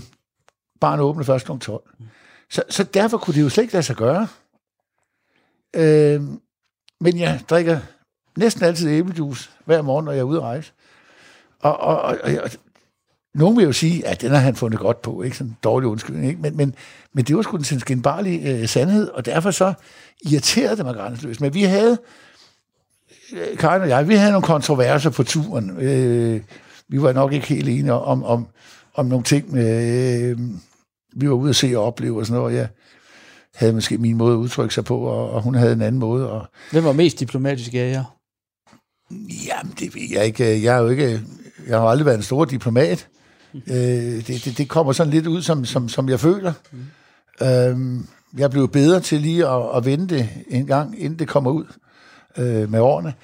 barn 0.82 1.00
åbnede 1.00 1.24
først 1.24 1.46
kl. 1.46 1.58
12. 1.58 1.82
Så, 2.50 2.62
så 2.68 2.82
derfor 2.82 3.18
kunne 3.18 3.34
det 3.34 3.42
jo 3.42 3.48
slet 3.48 3.62
ikke 3.62 3.74
lade 3.74 3.82
sig 3.82 3.96
gøre. 3.96 4.28
Øh, 5.76 6.22
men 7.00 7.18
jeg 7.18 7.40
drikker 7.50 7.78
næsten 8.36 8.64
altid 8.64 8.88
æblejuice 8.88 9.50
hver 9.64 9.82
morgen, 9.82 10.04
når 10.04 10.12
jeg 10.12 10.20
er 10.20 10.24
ude 10.24 10.38
at 10.38 10.42
rejse. 10.42 10.72
Og, 11.60 11.80
og, 11.80 11.96
og, 12.02 12.18
og 12.42 12.50
nogen 13.34 13.56
vil 13.56 13.64
jo 13.64 13.72
sige, 13.72 14.06
at 14.06 14.20
den 14.20 14.30
har 14.30 14.38
han 14.38 14.56
fundet 14.56 14.80
godt 14.80 15.02
på, 15.02 15.22
ikke? 15.22 15.36
Sådan 15.36 15.50
en 15.50 15.56
dårlig 15.64 15.88
undskyldning, 15.88 16.28
ikke? 16.28 16.42
Men, 16.42 16.56
men, 16.56 16.74
men 17.12 17.24
det 17.24 17.36
var 17.36 17.42
sgu 17.42 17.56
den 17.56 17.80
skinbarlige 17.80 18.52
øh, 18.52 18.68
sandhed, 18.68 19.08
og 19.08 19.26
derfor 19.26 19.50
så 19.50 19.74
irriterede 20.30 20.76
det 20.76 20.84
mig 20.84 20.94
grænseløst. 20.94 21.40
Men 21.40 21.54
vi 21.54 21.62
havde, 21.62 21.98
øh, 23.32 23.58
Karin 23.58 23.82
og 23.82 23.88
jeg, 23.88 24.08
vi 24.08 24.14
havde 24.14 24.32
nogle 24.32 24.46
kontroverser 24.46 25.10
på 25.10 25.22
turen. 25.22 25.70
Øh, 25.80 26.40
vi 26.88 27.02
var 27.02 27.12
nok 27.12 27.32
ikke 27.32 27.46
helt 27.46 27.68
enige 27.68 27.92
om, 27.92 28.24
om, 28.24 28.46
om 28.94 29.06
nogle 29.06 29.24
ting. 29.24 29.52
Med, 29.52 30.30
øh, 30.30 30.38
vi 31.16 31.28
var 31.28 31.34
ude 31.34 31.50
at 31.50 31.56
se 31.56 31.78
og 31.78 31.84
opleve 31.84 32.18
og 32.18 32.26
sådan 32.26 32.38
noget, 32.38 32.54
og 32.54 32.58
jeg 32.58 32.68
havde 33.54 33.72
måske 33.72 33.98
min 33.98 34.16
måde 34.16 34.32
at 34.32 34.38
udtrykke 34.38 34.74
sig 34.74 34.84
på, 34.84 34.98
og, 34.98 35.30
og 35.30 35.42
hun 35.42 35.54
havde 35.54 35.72
en 35.72 35.82
anden 35.82 35.98
måde. 35.98 36.30
Og, 36.30 36.46
Hvem 36.70 36.84
var 36.84 36.92
mest 36.92 37.20
diplomatisk 37.20 37.74
af 37.74 37.90
jer? 37.92 38.04
Jamen, 39.46 39.74
det 39.78 39.94
ved 39.94 40.08
jeg 40.12 40.24
ikke. 40.24 40.62
Jeg 40.62 40.76
er 40.76 40.82
jo 40.82 40.88
ikke... 40.88 41.20
Jeg 41.68 41.78
har 41.78 41.86
aldrig 41.86 42.06
været 42.06 42.16
en 42.16 42.22
stor 42.22 42.44
diplomat. 42.44 43.08
Øh, 43.54 43.74
det, 44.26 44.42
det, 44.44 44.58
det 44.58 44.68
kommer 44.68 44.92
sådan 44.92 45.12
lidt 45.12 45.26
ud, 45.26 45.42
som, 45.42 45.64
som, 45.64 45.88
som 45.88 46.08
jeg 46.08 46.20
føler. 46.20 46.52
Mm. 46.72 47.46
Øh, 47.46 48.04
jeg 48.38 48.50
blev 48.50 48.68
bedre 48.68 49.00
til 49.00 49.20
lige 49.20 49.48
at, 49.48 49.76
at 49.76 49.84
vente 49.84 50.28
en 50.48 50.66
gang, 50.66 51.02
inden 51.02 51.18
det 51.18 51.28
kommer 51.28 51.50
ud 51.50 51.64
øh, 52.38 52.70
med 52.70 52.80
årene. 52.80 53.14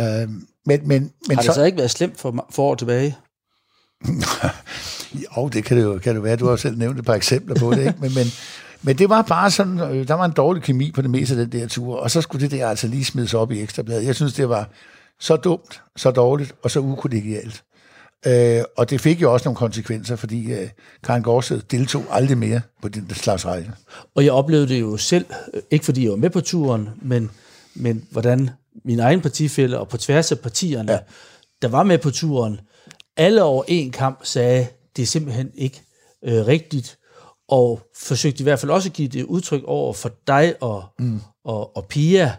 Øh, 0.00 0.28
men, 0.66 0.88
men, 0.88 0.88
men 0.88 1.10
Har 1.30 1.36
det 1.36 1.44
så, 1.44 1.52
så 1.52 1.64
ikke 1.64 1.78
været 1.78 1.90
slemt 1.90 2.20
for, 2.20 2.46
for 2.50 2.62
år 2.62 2.74
tilbage? 2.74 3.16
jo, 5.36 5.48
det 5.48 5.64
kan 5.64 5.76
det 5.76 5.82
jo 5.82 5.98
kan 5.98 6.14
det 6.14 6.24
være. 6.24 6.36
Du 6.36 6.46
har 6.46 6.56
selv 6.56 6.78
nævnt 6.78 6.98
et 6.98 7.04
par 7.04 7.14
eksempler 7.14 7.54
på 7.54 7.70
det, 7.70 7.78
ikke? 7.78 7.94
Men, 8.00 8.14
men, 8.14 8.26
men 8.82 8.98
det 8.98 9.08
var 9.08 9.22
bare 9.22 9.50
sådan, 9.50 9.80
øh, 9.80 10.08
der 10.08 10.14
var 10.14 10.24
en 10.24 10.32
dårlig 10.32 10.62
kemi 10.62 10.90
på 10.90 11.02
det 11.02 11.10
meste 11.10 11.34
af 11.34 11.46
den 11.46 11.60
der 11.60 11.68
tur, 11.68 11.96
og 11.96 12.10
så 12.10 12.20
skulle 12.20 12.42
det 12.42 12.50
der 12.50 12.68
altså 12.68 12.86
lige 12.86 13.04
smides 13.04 13.34
op 13.34 13.52
i 13.52 13.62
ekstrabladet. 13.62 14.06
Jeg 14.06 14.14
synes, 14.14 14.32
det 14.32 14.48
var 14.48 14.68
så 15.20 15.36
dumt, 15.36 15.82
så 15.96 16.10
dårligt 16.10 16.54
og 16.62 16.70
så 16.70 16.80
ukollegialt. 16.80 17.64
Øh, 18.26 18.62
og 18.76 18.90
det 18.90 19.00
fik 19.00 19.22
jo 19.22 19.32
også 19.32 19.44
nogle 19.44 19.56
konsekvenser, 19.56 20.16
fordi 20.16 20.52
øh, 20.52 20.68
Karin 21.04 21.22
Gårdsted 21.22 21.60
deltog 21.70 22.04
aldrig 22.10 22.38
mere 22.38 22.60
på 22.82 22.88
den 22.88 23.10
slags 23.10 23.46
rejse. 23.46 23.70
Og 24.14 24.24
jeg 24.24 24.32
oplevede 24.32 24.68
det 24.68 24.80
jo 24.80 24.96
selv, 24.96 25.26
ikke 25.70 25.84
fordi 25.84 26.02
jeg 26.02 26.10
var 26.10 26.16
med 26.16 26.30
på 26.30 26.40
turen, 26.40 26.88
men, 27.02 27.30
men 27.74 28.04
hvordan 28.10 28.50
min 28.84 29.00
egen 29.00 29.20
partifælde 29.20 29.78
og 29.78 29.88
på 29.88 29.96
tværs 29.96 30.32
af 30.32 30.38
partierne, 30.38 30.92
ja. 30.92 30.98
der 31.62 31.68
var 31.68 31.82
med 31.82 31.98
på 31.98 32.10
turen, 32.10 32.60
alle 33.16 33.42
over 33.42 33.64
en 33.68 33.92
kamp 33.92 34.20
sagde, 34.24 34.66
det 34.96 35.02
er 35.02 35.06
simpelthen 35.06 35.50
ikke 35.54 35.82
øh, 36.24 36.46
rigtigt, 36.46 36.98
og 37.48 37.80
forsøgte 37.96 38.40
i 38.40 38.42
hvert 38.42 38.58
fald 38.58 38.72
også 38.72 38.88
at 38.88 38.92
give 38.92 39.08
det 39.08 39.24
udtryk 39.24 39.62
over 39.64 39.92
for 39.92 40.10
dig 40.26 40.54
og, 40.60 40.84
mm. 40.98 41.20
og, 41.44 41.76
og 41.76 41.86
Pia, 41.86 42.36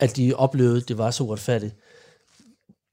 at 0.00 0.16
de 0.16 0.34
oplevede, 0.34 0.76
at 0.76 0.88
det 0.88 0.98
var 0.98 1.10
så 1.10 1.24
uretfærdigt. 1.24 1.74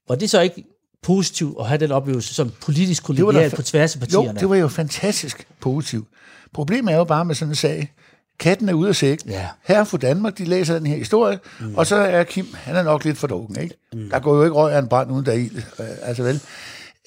Var 0.08 0.14
det 0.14 0.30
så 0.30 0.40
ikke 0.40 0.64
positivt 1.02 1.56
at 1.60 1.68
have 1.68 1.78
den 1.78 1.92
oplevelse 1.92 2.34
som 2.34 2.52
politisk 2.62 3.04
kollegial 3.04 3.50
på 3.50 3.62
tværs 3.62 3.94
af 3.94 4.00
partierne? 4.00 4.28
Jo, 4.28 4.40
det 4.40 4.48
var 4.48 4.56
jo 4.56 4.68
fantastisk 4.68 5.46
positivt. 5.60 6.08
Problemet 6.54 6.92
er 6.92 6.98
jo 6.98 7.04
bare 7.04 7.24
med 7.24 7.34
sådan 7.34 7.52
en 7.52 7.56
sag, 7.56 7.92
katten 8.38 8.68
er 8.68 8.72
ude 8.72 8.88
af 8.88 8.96
sæk. 8.96 9.26
Ja. 9.26 9.48
Her 9.62 9.84
for 9.84 9.98
Danmark, 9.98 10.38
de 10.38 10.44
læser 10.44 10.74
den 10.74 10.86
her 10.86 10.96
historie, 10.96 11.38
mm. 11.60 11.74
og 11.74 11.86
så 11.86 11.96
er 11.96 12.24
Kim, 12.24 12.46
han 12.54 12.76
er 12.76 12.82
nok 12.82 13.04
lidt 13.04 13.18
for 13.18 13.26
drukken, 13.26 13.60
ikke? 13.60 13.74
Mm. 13.92 14.10
Der 14.10 14.18
går 14.18 14.36
jo 14.36 14.42
ikke 14.42 14.56
røg 14.56 14.74
af 14.74 14.78
en 14.78 14.88
brand 14.88 15.12
uden 15.12 15.26
der 15.26 15.32
ild, 15.32 15.56
øh, 15.56 15.86
altså 16.02 16.22
vel. 16.22 16.40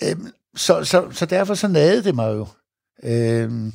Øhm, 0.03 0.27
så, 0.55 0.84
så, 0.84 1.08
så 1.12 1.25
derfor 1.25 1.53
så 1.53 1.67
nagede 1.67 2.03
det 2.03 2.15
mig 2.15 2.34
jo. 2.34 2.47
Øhm, 3.03 3.73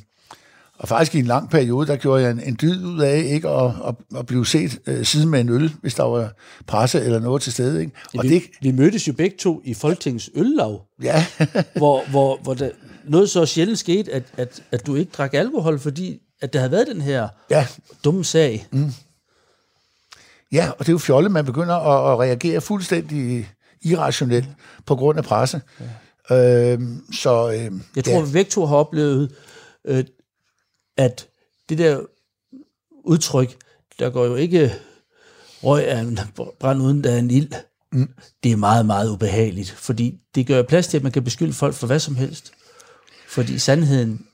og 0.81 0.87
faktisk 0.87 1.15
i 1.15 1.19
en 1.19 1.25
lang 1.25 1.49
periode, 1.49 1.87
der 1.87 1.95
gjorde 1.95 2.23
jeg 2.23 2.31
en, 2.31 2.39
en 2.39 2.57
dyd 2.61 2.85
ud 2.85 3.01
af 3.01 3.17
ikke 3.17 3.49
at, 3.49 3.71
at, 3.87 3.95
at 4.17 4.25
blive 4.25 4.45
set 4.45 4.79
øh, 4.87 5.05
siden 5.05 5.29
med 5.29 5.41
en 5.41 5.49
øl, 5.49 5.73
hvis 5.81 5.95
der 5.95 6.03
var 6.03 6.33
presse 6.67 7.01
eller 7.01 7.19
noget 7.19 7.41
til 7.41 7.53
stede. 7.53 7.81
Ikke? 7.81 7.93
Og 8.17 8.23
vi, 8.23 8.29
det, 8.29 8.43
vi 8.61 8.71
mødtes 8.71 9.07
jo 9.07 9.13
begge 9.13 9.37
to 9.37 9.61
i 9.63 9.73
Folketingets 9.73 10.29
øllav, 10.35 10.81
ja. 11.03 11.25
hvor, 11.75 12.09
hvor, 12.09 12.39
hvor 12.43 12.53
der, 12.53 12.69
noget 13.05 13.29
så 13.29 13.45
sjældent 13.45 13.79
skete, 13.79 14.13
at, 14.13 14.23
at, 14.37 14.63
at 14.71 14.85
du 14.85 14.95
ikke 14.95 15.11
drak 15.11 15.33
alkohol, 15.33 15.79
fordi 15.79 16.19
at 16.41 16.53
der 16.53 16.59
havde 16.59 16.71
været 16.71 16.87
den 16.87 17.01
her 17.01 17.27
ja. 17.49 17.67
dumme 18.03 18.25
sag. 18.25 18.67
Mm. 18.71 18.91
Ja, 20.51 20.69
og 20.69 20.79
det 20.79 20.87
er 20.87 20.93
jo 20.93 20.97
fjollet, 20.97 21.31
man 21.31 21.45
begynder 21.45 21.75
at, 21.75 22.13
at 22.13 22.19
reagere 22.19 22.61
fuldstændig 22.61 23.49
irrationelt 23.81 24.49
på 24.85 24.95
grund 24.95 25.17
af 25.17 25.23
presse. 25.23 25.61
Ja. 25.79 25.85
Øhm, 26.31 27.13
så, 27.13 27.51
øhm, 27.51 27.81
Jeg 27.95 28.03
tror, 28.03 28.13
ja. 28.13 28.21
vi 28.21 28.31
begge 28.31 28.51
to 28.51 28.65
har 28.65 28.75
oplevet, 28.75 29.31
øh, 29.85 30.03
at 30.97 31.27
det 31.69 31.77
der 31.77 32.01
udtryk, 33.03 33.57
der 33.99 34.09
går 34.09 34.25
jo 34.25 34.35
ikke 34.35 34.73
røg 35.63 35.87
af 35.87 35.99
en 35.99 36.19
brand 36.59 36.81
uden 36.81 37.03
der 37.03 37.11
er 37.11 37.17
en 37.19 37.31
ild, 37.31 37.51
mm. 37.91 38.09
det 38.43 38.51
er 38.51 38.55
meget, 38.55 38.85
meget 38.85 39.09
ubehageligt, 39.09 39.71
fordi 39.71 40.19
det 40.35 40.47
gør 40.47 40.61
plads 40.61 40.87
til, 40.87 40.97
at 40.97 41.03
man 41.03 41.11
kan 41.11 41.23
beskylde 41.23 41.53
folk 41.53 41.73
for 41.73 41.87
hvad 41.87 41.99
som 41.99 42.15
helst. 42.15 42.51
Fordi 43.27 43.59
sandheden 43.59 44.25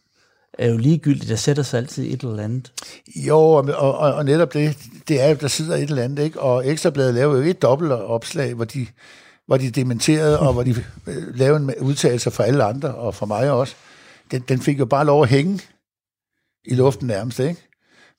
er 0.53 0.69
jo 0.69 0.77
ligegyldigt, 0.77 1.29
der 1.29 1.35
sætter 1.35 1.63
sig 1.63 1.77
altid 1.77 2.13
et 2.13 2.21
eller 2.21 2.43
andet. 2.43 2.71
Jo, 3.15 3.39
og, 3.39 3.65
og, 3.75 3.97
og 3.97 4.25
netop 4.25 4.53
det, 4.53 4.77
det 5.07 5.21
er 5.21 5.29
jo, 5.29 5.35
der 5.41 5.47
sidder 5.47 5.75
et 5.75 5.89
eller 5.89 6.03
andet, 6.03 6.23
ikke? 6.23 6.39
Og 6.39 6.67
Ekstrabladet 6.67 7.13
laver 7.13 7.35
jo 7.35 7.41
et 7.41 7.61
dobbelt 7.61 7.91
opslag, 7.91 8.53
hvor 8.53 8.65
de, 8.65 8.87
hvor 9.47 9.57
de 9.57 9.71
dementerede, 9.71 10.39
og 10.39 10.53
hvor 10.53 10.63
de 10.63 10.75
øh, 11.07 11.35
lavede 11.35 11.63
en 11.63 11.73
udtalelse 11.81 12.31
for 12.31 12.43
alle 12.43 12.63
andre, 12.63 12.95
og 12.95 13.15
for 13.15 13.25
mig 13.25 13.51
også. 13.51 13.75
Den, 14.31 14.41
den 14.41 14.61
fik 14.61 14.79
jo 14.79 14.85
bare 14.85 15.05
lov 15.05 15.23
at 15.23 15.29
hænge 15.29 15.61
i 16.65 16.75
luften 16.75 17.07
nærmest, 17.07 17.39
ikke? 17.39 17.61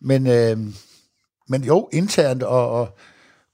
Men, 0.00 0.26
øh, 0.26 0.58
men 1.48 1.64
jo, 1.64 1.88
internt 1.92 2.42
og, 2.42 2.70
og 2.70 2.98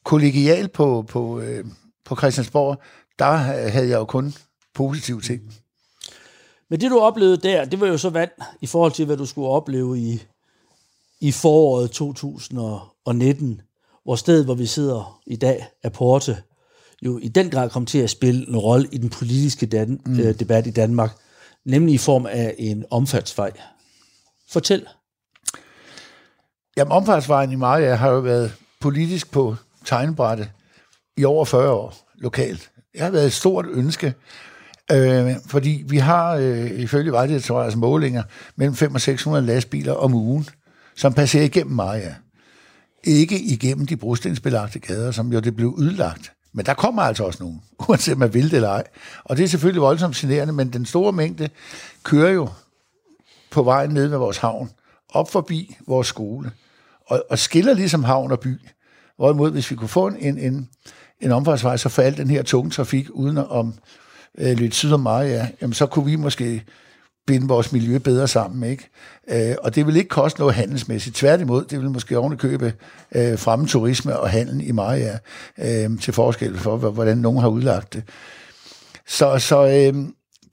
kollegialt 0.05 0.73
på, 0.73 1.05
på, 1.09 1.41
øh, 1.41 1.65
på 2.05 2.17
Christiansborg, 2.17 2.83
der 3.19 3.33
øh, 3.33 3.73
havde 3.73 3.89
jeg 3.89 3.97
jo 3.99 4.05
kun 4.05 4.35
positive 4.75 5.21
ting. 5.21 5.55
Men 6.71 6.81
det, 6.81 6.91
du 6.91 7.01
oplevede 7.01 7.37
der, 7.37 7.65
det 7.65 7.81
var 7.81 7.87
jo 7.87 7.99
så 7.99 8.11
vand 8.11 8.31
i 8.61 8.67
forhold 8.67 8.93
til, 8.93 9.07
hvad 9.07 9.17
du 9.17 9.27
skulle 9.27 9.49
opleve 9.49 9.99
i, 9.99 10.23
i 11.21 11.33
foråret 11.33 11.91
2019, 11.91 13.61
hvor 14.05 14.17
stedet, 14.17 14.45
hvor 14.45 14.55
vi 14.55 14.67
sidder 14.67 15.21
i 15.27 15.37
dag, 15.37 15.67
er 15.83 15.89
Porte, 15.89 16.43
jo 17.05 17.19
i 17.19 17.29
den 17.29 17.51
grad 17.51 17.71
kom 17.71 17.87
til 17.87 17.99
at 17.99 18.11
spille 18.11 18.49
en 18.49 18.57
rolle 18.57 18.89
i 18.93 18.99
den 18.99 19.11
politiske 19.11 19.67
dan- 19.67 20.01
mm. 20.07 20.21
øh, 20.21 20.39
debat 20.39 20.67
i 20.67 20.71
Danmark, 20.71 21.11
nemlig 21.65 21.95
i 21.95 21.99
form 21.99 22.27
af 22.27 22.55
en 22.59 22.85
omfartsvej. 22.91 23.51
Fortæl. 24.51 24.87
Jamen, 26.77 26.93
omfartsvejen 26.93 27.53
i 27.53 27.57
Maja 27.57 27.95
har 27.95 28.11
jo 28.11 28.19
været 28.19 28.53
politisk 28.81 29.31
på 29.31 29.57
tegnbrættet 29.85 30.51
i 31.17 31.25
over 31.25 31.45
40 31.45 31.71
år 31.71 32.11
lokalt. 32.19 32.71
Det 32.93 33.01
har 33.01 33.11
været 33.11 33.27
et 33.27 33.33
stort 33.33 33.67
ønske, 33.69 34.15
øh, 34.93 35.33
fordi 35.47 35.85
vi 35.89 35.99
har 35.99 36.35
øh, 36.35 36.71
ifølge 36.81 37.13
Vejdirektoratets 37.13 37.77
målinger 37.77 38.23
mellem 38.57 38.75
500 38.75 38.97
og 38.97 39.01
600 39.01 39.47
lastbiler 39.47 39.93
om 39.93 40.15
ugen, 40.15 40.49
som 40.97 41.13
passerer 41.13 41.45
igennem 41.45 41.77
Maja. 41.77 42.15
Ikke 43.05 43.41
igennem 43.41 43.87
de 43.87 43.97
brostensbelagte 43.97 44.79
gader, 44.79 45.11
som 45.11 45.33
jo 45.33 45.41
det 45.41 45.57
blev 45.57 45.69
udlagt. 45.69 46.33
Men 46.55 46.67
der 46.67 46.75
kommer 46.75 47.03
altså 47.03 47.25
også 47.25 47.43
nogen, 47.43 47.63
uanset 47.89 48.15
om 48.15 48.21
man 48.21 48.35
vil 48.35 48.45
det 48.45 48.53
eller 48.53 48.69
ej. 48.69 48.85
Og 49.25 49.37
det 49.37 49.43
er 49.45 49.49
selvfølgelig 49.49 49.83
voldsomt 49.83 50.17
generende, 50.17 50.53
men 50.53 50.73
den 50.73 50.87
store 50.87 51.13
mængde 51.13 51.49
kører 52.03 52.31
jo 52.31 52.49
på 53.51 53.63
vejen 53.63 53.91
ned 53.91 54.07
ved 54.07 54.19
vores 54.19 54.39
havn, 54.39 54.71
op 55.09 55.31
forbi 55.31 55.77
vores 55.87 56.07
skole, 56.07 56.51
og, 57.07 57.25
og 57.31 57.39
skiller 57.39 57.75
ligesom 57.75 58.05
havn 58.05 58.33
og 58.33 58.41
by. 58.41 58.61
Hvorimod, 59.17 59.51
hvis 59.51 59.71
vi 59.71 59.77
kunne 59.77 59.89
få 59.89 60.07
en, 60.07 60.39
en, 60.39 60.69
en 61.21 61.33
omfartsvej, 61.33 61.77
så 61.77 61.89
faldt 61.89 62.19
den 62.19 62.31
her 62.31 62.43
tunge 62.43 62.71
trafik 62.71 63.09
uden 63.11 63.39
om 63.39 63.75
øh, 64.39 64.59
lidt 64.59 64.75
syd 64.75 64.93
om 64.93 65.01
Maja, 65.01 65.49
jamen 65.61 65.75
så 65.75 65.87
kunne 65.87 66.05
vi 66.05 66.17
måske 66.17 66.65
binde 67.27 67.49
vores 67.49 67.73
miljø 67.73 67.99
bedre 67.99 68.29
sammen. 68.29 68.71
Ikke? 68.71 68.89
Øh, 69.29 69.57
og 69.63 69.75
det 69.75 69.87
vil 69.87 69.97
ikke 69.97 70.09
koste 70.09 70.41
noget 70.41 70.55
handelsmæssigt. 70.55 71.17
Tværtimod, 71.17 71.65
det 71.65 71.81
vil 71.81 71.91
måske 71.91 72.19
oven 72.19 72.37
købe 72.37 72.73
øh, 73.15 73.39
fremme 73.39 73.67
turisme 73.67 74.19
og 74.19 74.31
handel 74.31 74.69
i 74.69 74.73
Maja, 74.73 75.19
øh, 75.59 75.99
til 76.01 76.13
forskel 76.13 76.59
for, 76.59 76.77
hvordan 76.77 77.19
nogen 77.19 77.41
har 77.41 77.49
udlagt 77.49 77.93
det. 77.93 78.03
Så, 79.07 79.39
så 79.39 79.67
øh, 79.67 79.95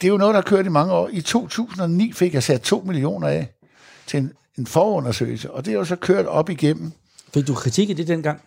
det 0.02 0.08
er 0.08 0.12
jo 0.12 0.18
noget, 0.18 0.34
der 0.34 0.42
har 0.42 0.48
kørt 0.50 0.66
i 0.66 0.70
mange 0.70 0.94
år. 0.94 1.10
I 1.12 1.22
2009 1.22 2.14
fik 2.14 2.34
jeg 2.34 2.44
sat 2.44 2.62
2 2.62 2.84
millioner 2.86 3.28
af 3.28 3.54
til 4.08 4.20
en, 4.20 4.32
en 4.58 4.68
forundersøgelse, 4.68 5.52
og 5.52 5.66
det 5.66 5.72
er 5.72 5.78
jo 5.78 5.86
så 5.86 5.96
kørt 5.96 6.26
op 6.26 6.50
igennem. 6.50 6.92
Fik 7.34 7.48
du 7.48 7.54
kritik 7.54 7.90
i 7.90 7.94
det 7.94 8.08
dengang? 8.08 8.42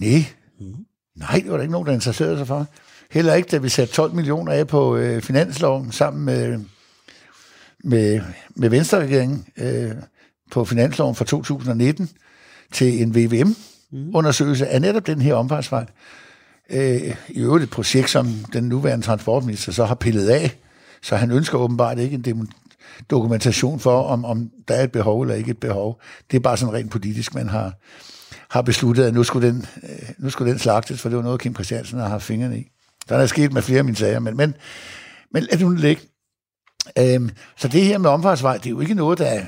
Nej. 0.00 0.24
Mm. 0.60 0.74
Nej, 1.16 1.40
det 1.42 1.50
var 1.50 1.56
der 1.56 1.62
ikke 1.62 1.72
nogen, 1.72 1.86
der 1.86 1.92
interesserede 1.92 2.38
sig 2.38 2.46
for. 2.46 2.66
Heller 3.10 3.34
ikke, 3.34 3.48
da 3.48 3.58
vi 3.58 3.68
satte 3.68 3.94
12 3.94 4.14
millioner 4.14 4.52
af 4.52 4.66
på 4.66 4.96
øh, 4.96 5.22
finansloven 5.22 5.92
sammen 5.92 6.24
med, 6.24 6.58
med, 7.84 8.20
med 8.56 8.68
Venstre-regeringen 8.68 9.46
øh, 9.56 9.90
på 10.50 10.64
finansloven 10.64 11.14
for 11.14 11.24
2019 11.24 12.10
til 12.72 13.02
en 13.02 13.14
VVM-undersøgelse 13.14 14.66
af 14.66 14.80
netop 14.80 15.06
den 15.06 15.20
her 15.20 15.34
omfartsvej. 15.34 15.86
Øh, 16.70 17.16
I 17.28 17.40
øvrigt 17.40 17.64
et 17.64 17.70
projekt, 17.70 18.10
som 18.10 18.26
den 18.52 18.64
nuværende 18.64 19.06
transportminister 19.06 19.72
så 19.72 19.84
har 19.84 19.94
pillet 19.94 20.28
af, 20.28 20.56
så 21.02 21.16
han 21.16 21.30
ønsker 21.30 21.58
åbenbart 21.58 21.98
ikke 21.98 22.14
en 22.14 22.48
dokumentation 23.10 23.80
for, 23.80 24.02
om, 24.02 24.24
om 24.24 24.50
der 24.68 24.74
er 24.74 24.84
et 24.84 24.92
behov 24.92 25.22
eller 25.22 25.34
ikke 25.34 25.50
et 25.50 25.58
behov. 25.58 26.00
Det 26.30 26.36
er 26.36 26.40
bare 26.40 26.56
sådan 26.56 26.74
rent 26.74 26.90
politisk, 26.90 27.34
man 27.34 27.48
har, 27.48 27.72
har 28.50 28.62
besluttet, 28.62 29.04
at 29.04 29.14
nu 29.14 29.24
skulle, 29.24 29.48
den, 29.48 29.66
øh, 29.82 30.08
nu 30.18 30.30
skulle 30.30 30.50
den 30.50 30.58
slagtes, 30.58 31.00
for 31.00 31.08
det 31.08 31.16
var 31.16 31.24
noget, 31.24 31.40
Kim 31.40 31.54
Christiansen 31.54 31.98
har 31.98 32.08
haft 32.08 32.24
fingrene 32.24 32.58
i. 32.58 32.66
Der 33.08 33.16
er 33.16 33.26
sket 33.26 33.52
med 33.52 33.62
flere 33.62 33.78
af 33.78 33.84
mine 33.84 33.96
sager, 33.96 34.18
men, 34.18 34.36
men, 34.36 34.54
men 35.32 35.42
lad 35.42 35.58
nu 35.58 35.70
ligge. 35.70 36.02
Øhm, 36.98 37.30
så 37.56 37.68
det 37.68 37.84
her 37.84 37.98
med 37.98 38.10
omfartsvej, 38.10 38.56
det 38.56 38.66
er 38.66 38.70
jo 38.70 38.80
ikke 38.80 38.94
noget, 38.94 39.18
der, 39.18 39.34
det 39.34 39.40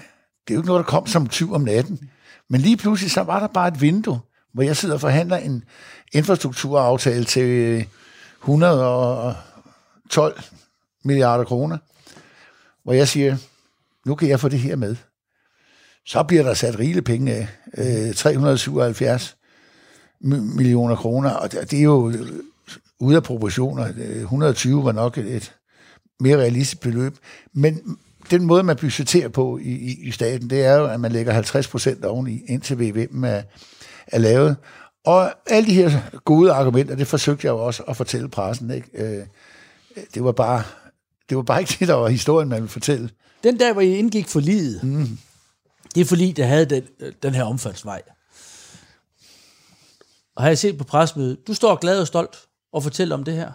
er 0.49 0.55
jo 0.55 0.59
ikke 0.59 0.67
noget, 0.67 0.85
der 0.85 0.91
kom 0.91 1.07
som 1.07 1.27
tyv 1.27 1.53
om 1.53 1.61
natten. 1.61 2.11
Men 2.49 2.61
lige 2.61 2.77
pludselig, 2.77 3.11
så 3.11 3.23
var 3.23 3.41
der 3.41 3.47
bare 3.47 3.69
et 3.69 3.81
vindue, 3.81 4.21
hvor 4.53 4.63
jeg 4.63 4.77
sidder 4.77 4.95
og 4.95 5.01
forhandler 5.01 5.37
en 5.37 5.65
infrastrukturaftale 6.13 7.25
til 7.25 7.43
øh, 7.43 7.85
112 8.41 10.43
milliarder 11.05 11.45
kroner, 11.45 11.79
hvor 12.85 12.93
jeg 12.93 13.09
siger, 13.09 13.37
nu 14.07 14.15
kan 14.15 14.29
jeg 14.29 14.41
få 14.41 14.49
det 14.49 14.59
her 14.59 14.77
med. 14.77 14.97
Så 16.07 16.23
bliver 16.23 16.43
der 16.43 16.55
sat 16.55 16.79
rigelige 16.79 17.03
penge 17.03 17.33
af. 17.33 17.49
Øh, 17.79 18.15
377 18.15 19.37
millioner 20.21 20.97
kroner, 20.97 21.31
og 21.31 21.53
det, 21.53 21.71
det 21.71 21.79
er 21.79 21.83
jo 21.83 22.11
øh, 22.11 22.27
ude 23.01 23.17
af 23.17 23.23
proportioner. 23.23 23.89
Øh, 23.97 24.17
120 24.17 24.85
var 24.85 24.93
nok 24.93 25.19
et 25.19 25.55
mere 26.21 26.37
realistisk 26.37 26.81
beløb. 26.81 27.17
Men 27.53 27.97
den 28.31 28.45
måde, 28.45 28.63
man 28.63 28.77
budgeterer 28.77 29.29
på 29.29 29.59
i, 29.59 29.71
i, 29.71 30.09
i 30.09 30.11
staten, 30.11 30.51
det 30.51 30.65
er 30.65 30.75
jo, 30.75 30.87
at 30.87 31.01
man 31.01 31.13
lægger 31.13 31.33
50 31.33 31.69
procent 31.69 32.05
oveni, 32.05 32.43
indtil 32.49 32.79
VVM 32.79 33.25
er, 33.25 33.43
er 34.07 34.19
lavet. 34.19 34.57
Og 35.05 35.33
alle 35.47 35.69
de 35.69 35.75
her 35.75 36.01
gode 36.25 36.53
argumenter, 36.53 36.95
det 36.95 37.07
forsøgte 37.07 37.47
jeg 37.47 37.53
jo 37.53 37.59
også 37.59 37.83
at 37.83 37.97
fortælle 37.97 38.29
pressen. 38.29 38.71
Ikke? 38.71 38.89
Øh, 38.95 39.25
det 40.15 40.25
var 40.25 40.33
bare 40.33 40.63
det 41.29 41.37
var 41.37 41.43
bare 41.43 41.61
ikke 41.61 41.77
det, 41.79 41.89
der 41.89 41.95
var 41.95 42.09
historien, 42.09 42.49
man 42.49 42.57
ville 42.57 42.69
fortælle. 42.69 43.11
Den 43.45 43.59
dag, 43.59 43.73
hvor 43.73 43.83
I 43.83 43.97
indgik 43.97 44.29
for 44.29 44.41
livet, 44.41 44.83
mm. 44.83 45.19
det 45.95 46.01
er 46.01 46.05
fordi, 46.05 46.33
der 46.33 46.45
havde 46.45 46.65
den, 46.65 46.83
den 47.23 47.35
her 47.35 47.45
omfaldsvej. 47.45 48.03
Og 50.37 50.43
har 50.43 50.51
jeg 50.51 50.59
set 50.59 50.79
på 50.79 50.85
presmødet, 50.85 51.47
du 51.47 51.55
står 51.55 51.77
glad 51.77 52.01
og 52.01 52.07
stolt 52.07 52.37
og 52.73 52.83
fortæller 52.83 53.17
om 53.17 53.25
det 53.25 53.35
her. 53.35 53.53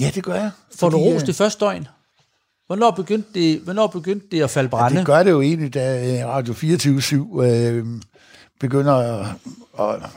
Ja, 0.00 0.10
det 0.14 0.24
gør 0.24 0.34
jeg. 0.34 0.50
Får 0.76 0.88
du 0.88 0.96
ros 0.96 1.22
øh, 1.22 1.26
det 1.26 1.36
første 1.36 1.64
døgn? 1.64 1.88
Hvornår 2.66 2.90
begyndte 2.90 3.28
det, 3.34 3.60
hvornår 3.60 3.86
begyndte 3.86 4.26
det 4.30 4.42
at 4.42 4.50
falde 4.50 4.68
brænde? 4.68 4.94
Ja, 4.94 4.98
det 4.98 5.06
gør 5.06 5.22
det 5.22 5.30
jo 5.30 5.40
egentlig, 5.40 5.74
da 5.74 6.18
øh, 6.20 6.26
Radio 6.26 6.54
24 6.54 7.02
øh, 7.44 7.86
begynder 8.60 8.92
at, 8.92 9.26
at, 9.80 10.10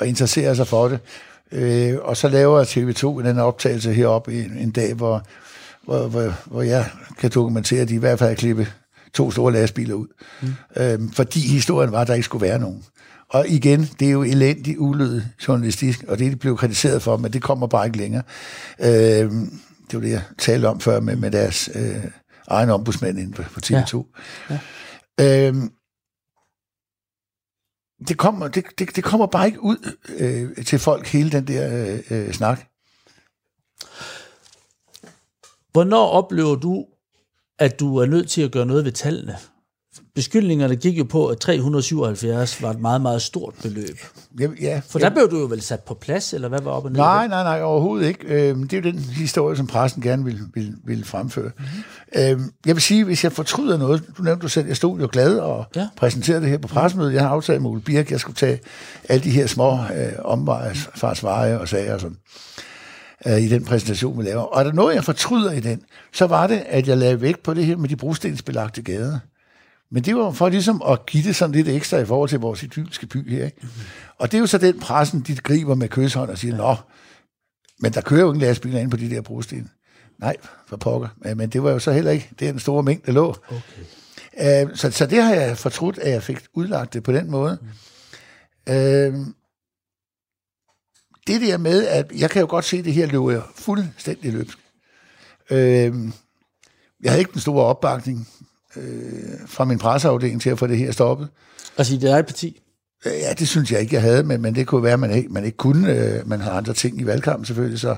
at 0.00 0.08
interessere 0.08 0.56
sig 0.56 0.66
for 0.66 0.88
det. 0.88 0.98
Øh, 1.52 1.98
og 2.02 2.16
så 2.16 2.28
laver 2.28 2.64
TV2 2.64 3.28
den 3.28 3.38
optagelse 3.38 3.92
heroppe 3.92 4.44
en, 4.44 4.56
en 4.58 4.70
dag, 4.70 4.94
hvor 4.94 5.22
hvor, 5.82 6.08
hvor, 6.08 6.34
hvor 6.44 6.62
jeg 6.62 6.86
kan 7.18 7.30
dokumentere, 7.34 7.80
at 7.80 7.88
de 7.88 7.94
i 7.94 7.98
hvert 7.98 8.18
fald 8.18 8.30
har 8.30 8.34
klippet 8.34 8.72
to 9.14 9.30
store 9.30 9.52
lastbiler 9.52 9.94
ud. 9.94 10.06
Mm. 10.42 10.54
Øhm, 10.76 11.12
fordi 11.12 11.40
historien 11.40 11.92
var, 11.92 12.00
at 12.00 12.08
der 12.08 12.14
ikke 12.14 12.24
skulle 12.24 12.46
være 12.46 12.58
nogen. 12.58 12.84
Og 13.32 13.48
igen, 13.48 13.80
det 14.00 14.08
er 14.08 14.12
jo 14.12 14.22
elendig, 14.22 14.80
ulød 14.80 15.22
journalistisk, 15.48 16.04
og 16.08 16.18
det 16.18 16.26
er 16.26 16.30
de 16.30 16.36
blev 16.36 16.56
kritiseret 16.56 17.02
for, 17.02 17.16
men 17.16 17.32
det 17.32 17.42
kommer 17.42 17.66
bare 17.66 17.86
ikke 17.86 17.98
længere. 17.98 18.22
Øhm, 18.80 19.60
det 19.90 19.94
var 19.94 20.00
det, 20.00 20.10
jeg 20.10 20.22
talte 20.38 20.66
om 20.66 20.80
før 20.80 21.00
med, 21.00 21.16
med 21.16 21.30
deres 21.30 21.70
øh, 21.74 22.04
egen 22.48 22.70
ombudsmand 22.70 23.18
inde 23.18 23.32
på, 23.32 23.42
på 23.42 23.60
TV2. 23.66 24.04
Ja. 24.50 24.58
Ja. 25.18 25.48
Øhm, 25.48 25.72
det 28.08 28.18
kommer, 28.18 28.48
det, 28.48 28.64
det, 28.78 28.96
det 28.96 29.04
kommer 29.04 29.26
bare 29.26 29.46
ikke 29.46 29.62
ud 29.62 29.96
øh, 30.08 30.64
til 30.64 30.78
folk, 30.78 31.06
hele 31.06 31.30
den 31.30 31.46
der 31.46 31.92
øh, 31.92 32.00
øh, 32.10 32.32
snak. 32.32 32.66
Hvornår 35.72 36.06
oplever 36.06 36.54
du, 36.56 36.86
at 37.58 37.80
du 37.80 37.96
er 37.96 38.06
nødt 38.06 38.30
til 38.30 38.42
at 38.42 38.52
gøre 38.52 38.66
noget 38.66 38.84
ved 38.84 38.92
tallene? 38.92 39.36
Beskyldningerne 40.14 40.76
gik 40.76 40.98
jo 40.98 41.04
på, 41.04 41.26
at 41.26 41.38
377 41.38 42.62
var 42.62 42.70
et 42.70 42.80
meget, 42.80 43.00
meget 43.00 43.22
stort 43.22 43.54
beløb. 43.62 43.98
Ja, 44.40 44.48
ja, 44.60 44.80
For 44.88 44.98
der 44.98 45.10
blev 45.10 45.30
du 45.30 45.38
jo 45.38 45.46
vel 45.46 45.62
sat 45.62 45.80
på 45.80 45.94
plads, 45.94 46.32
eller 46.32 46.48
hvad 46.48 46.60
var 46.62 46.70
op 46.70 46.84
og 46.84 46.90
ned? 46.90 46.98
Nej, 46.98 47.28
nej, 47.28 47.42
nej, 47.42 47.62
overhovedet 47.62 48.08
ikke. 48.08 48.26
Øhm, 48.26 48.68
det 48.68 48.78
er 48.78 48.90
jo 48.90 48.92
den 48.92 48.98
historie, 48.98 49.56
som 49.56 49.66
pressen 49.66 50.02
gerne 50.02 50.24
vil, 50.24 50.38
vil, 50.54 50.74
vil 50.84 51.04
fremføre. 51.04 51.50
Mm-hmm. 51.58 52.22
Øhm, 52.22 52.52
jeg 52.66 52.74
vil 52.74 52.82
sige, 52.82 53.04
hvis 53.04 53.24
jeg 53.24 53.32
fortryder 53.32 53.78
noget, 53.78 54.02
du 54.18 54.22
nævnte 54.22 54.42
du 54.42 54.48
selv, 54.48 54.66
jeg 54.66 54.76
stod 54.76 55.00
jo 55.00 55.08
glad 55.12 55.38
og 55.38 55.64
ja. 55.76 55.88
præsenterede 55.96 56.40
det 56.40 56.50
her 56.50 56.58
på 56.58 56.68
pressemødet. 56.68 57.14
Jeg 57.14 57.22
har 57.22 57.28
aftalt 57.28 57.62
med 57.62 57.70
Ole 57.70 57.80
Birk, 57.80 58.10
jeg 58.10 58.20
skulle 58.20 58.36
tage 58.36 58.58
alle 59.08 59.24
de 59.24 59.30
her 59.30 59.46
små 59.46 59.72
øh, 59.72 60.12
omvejsfarsveje 60.24 61.58
og 61.58 61.68
sager 61.68 61.94
og 61.94 62.00
sådan 62.00 62.16
øh, 63.26 63.40
i 63.40 63.48
den 63.48 63.64
præsentation, 63.64 64.18
vi 64.18 64.22
laver. 64.22 64.42
Og 64.42 64.60
er 64.60 64.64
der 64.64 64.72
noget, 64.72 64.94
jeg 64.94 65.04
fortryder 65.04 65.52
i 65.52 65.60
den, 65.60 65.80
så 66.12 66.26
var 66.26 66.46
det, 66.46 66.62
at 66.66 66.88
jeg 66.88 66.96
lagde 66.96 67.20
vægt 67.20 67.42
på 67.42 67.54
det 67.54 67.66
her 67.66 67.76
med 67.76 67.88
de 67.88 67.96
brugstensbelagte 67.96 68.82
gader. 68.82 69.18
Men 69.92 70.04
det 70.04 70.16
var 70.16 70.30
for 70.30 70.48
ligesom 70.48 70.82
at 70.88 71.06
give 71.06 71.22
det 71.22 71.36
sådan 71.36 71.54
lidt 71.54 71.68
ekstra 71.68 71.98
i 71.98 72.04
forhold 72.04 72.28
til 72.28 72.38
vores 72.38 72.62
idylliske 72.62 73.06
by 73.06 73.30
her. 73.30 73.44
Ikke? 73.44 73.56
Mm-hmm. 73.62 73.82
Og 74.18 74.30
det 74.32 74.36
er 74.36 74.40
jo 74.40 74.46
så 74.46 74.58
den 74.58 74.80
pressen, 74.80 75.20
de 75.20 75.36
griber 75.36 75.74
med 75.74 75.88
kysshånd 75.88 76.30
og 76.30 76.38
siger, 76.38 76.56
ja. 76.56 76.62
nå, 76.62 76.76
men 77.80 77.92
der 77.92 78.00
kører 78.00 78.20
jo 78.20 78.26
ingen 78.26 78.40
lastbiler 78.40 78.80
ind 78.80 78.90
på 78.90 78.96
de 78.96 79.10
der 79.10 79.20
brosten. 79.20 79.70
Nej, 80.18 80.36
for 80.66 80.76
pokker. 80.76 81.34
Men 81.34 81.48
det 81.48 81.62
var 81.62 81.70
jo 81.70 81.78
så 81.78 81.92
heller 81.92 82.10
ikke 82.10 82.30
det 82.38 82.48
er 82.48 82.52
den 82.52 82.60
store 82.60 82.82
mængde, 82.82 83.06
der 83.06 83.12
lå. 83.12 83.36
Okay. 83.48 84.66
Øh, 84.68 84.76
så, 84.76 84.90
så 84.90 85.06
det 85.06 85.22
har 85.22 85.34
jeg 85.34 85.58
fortrudt, 85.58 85.98
at 85.98 86.12
jeg 86.12 86.22
fik 86.22 86.38
udlagt 86.54 86.94
det 86.94 87.02
på 87.02 87.12
den 87.12 87.30
måde. 87.30 87.58
Mm. 88.66 88.72
Øh, 88.72 89.14
det 91.26 91.40
der 91.40 91.58
med, 91.58 91.86
at 91.86 92.12
jeg 92.16 92.30
kan 92.30 92.40
jo 92.40 92.46
godt 92.50 92.64
se, 92.64 92.76
at 92.76 92.84
det 92.84 92.92
her 92.92 93.06
løber 93.06 93.42
fuldstændig 93.56 94.32
løbsk. 94.32 94.58
Øh, 95.50 95.94
jeg 97.02 97.10
havde 97.10 97.18
ikke 97.18 97.32
den 97.32 97.40
store 97.40 97.64
opbakning 97.64 98.28
øh, 98.76 99.38
fra 99.46 99.64
min 99.64 99.78
presseafdeling 99.78 100.40
til 100.42 100.50
at 100.50 100.58
få 100.58 100.66
det 100.66 100.78
her 100.78 100.92
stoppet. 100.92 101.28
Altså 101.78 101.94
i 101.94 101.98
det 101.98 102.10
eget 102.10 102.26
parti? 102.26 102.60
Ja, 103.04 103.32
det 103.38 103.48
synes 103.48 103.72
jeg 103.72 103.80
ikke, 103.80 103.94
jeg 103.94 104.02
havde, 104.02 104.22
men, 104.22 104.42
men 104.42 104.54
det 104.54 104.66
kunne 104.66 104.82
være, 104.82 104.92
at 104.92 105.00
man 105.00 105.10
ikke, 105.10 105.28
man 105.28 105.44
ikke 105.44 105.56
kunne. 105.56 105.92
Øh, 105.92 106.28
man 106.28 106.40
har 106.40 106.50
andre 106.50 106.72
ting 106.72 107.00
i 107.00 107.06
valgkampen 107.06 107.44
selvfølgelig, 107.44 107.80
så, 107.80 107.96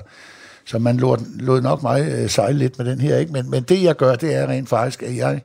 så 0.65 0.79
man 0.79 0.97
lod, 0.97 1.17
lod 1.39 1.61
nok 1.61 1.83
mig 1.83 2.07
øh, 2.11 2.29
sejle 2.29 2.57
lidt 2.57 2.77
med 2.77 2.85
den 2.85 3.01
her. 3.01 3.17
ikke. 3.17 3.31
Men, 3.31 3.49
men 3.49 3.63
det, 3.63 3.83
jeg 3.83 3.95
gør, 3.95 4.15
det 4.15 4.35
er 4.35 4.47
rent 4.47 4.69
faktisk, 4.69 5.03
at 5.03 5.15
jeg 5.15 5.41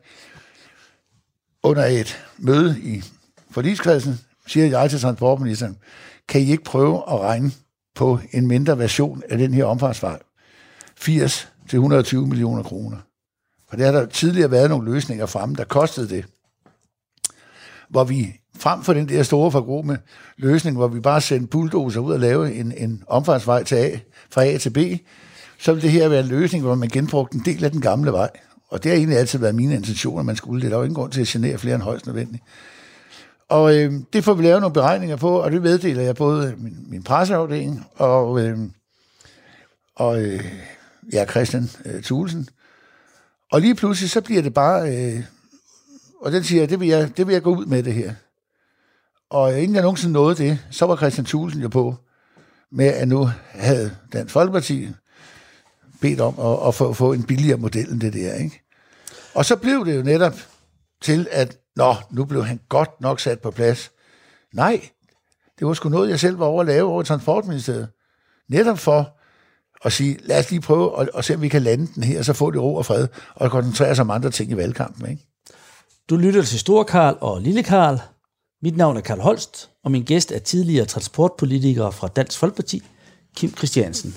under 1.62 1.84
et 1.84 2.18
møde 2.38 2.76
i 2.82 3.02
forligskredsen, 3.50 4.20
siger 4.46 4.66
jeg 4.66 4.90
til 4.90 5.00
transportministeren, 5.00 5.76
kan 6.28 6.40
I 6.40 6.50
ikke 6.50 6.64
prøve 6.64 6.96
at 6.96 7.20
regne 7.20 7.52
på 7.94 8.18
en 8.32 8.46
mindre 8.46 8.78
version 8.78 9.22
af 9.30 9.38
den 9.38 9.54
her 9.54 9.64
omfartsvej? 9.64 10.18
80 10.96 11.48
til 11.68 11.76
120 11.76 12.26
millioner 12.26 12.62
kroner. 12.62 12.96
For 13.70 13.76
der 13.76 13.84
har 13.84 13.92
der 13.92 14.06
tidligere 14.06 14.50
været 14.50 14.70
nogle 14.70 14.92
løsninger 14.92 15.26
fremme, 15.26 15.54
der 15.54 15.64
kostede 15.64 16.08
det. 16.08 16.24
Hvor 17.88 18.04
vi 18.04 18.40
frem 18.58 18.82
for 18.82 18.92
den 18.92 19.08
der 19.08 19.22
store 19.22 19.50
forgrumme 19.50 19.98
løsning, 20.36 20.76
hvor 20.76 20.88
vi 20.88 21.00
bare 21.00 21.20
sendte 21.20 21.46
bulldozer 21.46 22.00
ud 22.00 22.12
og 22.12 22.20
lave 22.20 22.54
en, 22.54 22.72
en 22.76 23.02
omfartsvej 23.06 23.64
til 23.64 23.76
A, 23.76 23.98
fra 24.30 24.44
A 24.44 24.58
til 24.58 24.70
B, 24.70 24.78
så 25.58 25.72
ville 25.72 25.82
det 25.82 25.90
her 25.90 26.08
være 26.08 26.20
en 26.20 26.26
løsning, 26.26 26.64
hvor 26.64 26.74
man 26.74 26.88
genbrugte 26.88 27.36
en 27.36 27.42
del 27.44 27.64
af 27.64 27.70
den 27.70 27.80
gamle 27.80 28.12
vej. 28.12 28.30
Og 28.68 28.82
det 28.82 28.90
har 28.90 28.96
egentlig 28.96 29.18
altid 29.18 29.38
været 29.38 29.54
mine 29.54 29.74
intentioner, 29.74 30.22
man 30.22 30.36
skulle. 30.36 30.62
Det 30.62 30.70
der 30.70 30.76
var 30.76 30.84
ingen 30.84 30.94
grund 30.94 31.12
til 31.12 31.20
at 31.20 31.26
genere 31.26 31.58
flere 31.58 31.74
end 31.74 31.82
højst 31.82 32.06
nødvendigt. 32.06 32.42
Og 33.48 33.76
øh, 33.76 33.92
det 34.12 34.24
får 34.24 34.34
vi 34.34 34.42
lavet 34.42 34.60
nogle 34.60 34.74
beregninger 34.74 35.16
på, 35.16 35.30
og 35.30 35.50
det 35.52 35.62
meddeler 35.62 36.02
jeg 36.02 36.16
både 36.16 36.54
min, 36.58 36.76
min 36.88 37.02
presseafdeling 37.02 37.86
og, 37.96 38.40
øh, 38.40 38.58
og 39.96 40.22
øh, 40.22 40.44
ja, 41.12 41.24
Christian 41.26 41.70
øh, 41.84 42.02
Thulesen, 42.02 42.48
og 43.50 43.60
lige 43.60 43.74
pludselig, 43.74 44.10
så 44.10 44.20
bliver 44.20 44.42
det 44.42 44.54
bare... 44.54 44.96
Øh, 44.96 45.22
og 46.20 46.32
den 46.32 46.44
siger, 46.44 46.66
det 46.66 46.80
vil, 46.80 46.88
jeg, 46.88 47.16
det 47.16 47.26
vil 47.26 47.32
jeg 47.32 47.42
gå 47.42 47.56
ud 47.56 47.66
med 47.66 47.82
det 47.82 47.94
her. 47.94 48.14
Og 49.30 49.60
inden 49.60 49.74
jeg 49.74 49.82
nogensinde 49.82 50.12
nåede 50.12 50.36
det, 50.36 50.58
så 50.70 50.86
var 50.86 50.96
Christian 50.96 51.24
Thulsen 51.24 51.62
jo 51.62 51.68
på 51.68 51.96
med, 52.72 52.86
at 52.86 53.08
nu 53.08 53.30
havde 53.50 53.96
Dansk 54.12 54.32
Folkeparti 54.32 54.88
bedt 56.00 56.20
om 56.20 56.38
at, 56.38 56.68
at 56.68 56.74
få, 56.74 56.92
få 56.92 57.12
en 57.12 57.22
billigere 57.22 57.58
model 57.58 57.92
end 57.92 58.00
det 58.00 58.12
der, 58.12 58.34
ikke? 58.34 58.62
Og 59.34 59.44
så 59.44 59.56
blev 59.56 59.86
det 59.86 59.96
jo 59.96 60.02
netop 60.02 60.34
til, 61.00 61.28
at 61.30 61.58
nå, 61.76 61.94
nu 62.10 62.24
blev 62.24 62.44
han 62.44 62.60
godt 62.68 63.00
nok 63.00 63.20
sat 63.20 63.40
på 63.40 63.50
plads. 63.50 63.90
Nej, 64.54 64.88
det 65.58 65.66
var 65.66 65.74
sgu 65.74 65.88
noget, 65.88 66.10
jeg 66.10 66.20
selv 66.20 66.38
var 66.38 66.46
over 66.46 66.60
at 66.60 66.66
lave 66.66 66.88
over 66.88 67.02
Transportministeriet. 67.02 67.88
Netop 68.48 68.78
for 68.78 69.19
og 69.80 69.92
sige, 69.92 70.18
lad 70.22 70.38
os 70.38 70.50
lige 70.50 70.60
prøve 70.60 71.00
at, 71.00 71.10
at 71.14 71.24
se, 71.24 71.34
om 71.34 71.42
vi 71.42 71.48
kan 71.48 71.62
lande 71.62 71.88
den 71.94 72.02
her, 72.02 72.18
og 72.18 72.24
så 72.24 72.32
få 72.32 72.50
det 72.50 72.60
ro 72.60 72.74
og 72.74 72.86
fred, 72.86 73.08
og 73.34 73.50
koncentrere 73.50 73.94
sig 73.94 74.02
om 74.02 74.10
andre 74.10 74.30
ting 74.30 74.50
i 74.50 74.56
valgkampen. 74.56 75.10
Ikke? 75.10 75.26
Du 76.10 76.16
lytter 76.16 76.42
til 76.42 76.58
Stor 76.58 76.82
Karl 76.82 77.18
og 77.20 77.40
Lille 77.40 77.62
Karl. 77.62 77.98
Mit 78.62 78.76
navn 78.76 78.96
er 78.96 79.00
Karl 79.00 79.20
Holst, 79.20 79.70
og 79.84 79.90
min 79.90 80.04
gæst 80.04 80.32
er 80.32 80.38
tidligere 80.38 80.86
transportpolitiker 80.86 81.90
fra 81.90 82.08
Dansk 82.08 82.38
Folkeparti, 82.38 82.82
Kim 83.36 83.56
Christiansen. 83.56 84.14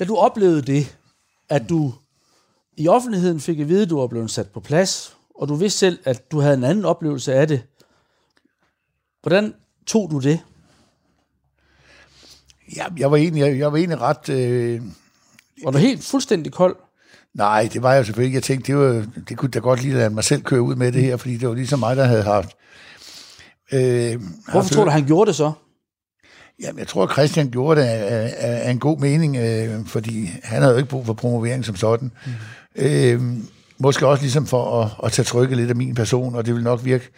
Da 0.00 0.04
du 0.04 0.16
oplevede 0.16 0.62
det, 0.62 0.96
at 1.48 1.68
du 1.68 1.94
i 2.76 2.88
offentligheden 2.88 3.40
fik 3.40 3.60
at 3.60 3.68
vide, 3.68 3.82
at 3.82 3.90
du 3.90 3.98
var 3.98 4.06
blevet 4.06 4.30
sat 4.30 4.50
på 4.50 4.60
plads, 4.60 5.16
og 5.34 5.48
du 5.48 5.54
vidste 5.54 5.78
selv, 5.78 5.98
at 6.04 6.30
du 6.30 6.40
havde 6.40 6.54
en 6.54 6.64
anden 6.64 6.84
oplevelse 6.84 7.34
af 7.34 7.48
det, 7.48 7.62
hvordan 9.22 9.54
tog 9.86 10.10
du 10.10 10.18
det? 10.18 10.40
Ja, 12.76 12.84
jeg 12.96 13.10
var 13.10 13.16
egentlig, 13.16 13.40
jeg, 13.40 13.58
jeg 13.58 13.72
var 13.72 13.78
egentlig 13.78 14.00
ret... 14.00 14.28
Øh, 14.28 14.80
var 15.64 15.70
du 15.70 15.78
helt 15.78 16.04
fuldstændig 16.04 16.52
kold? 16.52 16.76
Nej, 17.34 17.68
det 17.72 17.82
var 17.82 17.92
jeg 17.92 18.04
selvfølgelig 18.04 18.26
ikke. 18.26 18.36
Jeg 18.36 18.42
tænkte, 18.42 18.72
det, 18.72 18.80
var, 18.80 19.06
det 19.28 19.36
kunne 19.36 19.50
da 19.50 19.58
godt 19.58 19.82
lige 19.82 19.94
lade 19.94 20.10
mig 20.10 20.24
selv 20.24 20.42
køre 20.42 20.62
ud 20.62 20.74
med 20.74 20.92
det 20.92 21.02
her, 21.02 21.16
fordi 21.16 21.36
det 21.36 21.48
var 21.48 21.54
ligesom 21.54 21.78
mig, 21.78 21.96
der 21.96 22.04
havde 22.04 22.22
haft... 22.22 22.50
Øh, 23.72 23.80
Hvorfor 23.80 24.22
haft, 24.48 24.72
tror 24.72 24.84
du, 24.84 24.90
han 24.90 25.06
gjorde 25.06 25.28
det 25.28 25.36
så? 25.36 25.52
Jamen, 26.62 26.78
jeg 26.78 26.88
tror, 26.88 27.04
at 27.04 27.12
Christian 27.12 27.50
gjorde 27.50 27.80
det 27.80 27.86
af, 27.86 28.34
af, 28.38 28.66
af 28.66 28.70
en 28.70 28.78
god 28.78 28.98
mening, 28.98 29.36
øh, 29.36 29.86
fordi 29.86 30.30
han 30.42 30.62
havde 30.62 30.72
jo 30.72 30.78
ikke 30.78 30.90
brug 30.90 31.06
for 31.06 31.12
promovering 31.12 31.64
som 31.64 31.76
sådan. 31.76 32.12
Mm. 32.26 32.32
Øh, 32.76 33.22
måske 33.78 34.06
også 34.06 34.22
ligesom 34.22 34.46
for 34.46 34.82
at, 34.82 34.90
at 35.04 35.12
tage 35.12 35.24
trykket 35.24 35.56
lidt 35.56 35.70
af 35.70 35.76
min 35.76 35.94
person, 35.94 36.34
og 36.34 36.46
det 36.46 36.54
vil 36.54 36.62
nok 36.62 36.84
virke 36.84 37.10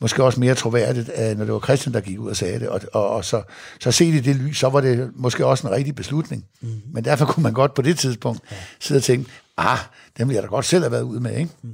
måske 0.00 0.24
også 0.24 0.40
mere 0.40 0.54
troværdigt, 0.54 1.10
når 1.18 1.44
det 1.44 1.52
var 1.52 1.60
Christian, 1.60 1.94
der 1.94 2.00
gik 2.00 2.18
ud 2.18 2.30
og 2.30 2.36
sagde 2.36 2.60
det. 2.60 2.68
Og, 2.68 2.80
og, 2.92 3.08
og 3.08 3.24
så, 3.24 3.42
så 3.80 3.92
set 3.92 4.14
i 4.14 4.20
det 4.20 4.36
lys, 4.36 4.58
så 4.58 4.68
var 4.68 4.80
det 4.80 5.10
måske 5.14 5.46
også 5.46 5.66
en 5.66 5.72
rigtig 5.72 5.94
beslutning. 5.94 6.44
Mm. 6.60 6.68
Men 6.92 7.04
derfor 7.04 7.24
kunne 7.24 7.42
man 7.42 7.52
godt 7.52 7.74
på 7.74 7.82
det 7.82 7.98
tidspunkt 7.98 8.40
ja. 8.50 8.56
sidde 8.80 8.98
og 8.98 9.02
tænke, 9.02 9.30
ah, 9.56 9.78
den 10.18 10.28
ville 10.28 10.34
jeg 10.36 10.42
da 10.42 10.48
godt 10.48 10.64
selv 10.64 10.82
have 10.82 10.92
været 10.92 11.02
ude 11.02 11.20
med, 11.20 11.36
ikke? 11.36 11.50
Mm. 11.62 11.70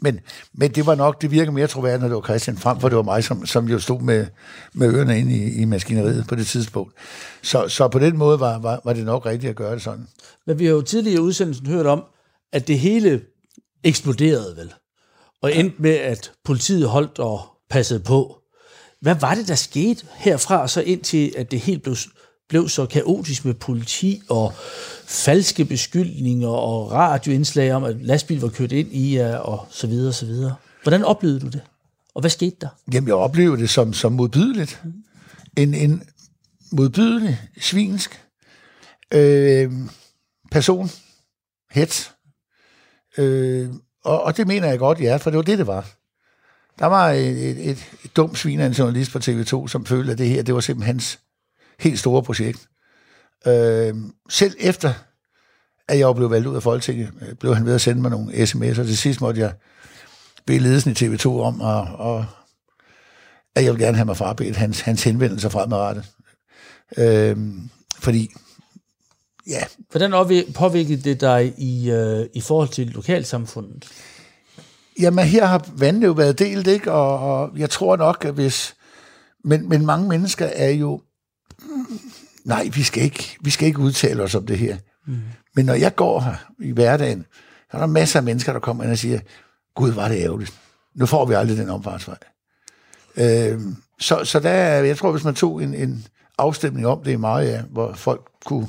Men, 0.00 0.20
men 0.54 0.70
det 0.70 0.86
var 0.86 0.94
nok, 0.94 1.22
det 1.22 1.30
virker 1.30 1.52
mere 1.52 1.66
troværdigt, 1.66 2.00
når 2.00 2.08
det 2.08 2.14
var 2.14 2.22
Christian, 2.22 2.56
frem 2.56 2.80
for 2.80 2.88
det 2.88 2.96
var 2.96 3.02
mig, 3.02 3.24
som, 3.24 3.46
som 3.46 3.68
jo 3.68 3.78
stod 3.78 4.00
med, 4.00 4.26
med 4.74 4.94
ørerne 4.94 5.18
inde 5.18 5.36
i, 5.36 5.52
i 5.52 5.64
maskineriet 5.64 6.26
på 6.28 6.34
det 6.34 6.46
tidspunkt. 6.46 6.94
Så, 7.42 7.68
så 7.68 7.88
på 7.88 7.98
den 7.98 8.16
måde 8.16 8.40
var, 8.40 8.58
var, 8.58 8.80
var 8.84 8.92
det 8.92 9.04
nok 9.04 9.26
rigtigt 9.26 9.50
at 9.50 9.56
gøre 9.56 9.74
det 9.74 9.82
sådan. 9.82 10.06
Men 10.46 10.58
vi 10.58 10.64
har 10.64 10.72
jo 10.72 10.82
tidligere 10.82 11.16
i 11.16 11.20
udsendelsen 11.20 11.66
hørt 11.66 11.86
om, 11.86 12.04
at 12.52 12.68
det 12.68 12.78
hele 12.78 13.20
eksploderede 13.84 14.56
vel, 14.56 14.72
og 15.42 15.56
endte 15.56 15.82
med, 15.82 15.94
at 15.94 16.32
politiet 16.44 16.88
holdt 16.88 17.18
og 17.18 17.55
passede 17.70 18.00
på. 18.00 18.38
Hvad 19.00 19.14
var 19.14 19.34
det, 19.34 19.48
der 19.48 19.54
skete 19.54 20.06
herfra 20.14 20.62
og 20.62 20.70
så 20.70 20.80
indtil, 20.80 21.34
at 21.36 21.50
det 21.50 21.60
helt 21.60 21.82
blev, 21.82 21.96
blev 22.48 22.68
så 22.68 22.86
kaotisk 22.86 23.44
med 23.44 23.54
politi 23.54 24.22
og 24.28 24.52
falske 25.04 25.64
beskyldninger 25.64 26.48
og 26.48 26.92
radioindslag 26.92 27.72
om, 27.72 27.84
at 27.84 28.02
lastbil 28.02 28.40
var 28.40 28.48
kørt 28.48 28.72
ind 28.72 28.88
i 28.92 29.16
og 29.16 29.66
så 29.70 29.86
videre 29.86 30.08
og 30.08 30.14
så 30.14 30.26
videre. 30.26 30.54
Hvordan 30.82 31.04
oplevede 31.04 31.40
du 31.40 31.46
det? 31.46 31.60
Og 32.14 32.20
hvad 32.20 32.30
skete 32.30 32.56
der? 32.60 32.68
Jamen, 32.92 33.08
jeg 33.08 33.16
oplevede 33.16 33.60
det 33.60 33.70
som, 33.70 33.92
som 33.92 34.12
modbydeligt. 34.12 34.80
Mm. 34.84 34.92
En, 35.56 35.74
en 35.74 36.02
modbydelig, 36.72 37.40
svinsk 37.60 38.22
øh, 39.14 39.72
person. 40.50 40.90
Het. 41.70 42.12
Øh, 43.18 43.68
og, 44.04 44.22
og 44.22 44.36
det 44.36 44.46
mener 44.46 44.68
jeg 44.68 44.78
godt, 44.78 45.00
ja, 45.00 45.16
for 45.16 45.30
det 45.30 45.36
var 45.36 45.42
det, 45.42 45.58
det 45.58 45.66
var. 45.66 45.88
Der 46.78 46.86
var 46.86 47.10
et, 47.10 47.50
et, 47.50 47.70
et, 47.70 47.92
et 48.04 48.16
dumt 48.16 48.38
svin 48.38 48.60
af 48.60 48.66
en 48.66 48.72
journalist 48.72 49.12
på 49.12 49.18
TV2, 49.18 49.68
som 49.68 49.86
følte, 49.86 50.12
at 50.12 50.18
det 50.18 50.28
her, 50.28 50.42
det 50.42 50.54
var 50.54 50.60
simpelthen 50.60 50.94
hans 50.94 51.18
helt 51.80 51.98
store 51.98 52.22
projekt. 52.22 52.68
Øh, 53.46 53.94
selv 54.28 54.54
efter, 54.60 54.92
at 55.88 55.98
jeg 55.98 56.14
blev 56.14 56.30
valgt 56.30 56.46
ud 56.46 56.56
af 56.56 56.62
Folketinget, 56.62 57.10
øh, 57.20 57.34
blev 57.34 57.54
han 57.54 57.66
ved 57.66 57.74
at 57.74 57.80
sende 57.80 58.02
mig 58.02 58.10
nogle 58.10 58.32
sms'er, 58.32 58.84
til 58.84 58.96
sidst 58.96 59.20
måtte 59.20 59.40
jeg 59.40 59.52
bede 60.46 60.58
ledelsen 60.58 60.90
i 60.90 60.94
TV2 60.94 61.26
om, 61.26 61.60
og, 61.60 61.80
og, 61.80 62.26
at 63.54 63.64
jeg 63.64 63.72
vil 63.72 63.80
gerne 63.80 63.96
have 63.96 64.06
mig 64.06 64.16
frabedt 64.16 64.56
hans, 64.56 64.80
hans 64.80 65.04
henvendelser 65.04 65.48
fremadrettet. 65.48 66.04
Øh, 66.98 67.36
fordi, 67.98 68.28
ja... 69.46 69.64
Hvordan 69.90 70.10
påvirkede 70.54 71.02
det 71.02 71.20
dig 71.20 71.54
i, 71.58 71.90
øh, 71.90 72.26
i 72.34 72.40
forhold 72.40 72.68
til 72.68 72.86
lokalsamfundet? 72.86 73.88
Jamen, 75.00 75.24
her 75.24 75.46
har 75.46 75.66
vandene 75.72 76.06
jo 76.06 76.12
været 76.12 76.38
delt, 76.38 76.66
ikke? 76.66 76.92
Og, 76.92 77.18
og 77.18 77.58
jeg 77.58 77.70
tror 77.70 77.96
nok, 77.96 78.24
at 78.24 78.34
hvis... 78.34 78.74
Men, 79.44 79.68
men 79.68 79.86
mange 79.86 80.08
mennesker 80.08 80.46
er 80.46 80.70
jo... 80.70 81.00
Nej, 82.44 82.70
vi 82.74 82.82
skal 82.82 83.02
ikke, 83.02 83.36
vi 83.40 83.50
skal 83.50 83.66
ikke 83.68 83.78
udtale 83.78 84.22
os 84.22 84.34
om 84.34 84.46
det 84.46 84.58
her. 84.58 84.76
Mm. 85.06 85.18
Men 85.56 85.66
når 85.66 85.74
jeg 85.74 85.96
går 85.96 86.20
her 86.20 86.34
i 86.60 86.70
hverdagen, 86.70 87.24
så 87.70 87.76
er 87.76 87.80
der 87.80 87.86
masser 87.86 88.18
af 88.18 88.24
mennesker, 88.24 88.52
der 88.52 88.60
kommer 88.60 88.84
ind 88.84 88.92
og 88.92 88.98
siger, 88.98 89.20
Gud, 89.74 89.90
var 89.90 90.08
det 90.08 90.22
ærgerligt. 90.22 90.54
Nu 90.94 91.06
får 91.06 91.24
vi 91.24 91.34
aldrig 91.34 91.58
den 91.58 91.70
omfartsvej. 91.70 92.16
Øh, 93.16 93.60
så, 94.00 94.24
så 94.24 94.40
der, 94.40 94.52
jeg 94.64 94.96
tror, 94.96 95.12
hvis 95.12 95.24
man 95.24 95.34
tog 95.34 95.62
en, 95.62 95.74
en 95.74 96.06
afstemning 96.38 96.86
om 96.86 97.02
det 97.04 97.12
i 97.12 97.16
meget, 97.16 97.48
ja, 97.48 97.62
hvor 97.62 97.92
folk 97.92 98.20
kunne 98.44 98.68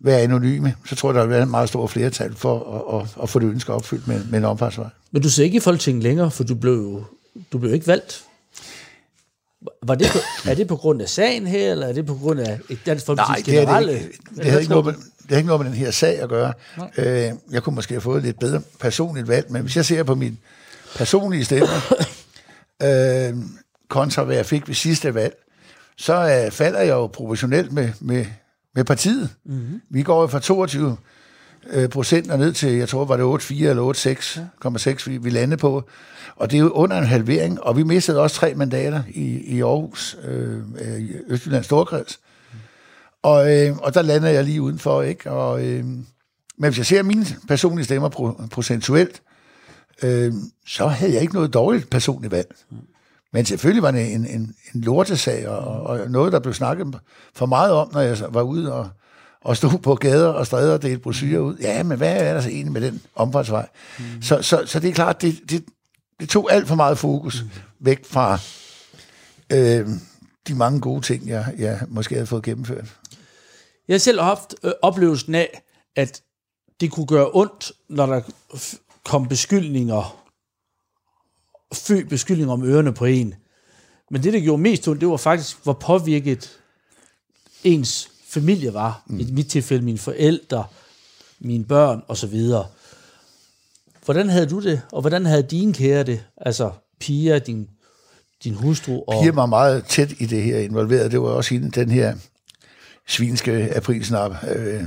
være 0.00 0.20
anonyme, 0.20 0.74
så 0.86 0.96
tror 0.96 1.08
jeg, 1.08 1.14
der 1.14 1.20
ville 1.20 1.34
være 1.34 1.42
en 1.42 1.50
meget 1.50 1.68
stor 1.68 1.86
flertal 1.86 2.34
for 2.34 2.86
at, 2.90 3.02
at, 3.02 3.22
at 3.22 3.28
få 3.28 3.38
det 3.38 3.46
ønske 3.46 3.72
opfyldt 3.72 4.08
med, 4.08 4.24
med 4.24 4.38
en 4.38 4.44
omfartsvej. 4.44 4.88
Men 5.12 5.22
du 5.22 5.30
ser 5.30 5.44
ikke 5.44 5.56
i 5.56 5.60
Folketinget 5.60 6.02
længere, 6.02 6.30
for 6.30 6.44
du 6.44 6.54
blev, 6.54 7.04
du 7.52 7.58
blev 7.58 7.74
ikke 7.74 7.86
valgt. 7.86 8.24
Var 9.82 9.94
det 9.94 10.06
på, 10.12 10.18
er 10.50 10.54
det 10.54 10.68
på 10.68 10.76
grund 10.76 11.02
af 11.02 11.08
sagen 11.08 11.46
her, 11.46 11.70
eller 11.70 11.86
er 11.86 11.92
det 11.92 12.06
på 12.06 12.14
grund 12.14 12.40
af 12.40 12.60
et 12.68 12.78
dansk 12.86 13.06
folkepartis 13.06 13.44
generelle? 13.44 13.92
Nej, 13.92 14.02
det, 14.02 14.10
det, 14.28 14.36
det, 14.36 14.44
havde 14.44 14.60
ikke 14.60 14.70
noget 14.70 14.84
med, 14.84 14.94
det 14.94 15.30
har 15.30 15.36
ikke 15.36 15.46
noget 15.46 15.60
med 15.60 15.70
den 15.70 15.78
her 15.78 15.90
sag 15.90 16.20
at 16.20 16.28
gøre. 16.28 16.52
Øh, 16.96 17.32
jeg 17.50 17.62
kunne 17.62 17.74
måske 17.74 17.94
have 17.94 18.00
fået 18.00 18.22
lidt 18.22 18.38
bedre 18.38 18.60
personligt 18.80 19.28
valg, 19.28 19.52
men 19.52 19.62
hvis 19.62 19.76
jeg 19.76 19.84
ser 19.84 20.02
på 20.02 20.14
min 20.14 20.38
personlige 20.96 21.44
stemmer, 21.44 21.94
øh, 22.86 23.36
kontra 23.88 24.24
hvad 24.24 24.36
jeg 24.36 24.46
fik 24.46 24.68
ved 24.68 24.74
sidste 24.74 25.14
valg, 25.14 25.34
så 25.96 26.44
øh, 26.44 26.52
falder 26.52 26.80
jeg 26.80 26.88
jo 26.88 27.06
proportionelt 27.06 27.72
med, 27.72 27.88
med, 28.00 28.26
med 28.74 28.84
partiet. 28.84 29.30
Mm-hmm. 29.44 29.80
Vi 29.90 30.02
går 30.02 30.20
jo 30.20 30.26
fra 30.26 30.40
22 30.40 30.96
øh, 31.70 31.88
procent 31.88 32.30
og 32.30 32.38
ned 32.38 32.52
til, 32.52 32.72
jeg 32.72 32.88
tror, 32.88 33.04
var 33.04 33.16
det 33.16 33.42
8,4 33.42 33.64
eller 33.64 34.96
8,6,6, 34.98 35.10
vi, 35.10 35.16
vi 35.16 35.30
landede 35.30 35.60
på. 35.60 35.88
Og 36.36 36.50
det 36.50 36.56
er 36.56 36.60
jo 36.60 36.70
under 36.70 36.98
en 36.98 37.06
halvering, 37.06 37.62
og 37.62 37.76
vi 37.76 37.82
mistede 37.82 38.20
også 38.20 38.36
tre 38.36 38.54
mandater 38.54 39.02
i, 39.08 39.56
i 39.56 39.60
Aarhus, 39.60 40.16
øh, 40.24 40.62
i 40.98 41.10
Østjyllands 41.28 41.66
Storkreds. 41.66 42.20
Og, 43.22 43.56
øh, 43.56 43.76
og 43.76 43.94
der 43.94 44.02
lander 44.02 44.28
jeg 44.28 44.44
lige 44.44 44.62
udenfor, 44.62 45.02
ikke? 45.02 45.30
Og, 45.30 45.66
øh, 45.66 45.84
men 45.84 46.04
hvis 46.70 46.78
jeg 46.78 46.86
ser 46.86 47.02
mine 47.02 47.26
personlige 47.48 47.84
stemmer 47.84 48.08
pro, 48.08 48.32
procentuelt, 48.50 49.22
øh, 50.02 50.32
så 50.66 50.86
havde 50.86 51.12
jeg 51.12 51.22
ikke 51.22 51.34
noget 51.34 51.54
dårligt 51.54 51.90
personligt 51.90 52.32
valg. 52.32 52.54
Men 53.32 53.44
selvfølgelig 53.44 53.82
var 53.82 53.90
det 53.90 54.14
en, 54.14 54.26
en, 54.26 54.54
en 54.74 54.80
lortesag, 54.80 55.48
og, 55.48 55.82
og 55.82 56.10
noget, 56.10 56.32
der 56.32 56.38
blev 56.38 56.54
snakket 56.54 56.98
for 57.34 57.46
meget 57.46 57.72
om, 57.72 57.90
når 57.92 58.00
jeg 58.00 58.16
var 58.30 58.42
ude 58.42 58.72
og, 58.72 58.88
og 59.42 59.56
stod 59.56 59.78
på 59.78 59.94
gader 59.94 60.28
og 60.28 60.46
stræder 60.46 60.74
og 60.74 60.82
delte 60.82 60.98
brosyrer 60.98 61.40
ud. 61.40 61.56
Ja, 61.56 61.82
men 61.82 61.98
hvad 61.98 62.16
er 62.16 62.34
der 62.34 62.40
så 62.40 62.48
egentlig 62.48 62.72
med 62.72 62.80
den 62.80 63.02
omfartsvej? 63.14 63.68
Mm. 63.98 64.22
Så, 64.22 64.42
så, 64.42 64.62
så 64.66 64.80
det 64.80 64.90
er 64.90 64.94
klart, 64.94 65.22
det, 65.22 65.40
det, 65.50 65.64
det 66.20 66.28
tog 66.28 66.52
alt 66.52 66.68
for 66.68 66.74
meget 66.74 66.98
fokus 66.98 67.42
mm. 67.42 67.50
væk 67.80 68.06
fra 68.06 68.38
øh, 69.52 69.88
de 70.48 70.54
mange 70.54 70.80
gode 70.80 71.00
ting, 71.00 71.28
jeg, 71.28 71.54
jeg 71.58 71.80
måske 71.88 72.14
havde 72.14 72.26
fået 72.26 72.42
gennemført. 72.42 72.84
Jeg 73.88 73.94
har 73.94 73.98
selv 73.98 74.20
haft 74.20 74.54
øh, 74.62 74.72
oplevelsen 74.82 75.34
af, 75.34 75.62
at 75.96 76.22
det 76.80 76.90
kunne 76.90 77.06
gøre 77.06 77.30
ondt, 77.32 77.72
når 77.88 78.06
der 78.06 78.20
kom 79.04 79.28
beskyldninger 79.28 80.22
fø 81.74 82.04
beskyldning 82.04 82.50
om 82.50 82.64
ørerne 82.64 82.92
på 82.92 83.04
en. 83.04 83.34
Men 84.10 84.22
det, 84.22 84.32
der 84.32 84.40
gjorde 84.40 84.62
mest 84.62 84.88
ondt, 84.88 85.00
det 85.00 85.08
var 85.08 85.16
faktisk, 85.16 85.62
hvor 85.62 85.72
påvirket 85.72 86.60
ens 87.64 88.11
familie 88.32 88.74
var. 88.74 89.02
Mm. 89.06 89.20
I 89.20 89.32
mit 89.32 89.48
tilfælde 89.48 89.84
mine 89.84 89.98
forældre, 89.98 90.64
mine 91.40 91.64
børn 91.64 92.02
osv. 92.08 92.40
Hvordan 94.04 94.28
havde 94.28 94.46
du 94.46 94.60
det, 94.60 94.82
og 94.92 95.00
hvordan 95.00 95.26
havde 95.26 95.42
dine 95.42 95.74
kære 95.74 96.02
det? 96.02 96.24
Altså 96.36 96.70
Pia, 97.00 97.38
din, 97.38 97.68
din 98.44 98.54
hustru. 98.54 99.02
Og... 99.06 99.22
Pia 99.22 99.32
var 99.32 99.46
meget 99.46 99.84
tæt 99.84 100.12
i 100.18 100.26
det 100.26 100.42
her 100.42 100.58
involveret. 100.58 101.12
Det 101.12 101.20
var 101.20 101.28
også 101.28 101.54
hende, 101.54 101.70
den 101.70 101.90
her 101.90 102.16
svinske 103.08 103.76
aprilsnap. 103.76 104.32
Øh, 104.56 104.82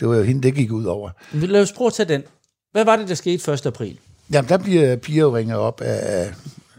det 0.00 0.08
var 0.08 0.16
jo 0.16 0.22
hende, 0.22 0.42
det 0.42 0.54
gik 0.54 0.72
ud 0.72 0.84
over. 0.84 1.10
Lad 1.32 1.62
os 1.62 1.72
prøve 1.72 1.86
at 1.86 1.94
tage 1.94 2.08
den. 2.08 2.22
Hvad 2.72 2.84
var 2.84 2.96
det, 2.96 3.08
der 3.08 3.14
skete 3.14 3.52
1. 3.52 3.66
april? 3.66 3.98
Jamen, 4.32 4.48
der 4.48 4.58
bliver 4.58 4.96
Pia 4.96 5.24
ringet 5.24 5.56
op 5.56 5.80
af, 5.80 6.34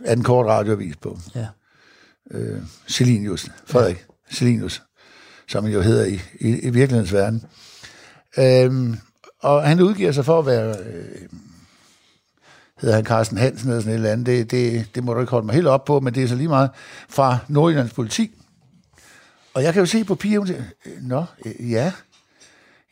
af 0.05 0.15
den 0.15 0.23
korte 0.23 0.49
radioavis 0.49 0.95
på. 0.95 1.19
Ja. 1.35 1.47
Øh, 2.31 2.61
Selinius, 2.87 3.49
Frederik 3.65 3.97
ja. 3.97 4.35
Selinius, 4.35 4.81
som 5.47 5.65
jo 5.65 5.81
hedder 5.81 6.05
i, 6.05 6.19
i, 6.39 6.59
i 6.59 6.69
virkelighedens 6.69 7.13
verden. 7.13 7.43
Øhm, 8.37 8.97
og 9.39 9.67
han 9.67 9.81
udgiver 9.81 10.11
sig 10.11 10.25
for 10.25 10.39
at 10.39 10.45
være, 10.45 10.75
øh, 10.79 11.29
hedder 12.81 12.95
han 12.95 13.05
Carsten 13.05 13.37
Hansen 13.37 13.69
eller 13.69 13.81
sådan 13.81 13.93
et 13.93 13.95
eller 13.95 14.11
andet, 14.11 14.25
det, 14.25 14.51
det, 14.51 14.95
det 14.95 15.03
må 15.03 15.13
du 15.13 15.19
ikke 15.19 15.31
holde 15.31 15.45
mig 15.45 15.55
helt 15.55 15.67
op 15.67 15.85
på, 15.85 15.99
men 15.99 16.15
det 16.15 16.23
er 16.23 16.27
så 16.27 16.35
lige 16.35 16.47
meget 16.47 16.69
fra 17.09 17.37
Nordjyllands 17.47 17.93
politi. 17.93 18.31
Og 19.53 19.63
jeg 19.63 19.73
kan 19.73 19.79
jo 19.79 19.85
se 19.85 20.03
på 20.03 20.15
piger, 20.15 20.39
hun 20.39 20.47
siger, 20.47 20.63
øh, 20.85 20.93
nå, 21.01 21.25
øh, 21.45 21.71
ja, 21.71 21.91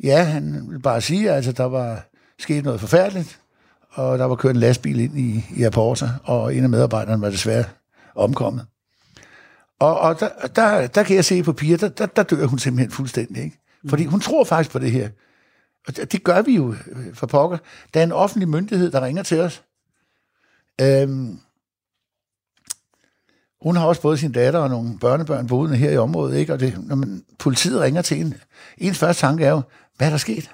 ja, 0.04 0.24
han 0.24 0.66
vil 0.70 0.80
bare 0.80 1.02
sige, 1.02 1.30
at 1.30 1.36
altså, 1.36 1.52
der 1.52 1.64
var 1.64 2.04
sket 2.40 2.64
noget 2.64 2.80
forfærdeligt, 2.80 3.40
og 3.90 4.20
der 4.20 4.26
var 4.26 4.36
kørt 4.36 4.56
en 4.56 4.60
lastbil 4.60 5.00
ind 5.00 5.18
i, 5.18 5.46
i 5.56 5.64
Aporta, 5.64 6.10
og 6.24 6.56
en 6.56 6.64
af 6.64 6.70
medarbejderne 6.70 7.22
var 7.22 7.30
desværre 7.30 7.64
omkommet. 8.16 8.66
Og, 9.82 10.00
og 10.00 10.20
der, 10.20 10.30
der, 10.56 10.88
der 10.88 11.04
kan 11.04 11.16
jeg 11.16 11.26
se 11.26 11.44
på 11.44 11.54
Pia, 11.54 11.76
der, 11.76 11.90
der, 11.90 12.06
der 12.06 12.24
dør 12.24 12.46
hun 12.46 12.60
simpelthen 12.60 12.92
fuldstændig. 12.92 13.44
Ikke? 13.44 13.60
Fordi 13.90 14.06
hun 14.06 14.20
tror 14.20 14.44
faktisk 14.44 14.72
på 14.72 14.80
det 14.80 14.92
her. 14.92 15.10
Og 15.88 15.96
det, 16.12 16.24
gør 16.24 16.42
vi 16.42 16.56
jo 16.56 16.72
øh, 16.72 17.16
for 17.16 17.28
pokker. 17.28 17.58
Der 17.94 18.00
er 18.00 18.04
en 18.04 18.12
offentlig 18.12 18.50
myndighed, 18.50 18.92
der 18.92 19.02
ringer 19.02 19.24
til 19.24 19.40
os. 19.40 19.64
Øhm, 20.82 21.40
hun 23.62 23.76
har 23.76 23.86
også 23.86 24.02
både 24.02 24.18
sin 24.18 24.32
datter 24.32 24.60
og 24.60 24.70
nogle 24.70 25.00
børnebørn 25.00 25.48
boende 25.48 25.78
her 25.78 25.92
i 25.92 25.98
området, 25.98 26.38
ikke? 26.38 26.54
og 26.54 26.60
det, 26.60 26.88
når 26.88 26.96
man, 26.96 27.24
politiet 27.40 27.82
ringer 27.82 28.02
til 28.02 28.22
en, 28.22 28.34
ens 28.78 28.98
første 28.98 29.22
tanke 29.22 29.46
er 29.46 29.52
jo, 29.52 29.62
hvad 29.98 30.08
er 30.08 30.12
der 30.12 30.18
sket? 30.18 30.52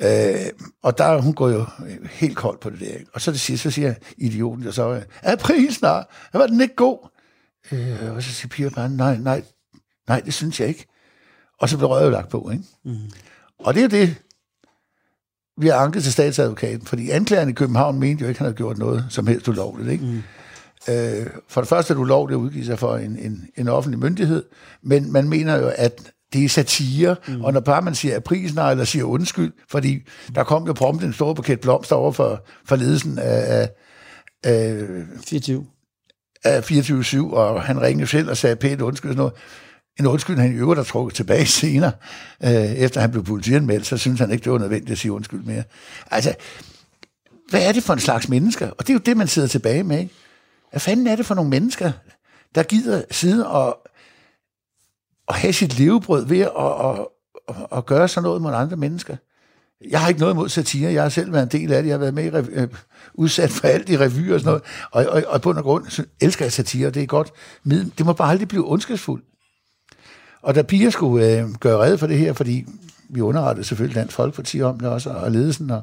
Øh, 0.00 0.68
og 0.82 0.98
der 0.98 1.20
hun 1.20 1.34
går 1.34 1.48
jo 1.48 1.66
helt 2.10 2.36
koldt 2.36 2.60
på 2.60 2.70
det 2.70 2.80
der. 2.80 2.94
Og 3.12 3.20
så 3.20 3.30
det 3.30 3.40
sidste, 3.40 3.70
så 3.70 3.74
siger 3.74 3.94
idioten, 4.16 4.66
og 4.66 4.74
så 4.74 5.02
er 5.22 5.36
prisen 5.36 5.72
snart? 5.72 6.06
Var 6.32 6.46
den 6.46 6.60
ikke 6.60 6.76
god? 6.76 7.17
Øh, 7.72 8.14
og 8.14 8.22
så 8.22 8.32
siger 8.32 8.48
Pia 8.48 8.68
bare, 8.68 8.88
nej, 8.88 9.16
nej, 9.16 9.42
nej, 10.08 10.20
det 10.20 10.34
synes 10.34 10.60
jeg 10.60 10.68
ikke. 10.68 10.86
Og 11.60 11.68
så 11.68 11.76
bliver 11.76 11.90
røvet 11.90 12.12
lagt 12.12 12.28
på, 12.28 12.50
ikke? 12.52 12.64
Mm. 12.84 12.96
Og 13.58 13.74
det 13.74 13.84
er 13.84 13.88
det, 13.88 14.14
vi 15.60 15.66
har 15.66 15.74
anket 15.74 16.02
til 16.02 16.12
statsadvokaten, 16.12 16.86
fordi 16.86 17.10
anklageren 17.10 17.48
i 17.48 17.52
København 17.52 17.98
mente 17.98 18.22
jo 18.22 18.28
ikke, 18.28 18.36
at 18.36 18.38
han 18.38 18.44
havde 18.44 18.56
gjort 18.56 18.78
noget 18.78 19.06
som 19.10 19.26
helst 19.26 19.48
ulovligt, 19.48 19.90
ikke? 19.90 20.04
Mm. 20.04 20.22
Øh, 20.88 21.26
for 21.48 21.60
det 21.60 21.68
første 21.68 21.92
er 21.92 21.94
det 21.94 22.00
ulovligt 22.00 22.36
at 22.36 22.40
udgive 22.40 22.64
sig 22.64 22.78
for 22.78 22.96
en, 22.96 23.18
en, 23.18 23.48
en 23.56 23.68
offentlig 23.68 23.98
myndighed, 23.98 24.44
men 24.82 25.12
man 25.12 25.28
mener 25.28 25.56
jo, 25.56 25.72
at 25.76 26.12
det 26.32 26.44
er 26.44 26.48
satire, 26.48 27.16
mm. 27.28 27.44
og 27.44 27.52
når 27.52 27.60
bare 27.60 27.82
man 27.82 27.94
siger 27.94 28.20
prisen 28.20 28.58
eller 28.58 28.84
siger 28.84 29.04
undskyld, 29.04 29.52
fordi 29.68 30.02
der 30.34 30.44
kom 30.44 30.66
jo 30.66 30.72
prompt 30.72 31.04
en 31.04 31.12
stor 31.12 31.34
buket 31.34 31.60
blomster 31.60 31.96
over 31.96 32.12
for, 32.12 32.44
for 32.64 32.76
ledelsen 32.76 33.18
af, 33.18 33.70
af 34.44 34.86
24. 35.26 35.66
Af 36.44 36.70
24-7, 36.70 37.34
og 37.34 37.62
han 37.62 37.82
ringede 37.82 38.06
selv 38.06 38.30
og 38.30 38.36
sagde 38.36 38.56
pænt 38.56 38.80
undskyld 38.80 39.10
og 39.10 39.14
sådan 39.14 39.18
noget. 39.18 39.34
En 39.98 40.06
undskyld, 40.06 40.38
han 40.38 40.52
i 40.52 40.56
øvrigt 40.56 40.78
har 40.78 40.84
trukket 40.84 41.14
tilbage 41.14 41.46
senere, 41.60 41.92
øh, 42.44 42.50
efter 42.50 43.00
han 43.00 43.10
blev 43.10 43.24
politianmeldt, 43.24 43.86
så 43.86 43.96
synes 43.96 44.20
han 44.20 44.30
ikke, 44.30 44.44
det 44.44 44.52
var 44.52 44.58
nødvendigt 44.58 44.90
at 44.90 44.98
sige 44.98 45.12
undskyld 45.12 45.42
mere. 45.42 45.62
Altså, 46.10 46.34
hvad 47.50 47.68
er 47.68 47.72
det 47.72 47.82
for 47.82 47.92
en 47.92 48.00
slags 48.00 48.28
mennesker? 48.28 48.70
Og 48.70 48.78
det 48.78 48.90
er 48.90 48.94
jo 48.94 49.00
det, 49.06 49.16
man 49.16 49.28
sidder 49.28 49.48
tilbage 49.48 49.82
med, 49.82 49.98
ikke? 49.98 50.14
Hvad 50.70 50.80
fanden 50.80 51.06
er 51.06 51.16
det 51.16 51.26
for 51.26 51.34
nogle 51.34 51.50
mennesker, 51.50 51.92
der 52.54 52.62
gider 52.62 53.02
sidde 53.10 53.48
og 53.48 53.88
og 55.28 55.34
have 55.34 55.52
sit 55.52 55.78
levebrød 55.78 56.26
ved 56.26 56.40
at, 56.40 56.50
og, 56.50 56.76
og, 56.76 57.12
og 57.70 57.86
gøre 57.86 58.08
sådan 58.08 58.22
noget 58.22 58.42
mod 58.42 58.52
andre 58.54 58.76
mennesker. 58.76 59.16
Jeg 59.90 60.00
har 60.00 60.08
ikke 60.08 60.20
noget 60.20 60.34
imod 60.34 60.48
satire. 60.48 60.92
Jeg 60.92 61.02
har 61.02 61.08
selv 61.08 61.32
været 61.32 61.54
en 61.54 61.60
del 61.60 61.72
af 61.72 61.82
det. 61.82 61.88
Jeg 61.88 61.94
har 61.94 61.98
været 61.98 62.14
med 62.14 62.24
i 62.24 62.30
rev- 62.30 62.60
øh, 62.60 62.68
udsat 63.14 63.50
for 63.50 63.68
alt 63.68 63.88
i 63.88 63.98
revy 63.98 64.32
og 64.32 64.40
sådan 64.40 64.50
noget. 64.50 64.62
Og, 64.90 65.06
og, 65.06 65.22
og 65.32 65.42
på 65.42 65.50
en 65.50 65.56
grund 65.56 65.86
så 65.88 66.04
elsker 66.20 66.44
jeg 66.44 66.52
satire. 66.52 66.90
Det 66.90 67.02
er 67.02 67.06
godt. 67.06 67.32
Det 67.64 68.06
må 68.06 68.12
bare 68.12 68.30
aldrig 68.30 68.48
blive 68.48 68.70
ondskabsfuldt. 68.70 69.24
Og 70.42 70.54
da 70.54 70.62
Pia 70.62 70.90
skulle 70.90 71.38
øh, 71.38 71.54
gøre 71.60 71.78
redde 71.78 71.98
for 71.98 72.06
det 72.06 72.18
her, 72.18 72.32
fordi 72.32 72.66
vi 73.08 73.20
underrettede 73.20 73.66
selvfølgelig 73.66 73.96
Dansk 73.96 74.14
Folkeparti 74.14 74.62
om 74.62 74.78
det 74.80 74.88
også, 74.88 75.10
og 75.10 75.30
ledelsen, 75.30 75.70
og 75.70 75.82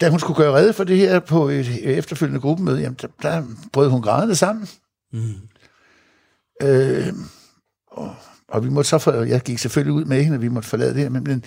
da 0.00 0.08
hun 0.10 0.20
skulle 0.20 0.36
gøre 0.36 0.54
redde 0.54 0.72
for 0.72 0.84
det 0.84 0.96
her 0.96 1.18
på 1.20 1.48
et 1.48 1.96
efterfølgende 1.98 2.40
gruppemøde, 2.40 2.80
jamen, 2.80 2.98
der, 3.02 3.08
der 3.22 3.42
brød 3.72 3.88
hun 3.88 4.02
grædende 4.02 4.34
sammen. 4.36 4.68
Mm. 5.12 5.34
Øh, 6.62 7.06
og 7.86 8.14
og 8.48 8.64
vi 8.64 8.70
måtte 8.70 8.90
så 8.90 8.98
for, 8.98 9.12
jeg 9.12 9.40
gik 9.40 9.58
selvfølgelig 9.58 9.92
ud 9.92 10.04
med 10.04 10.22
hende, 10.22 10.36
og 10.36 10.42
vi 10.42 10.48
måtte 10.48 10.68
forlade 10.68 10.94
det 10.94 11.02
her, 11.02 11.08
men, 11.08 11.24
men 11.24 11.44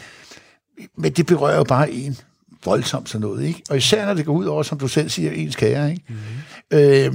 men 0.97 1.11
det 1.11 1.25
berører 1.25 1.57
jo 1.57 1.63
bare 1.63 1.91
en 1.91 2.17
voldsomt 2.65 3.09
sådan 3.09 3.27
noget, 3.27 3.43
ikke? 3.43 3.61
Og 3.69 3.77
især 3.77 4.05
når 4.05 4.13
det 4.13 4.25
går 4.25 4.33
ud 4.33 4.45
over, 4.45 4.63
som 4.63 4.79
du 4.79 4.87
selv 4.87 5.09
siger, 5.09 5.31
ens 5.31 5.55
kære, 5.55 5.91
ikke? 5.91 6.03
Mm-hmm. 6.09 6.79
Øh, 6.79 7.13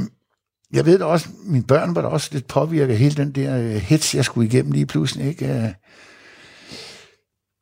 jeg 0.72 0.86
ved 0.86 0.98
da 0.98 1.04
også, 1.04 1.28
mine 1.44 1.64
børn 1.64 1.94
var 1.94 2.02
da 2.02 2.08
også 2.08 2.28
lidt 2.32 2.46
påvirket 2.46 2.92
af 2.92 2.98
hele 2.98 3.14
den 3.14 3.32
der 3.32 3.58
øh, 3.58 3.70
hets, 3.70 4.14
jeg 4.14 4.24
skulle 4.24 4.48
igennem 4.48 4.72
lige 4.72 4.86
pludselig, 4.86 5.26
ikke? 5.26 5.46
Øh, 5.46 5.70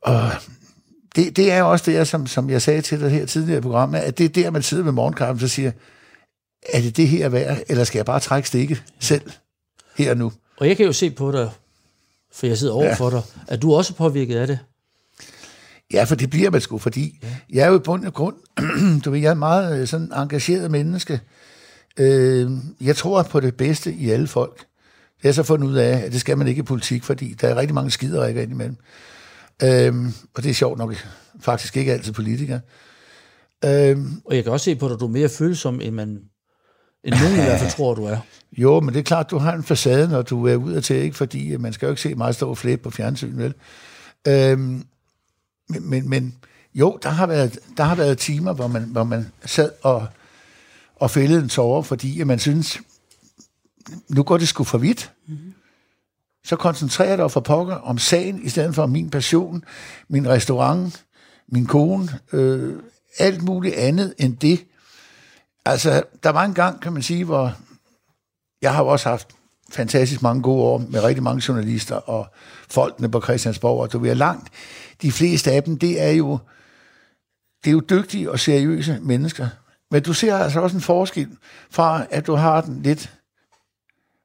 og 0.02 0.30
det, 1.16 1.36
det 1.36 1.52
er 1.52 1.58
jo 1.58 1.70
også 1.70 1.90
det, 1.90 2.08
som, 2.08 2.26
som 2.26 2.50
jeg 2.50 2.62
sagde 2.62 2.82
til 2.82 3.00
dig 3.00 3.10
her 3.10 3.26
tidligere 3.26 3.58
i 3.58 3.62
programmet, 3.62 3.98
at 3.98 4.18
det 4.18 4.24
er 4.24 4.28
der, 4.28 4.50
man 4.50 4.62
sidder 4.62 4.84
med 4.84 4.92
morgenkampen, 4.92 5.40
så 5.40 5.48
siger, 5.48 5.72
er 6.72 6.80
det 6.80 6.96
det 6.96 7.08
her 7.08 7.28
værd, 7.28 7.58
eller 7.68 7.84
skal 7.84 7.98
jeg 7.98 8.06
bare 8.06 8.20
trække 8.20 8.48
stikket 8.48 8.82
selv 9.00 9.30
her 9.96 10.10
og 10.10 10.16
nu? 10.16 10.32
Og 10.56 10.68
jeg 10.68 10.76
kan 10.76 10.86
jo 10.86 10.92
se 10.92 11.10
på 11.10 11.32
dig, 11.32 11.50
for 12.32 12.46
jeg 12.46 12.58
sidder 12.58 12.74
over 12.74 12.86
ja. 12.86 12.94
for 12.94 13.10
dig, 13.10 13.22
at 13.48 13.62
du 13.62 13.72
er 13.72 13.76
også 13.76 13.94
påvirket 13.94 14.36
af 14.36 14.46
det. 14.46 14.58
Ja, 15.92 16.04
for 16.04 16.14
det 16.14 16.30
bliver 16.30 16.50
man 16.50 16.60
sgu, 16.60 16.78
fordi 16.78 17.18
ja. 17.22 17.36
jeg 17.50 17.64
er 17.64 17.68
jo 17.68 17.76
i 17.76 17.82
bund 17.82 18.04
og 18.04 18.14
grund, 18.14 18.36
du 19.04 19.10
ved, 19.10 19.20
jeg 19.20 19.30
er 19.30 19.34
meget 19.34 19.80
øh, 19.80 19.86
sådan 19.86 20.12
engageret 20.12 20.70
menneske. 20.70 21.20
Øh, 21.98 22.50
jeg 22.80 22.96
tror 22.96 23.22
på 23.22 23.40
det 23.40 23.56
bedste 23.56 23.92
i 23.92 24.10
alle 24.10 24.26
folk. 24.26 24.58
Det 24.58 25.22
har 25.22 25.28
jeg 25.28 25.34
så 25.34 25.42
fundet 25.42 25.68
ud 25.68 25.74
af, 25.74 25.98
at 25.98 26.12
det 26.12 26.20
skal 26.20 26.38
man 26.38 26.48
ikke 26.48 26.58
i 26.58 26.62
politik, 26.62 27.04
fordi 27.04 27.34
der 27.40 27.48
er 27.48 27.56
rigtig 27.56 27.74
mange 27.74 27.90
skider 27.90 28.26
ind 28.26 28.52
imellem. 28.52 28.76
Øh, 29.62 29.94
og 30.34 30.42
det 30.42 30.50
er 30.50 30.54
sjovt 30.54 30.78
nok 30.78 30.94
faktisk 31.40 31.76
ikke 31.76 31.92
altid 31.92 32.12
politikere. 32.12 32.60
Øh, 33.64 33.98
og 34.24 34.36
jeg 34.36 34.44
kan 34.44 34.52
også 34.52 34.64
se 34.64 34.76
på 34.76 34.86
dig, 34.86 34.94
at 34.94 35.00
du 35.00 35.06
er 35.06 35.10
mere 35.10 35.28
følsom, 35.28 35.80
end 35.80 35.94
man 35.94 36.20
end 37.04 37.14
nogen 37.22 37.38
i 37.38 37.44
hvert 37.44 37.60
fald 37.60 37.70
tror, 37.76 37.94
du 37.94 38.04
er. 38.04 38.18
Jo, 38.58 38.80
men 38.80 38.94
det 38.94 39.00
er 39.00 39.04
klart, 39.04 39.30
du 39.30 39.38
har 39.38 39.52
en 39.52 39.62
facade, 39.62 40.08
når 40.08 40.22
du 40.22 40.46
er 40.46 40.56
ude 40.56 40.80
til, 40.80 40.96
ikke? 40.96 41.16
fordi 41.16 41.56
man 41.56 41.72
skal 41.72 41.86
jo 41.86 41.90
ikke 41.90 42.02
se 42.02 42.14
meget 42.14 42.34
stå 42.34 42.54
flæb 42.54 42.82
på 42.82 42.90
fjernsyn, 42.90 43.38
vel? 43.38 43.54
Øhm, 44.28 44.84
men, 45.68 45.90
men, 45.90 46.08
men 46.08 46.34
jo, 46.74 46.98
der 47.02 47.08
har 47.08 47.26
været, 47.26 47.58
der 47.76 47.84
har 47.84 47.94
været 47.94 48.18
timer, 48.18 48.52
hvor 48.52 48.66
man, 48.66 48.82
hvor 48.82 49.04
man 49.04 49.32
sad 49.44 49.70
og, 49.82 50.06
og 50.96 51.10
fældede 51.10 51.42
en 51.42 51.48
tårer, 51.48 51.82
fordi 51.82 52.20
at 52.20 52.26
man 52.26 52.38
synes, 52.38 52.80
nu 54.08 54.22
går 54.22 54.38
det 54.38 54.48
sgu 54.48 54.64
for 54.64 54.78
vidt. 54.78 55.12
Mm-hmm. 55.26 55.54
Så 56.44 56.56
koncentrerer 56.56 57.16
dig 57.16 57.30
for 57.30 57.40
pokker 57.40 57.74
om 57.74 57.98
sagen, 57.98 58.42
i 58.42 58.48
stedet 58.48 58.74
for 58.74 58.86
min 58.86 59.10
passion, 59.10 59.64
min 60.08 60.28
restaurant, 60.28 61.04
min 61.48 61.66
kone, 61.66 62.08
øh, 62.32 62.82
alt 63.18 63.42
muligt 63.42 63.74
andet 63.74 64.14
end 64.18 64.36
det. 64.36 64.66
Altså, 65.64 66.02
der 66.22 66.30
var 66.30 66.44
en 66.44 66.54
gang, 66.54 66.80
kan 66.80 66.92
man 66.92 67.02
sige, 67.02 67.24
hvor 67.24 67.56
jeg 68.62 68.74
har 68.74 68.82
jo 68.82 68.88
også 68.88 69.08
haft 69.08 69.28
fantastisk 69.72 70.22
mange 70.22 70.42
gode 70.42 70.62
år 70.62 70.78
med 70.78 71.04
rigtig 71.04 71.22
mange 71.22 71.42
journalister 71.48 71.94
og 71.94 72.26
folkene 72.68 73.10
på 73.10 73.20
Christiansborg, 73.20 73.80
og 73.80 73.92
du 73.92 73.98
ved, 73.98 74.14
langt 74.14 74.48
de 75.02 75.12
fleste 75.12 75.52
af 75.52 75.62
dem, 75.62 75.78
det 75.78 76.02
er 76.02 76.10
jo, 76.10 76.38
det 77.64 77.70
er 77.70 77.72
jo 77.72 77.82
dygtige 77.90 78.30
og 78.30 78.40
seriøse 78.40 78.98
mennesker. 79.02 79.48
Men 79.90 80.02
du 80.02 80.12
ser 80.12 80.36
altså 80.36 80.60
også 80.60 80.76
en 80.76 80.82
forskel 80.82 81.28
fra, 81.70 82.02
at 82.10 82.26
du 82.26 82.34
har 82.34 82.60
den 82.60 82.82
lidt 82.82 83.12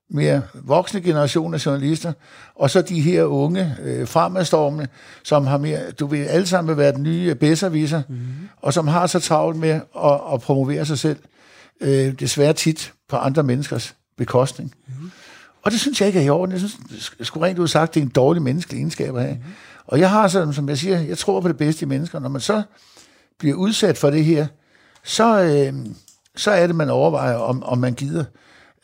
mere 0.09 0.41
voksne 0.53 1.01
generation 1.01 1.53
af 1.53 1.65
journalister, 1.65 2.13
og 2.55 2.69
så 2.69 2.81
de 2.81 3.01
her 3.01 3.23
unge 3.23 3.75
øh, 3.81 4.07
fremadstormende, 4.07 4.87
som 5.23 5.47
har 5.47 5.57
mere, 5.57 5.91
du 5.91 6.07
vil 6.07 6.23
alle 6.23 6.47
sammen 6.47 6.77
være 6.77 6.91
den 6.91 7.03
nye 7.03 7.35
bedserviser, 7.35 8.01
mm-hmm. 8.09 8.49
og 8.57 8.73
som 8.73 8.87
har 8.87 9.07
så 9.07 9.19
travlt 9.19 9.57
med 9.57 9.69
at, 10.03 10.19
at 10.33 10.41
promovere 10.41 10.85
sig 10.85 10.99
selv, 10.99 11.19
øh, 11.81 12.19
desværre 12.19 12.53
tit 12.53 12.93
på 13.09 13.15
andre 13.15 13.43
menneskers 13.43 13.95
bekostning. 14.17 14.73
Mm-hmm. 14.87 15.11
Og 15.63 15.71
det 15.71 15.79
synes 15.79 16.01
jeg 16.01 16.07
ikke 16.07 16.19
er 16.19 16.23
i 16.23 16.29
orden. 16.29 16.51
Jeg 16.51 16.59
synes, 16.59 17.11
skulle 17.21 17.47
rent 17.47 17.59
ud 17.59 17.67
sagt, 17.67 17.93
det 17.93 17.99
er 17.99 18.05
en 18.05 18.11
dårlig 18.11 18.41
menneskelig 18.41 18.79
egenskab 18.79 19.15
at 19.15 19.21
have. 19.21 19.35
Mm-hmm. 19.35 19.53
Og 19.87 19.99
jeg 19.99 20.09
har 20.09 20.27
sådan, 20.27 20.53
som 20.53 20.69
jeg 20.69 20.77
siger, 20.77 20.99
jeg 20.99 21.17
tror 21.17 21.41
på 21.41 21.47
det 21.47 21.57
bedste 21.57 21.83
i 21.83 21.87
mennesker. 21.87 22.19
Når 22.19 22.29
man 22.29 22.41
så 22.41 22.63
bliver 23.37 23.55
udsat 23.55 23.97
for 23.97 24.09
det 24.09 24.25
her, 24.25 24.47
så, 25.03 25.41
øh, 25.41 25.85
så 26.35 26.51
er 26.51 26.67
det, 26.67 26.75
man 26.75 26.89
overvejer, 26.89 27.35
om, 27.35 27.63
om 27.63 27.77
man 27.77 27.93
gider 27.93 28.23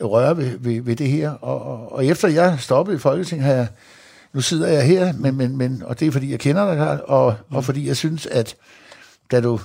røre 0.02 0.38
ved, 0.38 0.58
ved, 0.60 0.82
ved 0.82 0.96
det 0.96 1.08
her. 1.08 1.30
Og, 1.30 1.62
og, 1.62 1.92
og 1.92 2.06
efter 2.06 2.28
jeg 2.28 2.58
stoppede 2.60 2.96
i 2.96 3.00
Folketinget, 3.00 3.46
har 3.46 3.54
jeg, 3.54 3.68
nu 4.34 4.42
sidder 4.42 4.68
jeg 4.68 4.86
her, 4.86 5.14
men, 5.14 5.36
men, 5.36 5.58
men, 5.58 5.84
og 5.86 6.00
det 6.00 6.08
er 6.08 6.12
fordi, 6.12 6.32
jeg 6.32 6.40
kender 6.40 6.76
dig, 6.76 7.10
og, 7.10 7.36
og 7.50 7.64
fordi 7.64 7.88
jeg 7.88 7.98
synes, 7.98 8.26
at 8.26 8.56
da 9.32 9.42
du 9.42 9.60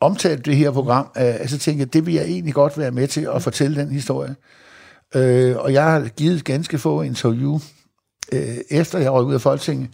omtalte 0.00 0.42
det 0.42 0.56
her 0.56 0.70
program, 0.70 1.10
øh, 1.16 1.48
så 1.48 1.58
tænkte 1.58 1.80
jeg, 1.80 1.92
det 1.92 2.06
vil 2.06 2.14
jeg 2.14 2.24
egentlig 2.24 2.54
godt 2.54 2.78
være 2.78 2.90
med 2.90 3.08
til 3.08 3.28
at 3.34 3.42
fortælle 3.42 3.80
den 3.80 3.90
historie. 3.90 4.36
Øh, 5.14 5.56
og 5.56 5.72
jeg 5.72 5.84
har 5.84 6.08
givet 6.08 6.44
ganske 6.44 6.78
få 6.78 7.02
interview, 7.02 7.60
øh, 8.32 8.56
efter 8.70 8.98
jeg 8.98 9.12
røg 9.12 9.24
ud 9.24 9.34
af 9.34 9.40
Folketinget, 9.40 9.88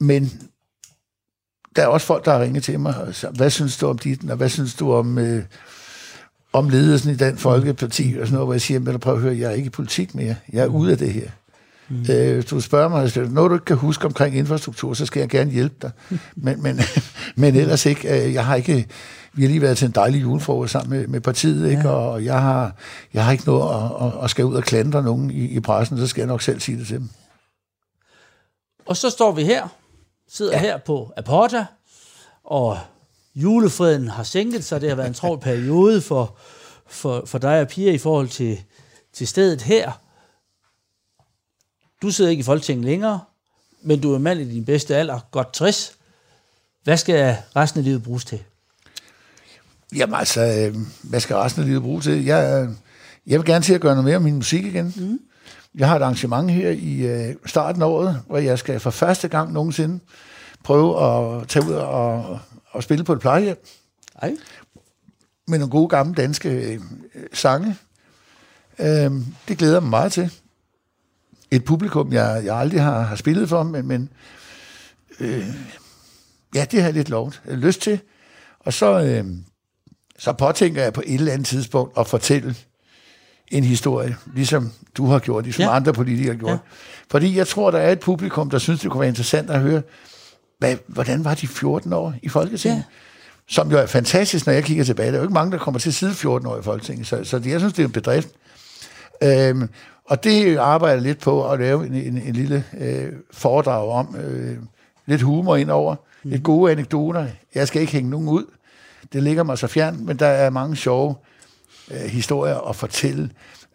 men 0.00 0.50
der 1.76 1.82
er 1.82 1.86
også 1.86 2.06
folk, 2.06 2.24
der 2.24 2.32
har 2.32 2.40
ringet 2.40 2.62
til 2.62 2.80
mig 2.80 2.96
og 2.96 3.14
sagt, 3.14 3.36
hvad 3.36 3.50
synes 3.50 3.76
du 3.76 3.86
om 3.86 3.98
dit, 3.98 4.30
og 4.30 4.36
hvad 4.36 4.48
synes 4.48 4.74
du 4.74 4.92
om, 4.92 5.18
øh, 5.18 5.42
om 6.52 6.68
ledelsen 6.68 7.10
i 7.10 7.16
den 7.16 7.36
folkeparti, 7.36 8.16
og 8.20 8.26
sådan 8.26 8.34
noget, 8.34 8.46
hvor 8.46 8.54
jeg 8.54 8.60
siger, 8.60 8.98
prøv 8.98 9.14
at 9.14 9.20
høre, 9.20 9.38
jeg 9.38 9.50
er 9.50 9.54
ikke 9.54 9.66
i 9.66 9.70
politik 9.70 10.14
mere, 10.14 10.36
jeg 10.52 10.62
er 10.62 10.66
ude 10.66 10.92
af 10.92 10.98
det 10.98 11.12
her. 11.12 11.30
Mm. 11.88 12.06
Øh, 12.10 12.34
hvis 12.34 12.44
du 12.44 12.60
spørger 12.60 12.88
mig, 12.88 13.02
hvis 13.02 13.16
noget 13.16 13.50
du 13.50 13.54
ikke 13.54 13.64
kan 13.64 13.76
huske 13.76 14.04
omkring 14.04 14.36
infrastruktur, 14.36 14.94
så 14.94 15.06
skal 15.06 15.20
jeg 15.20 15.28
gerne 15.28 15.50
hjælpe 15.50 15.74
dig. 15.82 15.90
Men, 16.36 16.62
men, 16.62 16.80
men 17.36 17.56
ellers 17.56 17.86
ikke, 17.86 18.26
øh, 18.26 18.34
jeg 18.34 18.46
har 18.46 18.54
ikke, 18.54 18.86
vi 19.32 19.42
har 19.42 19.48
lige 19.48 19.62
været 19.62 19.78
til 19.78 19.86
en 19.86 19.92
dejlig 19.92 20.22
julefrokost 20.22 20.72
sammen 20.72 20.98
med, 20.98 21.06
med 21.06 21.20
partiet, 21.20 21.70
ikke? 21.70 21.88
Ja. 21.88 21.94
og 21.94 22.24
jeg 22.24 22.40
har, 22.40 22.74
jeg 23.14 23.24
har 23.24 23.32
ikke 23.32 23.44
noget 23.46 23.74
at, 23.74 24.06
at, 24.06 24.24
at 24.24 24.30
skal 24.30 24.44
ud 24.44 24.54
og 24.54 24.62
klandre 24.62 25.02
nogen 25.02 25.30
i, 25.30 25.44
i 25.44 25.60
pressen, 25.60 25.98
så 25.98 26.06
skal 26.06 26.20
jeg 26.20 26.28
nok 26.28 26.42
selv 26.42 26.60
sige 26.60 26.78
det 26.78 26.86
til 26.86 26.96
dem. 26.96 27.08
Og 28.86 28.96
så 28.96 29.10
står 29.10 29.32
vi 29.32 29.44
her, 29.44 29.68
sidder 30.28 30.52
ja. 30.52 30.58
her 30.58 30.78
på 30.78 31.12
Aporta, 31.16 31.66
og 32.44 32.78
julefreden 33.34 34.08
har 34.08 34.22
sænket 34.22 34.64
sig. 34.64 34.80
Det 34.80 34.88
har 34.88 34.96
været 34.96 35.08
en 35.08 35.14
travl 35.14 35.40
periode 35.40 36.00
for, 36.00 36.36
for, 36.86 37.22
for 37.26 37.38
dig 37.38 37.60
og 37.60 37.68
Pia 37.68 37.92
i 37.92 37.98
forhold 37.98 38.28
til, 38.28 38.62
til 39.12 39.28
stedet 39.28 39.62
her. 39.62 39.92
Du 42.02 42.10
sidder 42.10 42.30
ikke 42.30 42.40
i 42.40 42.44
Folketinget 42.44 42.84
længere, 42.84 43.20
men 43.82 44.00
du 44.00 44.14
er 44.14 44.18
mand 44.18 44.40
i 44.40 44.54
din 44.54 44.64
bedste 44.64 44.96
alder, 44.96 45.20
godt 45.30 45.52
60. 45.52 45.96
Hvad 46.84 46.96
skal 46.96 47.36
resten 47.56 47.78
af 47.78 47.84
livet 47.84 48.02
bruges 48.02 48.24
til? 48.24 48.44
Jamen 49.96 50.14
altså, 50.14 50.40
øh, 50.40 50.76
hvad 51.02 51.20
skal 51.20 51.36
resten 51.36 51.62
af 51.62 51.68
livet 51.68 51.82
bruges 51.82 52.04
til? 52.04 52.24
Jeg, 52.24 52.68
jeg 53.26 53.38
vil 53.38 53.46
gerne 53.46 53.64
til 53.64 53.74
at 53.74 53.80
gøre 53.80 53.94
noget 53.94 54.04
mere 54.04 54.16
om 54.16 54.22
min 54.22 54.34
musik 54.34 54.64
igen. 54.64 54.94
Mm. 54.96 55.20
Jeg 55.74 55.88
har 55.88 55.96
et 55.96 56.02
arrangement 56.02 56.50
her 56.50 56.70
i 56.70 57.06
øh, 57.06 57.34
starten 57.46 57.82
af 57.82 57.86
året, 57.86 58.22
hvor 58.26 58.38
jeg 58.38 58.58
skal 58.58 58.80
for 58.80 58.90
første 58.90 59.28
gang 59.28 59.52
nogensinde 59.52 60.00
prøve 60.64 61.04
at 61.04 61.48
tage 61.48 61.66
ud 61.66 61.72
og, 61.72 62.38
og 62.70 62.82
spille 62.82 63.04
på 63.04 63.12
et 63.12 63.20
plejehjem. 63.20 63.64
Ej. 64.22 64.36
Med 65.48 65.58
nogle 65.58 65.70
gode 65.70 65.88
gamle 65.88 66.14
danske 66.14 66.48
øh, 66.48 66.80
sange. 67.32 67.76
Øh, 68.78 69.10
det 69.48 69.58
glæder 69.58 69.80
mig 69.80 69.90
meget 69.90 70.12
til. 70.12 70.32
Et 71.50 71.64
publikum, 71.64 72.12
jeg, 72.12 72.42
jeg 72.44 72.56
aldrig 72.56 72.82
har, 72.82 73.00
har 73.00 73.16
spillet 73.16 73.48
for, 73.48 73.62
men, 73.62 73.86
men 73.86 74.10
øh, 75.20 75.46
ja, 76.54 76.66
det 76.70 76.80
har 76.80 76.88
jeg 76.88 76.94
lidt. 76.94 77.10
Jeg 77.10 77.18
har 77.18 77.56
lyst 77.56 77.80
til. 77.80 78.00
Og 78.60 78.72
så, 78.72 79.00
øh, 79.00 79.24
så 80.20 80.32
påtænker 80.32 80.82
jeg 80.82 80.92
på 80.92 81.02
et 81.06 81.14
eller 81.14 81.32
andet 81.32 81.46
tidspunkt 81.46 81.98
at 81.98 82.06
fortælle 82.06 82.54
en 83.48 83.64
historie, 83.64 84.16
ligesom 84.34 84.72
du 84.96 85.06
har 85.06 85.18
gjort, 85.18 85.44
ligesom 85.44 85.62
ja. 85.62 85.76
andre 85.76 85.92
politikere 85.92 86.34
har 86.34 86.38
gjort. 86.38 86.50
Ja. 86.50 86.58
Fordi 87.10 87.36
jeg 87.36 87.46
tror, 87.46 87.70
der 87.70 87.78
er 87.78 87.92
et 87.92 88.00
publikum, 88.00 88.50
der 88.50 88.58
synes, 88.58 88.80
det 88.80 88.90
kunne 88.90 89.00
være 89.00 89.08
interessant 89.08 89.50
at 89.50 89.60
høre, 89.60 89.82
hvad, 90.58 90.76
hvordan 90.86 91.24
var 91.24 91.34
de 91.34 91.48
14 91.48 91.92
år 91.92 92.14
i 92.22 92.28
Folketinget? 92.28 92.78
Ja. 92.78 92.82
Som 93.48 93.70
jo 93.70 93.78
er 93.78 93.86
fantastisk, 93.86 94.46
når 94.46 94.52
jeg 94.52 94.64
kigger 94.64 94.84
tilbage. 94.84 95.06
Der 95.06 95.12
er 95.12 95.18
jo 95.18 95.22
ikke 95.22 95.34
mange, 95.34 95.52
der 95.52 95.58
kommer 95.58 95.78
til 95.78 95.90
at 95.90 95.94
sidde 95.94 96.14
14 96.14 96.48
år 96.48 96.58
i 96.58 96.62
Folketinget, 96.62 97.06
så, 97.06 97.24
så 97.24 97.42
jeg 97.44 97.60
synes, 97.60 97.72
det 97.72 97.82
er 97.82 97.86
en 97.86 97.92
bedrift. 97.92 98.28
Øhm, 99.22 99.68
og 100.04 100.24
det 100.24 100.56
arbejder 100.56 100.94
jeg 100.94 101.02
lidt 101.02 101.20
på 101.20 101.50
at 101.50 101.60
lave 101.60 101.86
en, 101.86 101.94
en, 101.94 102.18
en 102.18 102.32
lille 102.32 102.64
øh, 102.78 103.12
foredrag 103.32 103.90
om. 103.90 104.16
Øh, 104.16 104.56
lidt 105.06 105.22
humor 105.22 105.56
indover, 105.56 105.94
mm. 106.24 106.30
lidt 106.30 106.42
gode 106.42 106.72
anekdoter. 106.72 107.26
Jeg 107.54 107.68
skal 107.68 107.80
ikke 107.80 107.92
hænge 107.92 108.10
nogen 108.10 108.28
ud. 108.28 108.44
Det 109.12 109.22
ligger 109.22 109.42
mig 109.42 109.58
så 109.58 109.66
fjern, 109.66 110.06
men 110.06 110.18
der 110.18 110.26
er 110.26 110.50
mange 110.50 110.76
sjove 110.76 111.14
øh, 111.90 112.00
historier 112.00 112.68
at 112.68 112.76
fortælle. 112.76 113.30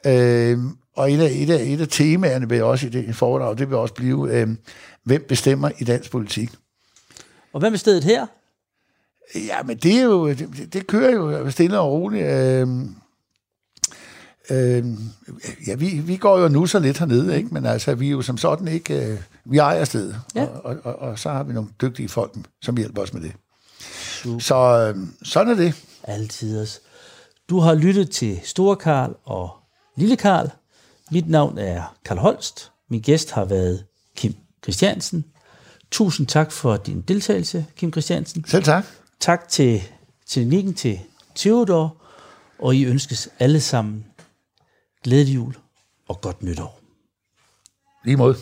Øh, 0.05 0.59
og 0.95 1.11
et 1.11 1.21
af, 1.21 1.31
et, 1.31 1.49
af, 1.49 1.63
et 1.63 1.81
af 1.81 1.88
temaerne 1.88 2.49
vil 2.49 2.63
også 2.63 2.88
i 2.88 2.89
det 2.89 3.15
foredrag, 3.15 3.57
det 3.57 3.69
vil 3.69 3.77
også 3.77 3.93
blive, 3.93 4.33
øh, 4.33 4.47
hvem 5.03 5.25
bestemmer 5.27 5.69
i 5.79 5.83
dansk 5.83 6.11
politik. 6.11 6.51
Og 7.53 7.59
hvad 7.59 7.69
med 7.69 7.77
stedet 7.77 8.03
her? 8.03 8.25
Ja, 9.36 9.63
men 9.63 9.77
det 9.77 9.95
er 9.95 10.03
jo, 10.03 10.29
det, 10.29 10.73
det 10.73 10.88
kører 10.88 11.11
jo 11.11 11.51
stille 11.51 11.79
og 11.79 11.91
roligt. 11.91 12.25
Øh, 12.25 12.67
øh, 14.49 14.86
ja, 15.67 15.75
vi, 15.75 15.88
vi 15.88 16.17
går 16.17 16.39
jo 16.39 16.47
nu 16.47 16.65
så 16.65 16.79
lidt 16.79 16.97
hernede, 16.97 17.38
ikke? 17.38 17.49
men 17.53 17.65
altså, 17.65 17.95
vi 17.95 18.07
er 18.07 18.11
jo 18.11 18.21
som 18.21 18.38
sådan 18.38 18.67
ikke, 18.67 19.11
øh, 19.11 19.19
vi 19.45 19.57
ejer 19.57 19.83
stedet, 19.83 20.21
ja. 20.36 20.45
og, 20.45 20.61
og, 20.63 20.77
og, 20.83 20.99
og 20.99 21.19
så 21.19 21.29
har 21.29 21.43
vi 21.43 21.53
nogle 21.53 21.69
dygtige 21.81 22.09
folk, 22.09 22.31
som 22.61 22.77
hjælper 22.77 23.01
os 23.01 23.13
med 23.13 23.21
det. 23.21 23.31
2020. 24.26 24.41
Så 24.41 24.55
øhm, 24.89 25.13
sådan 25.23 25.53
er 25.53 25.55
det. 25.55 25.86
Altid 26.03 26.61
også. 26.61 26.80
Du 27.49 27.59
har 27.59 27.73
lyttet 27.73 28.11
til 28.11 28.39
Store 28.43 28.76
Karl 28.76 29.15
og 29.23 29.49
Lille 29.95 30.17
Karl. 30.17 30.49
Mit 31.11 31.30
navn 31.30 31.57
er 31.57 31.95
Karl 32.05 32.17
Holst. 32.17 32.71
Min 32.89 33.01
gæst 33.01 33.32
har 33.32 33.45
været 33.45 33.86
Kim 34.15 34.36
Christiansen. 34.63 35.26
Tusind 35.91 36.28
tak 36.28 36.51
for 36.51 36.78
din 36.78 37.01
deltagelse, 37.01 37.65
Kim 37.76 37.91
Christiansen. 37.91 38.45
Selv 38.47 38.63
tak. 38.63 38.86
Tak 39.19 39.47
til 39.47 39.82
teknikken 40.28 40.73
til 40.73 40.99
Theodor, 41.36 41.97
og 42.59 42.76
I 42.76 42.86
ønskes 42.86 43.30
alle 43.39 43.61
sammen 43.61 44.05
glædelig 45.03 45.36
jul 45.36 45.55
og 46.07 46.21
godt 46.21 46.43
nytår. 46.43 46.80
Lige 48.05 48.17
måde. 48.17 48.36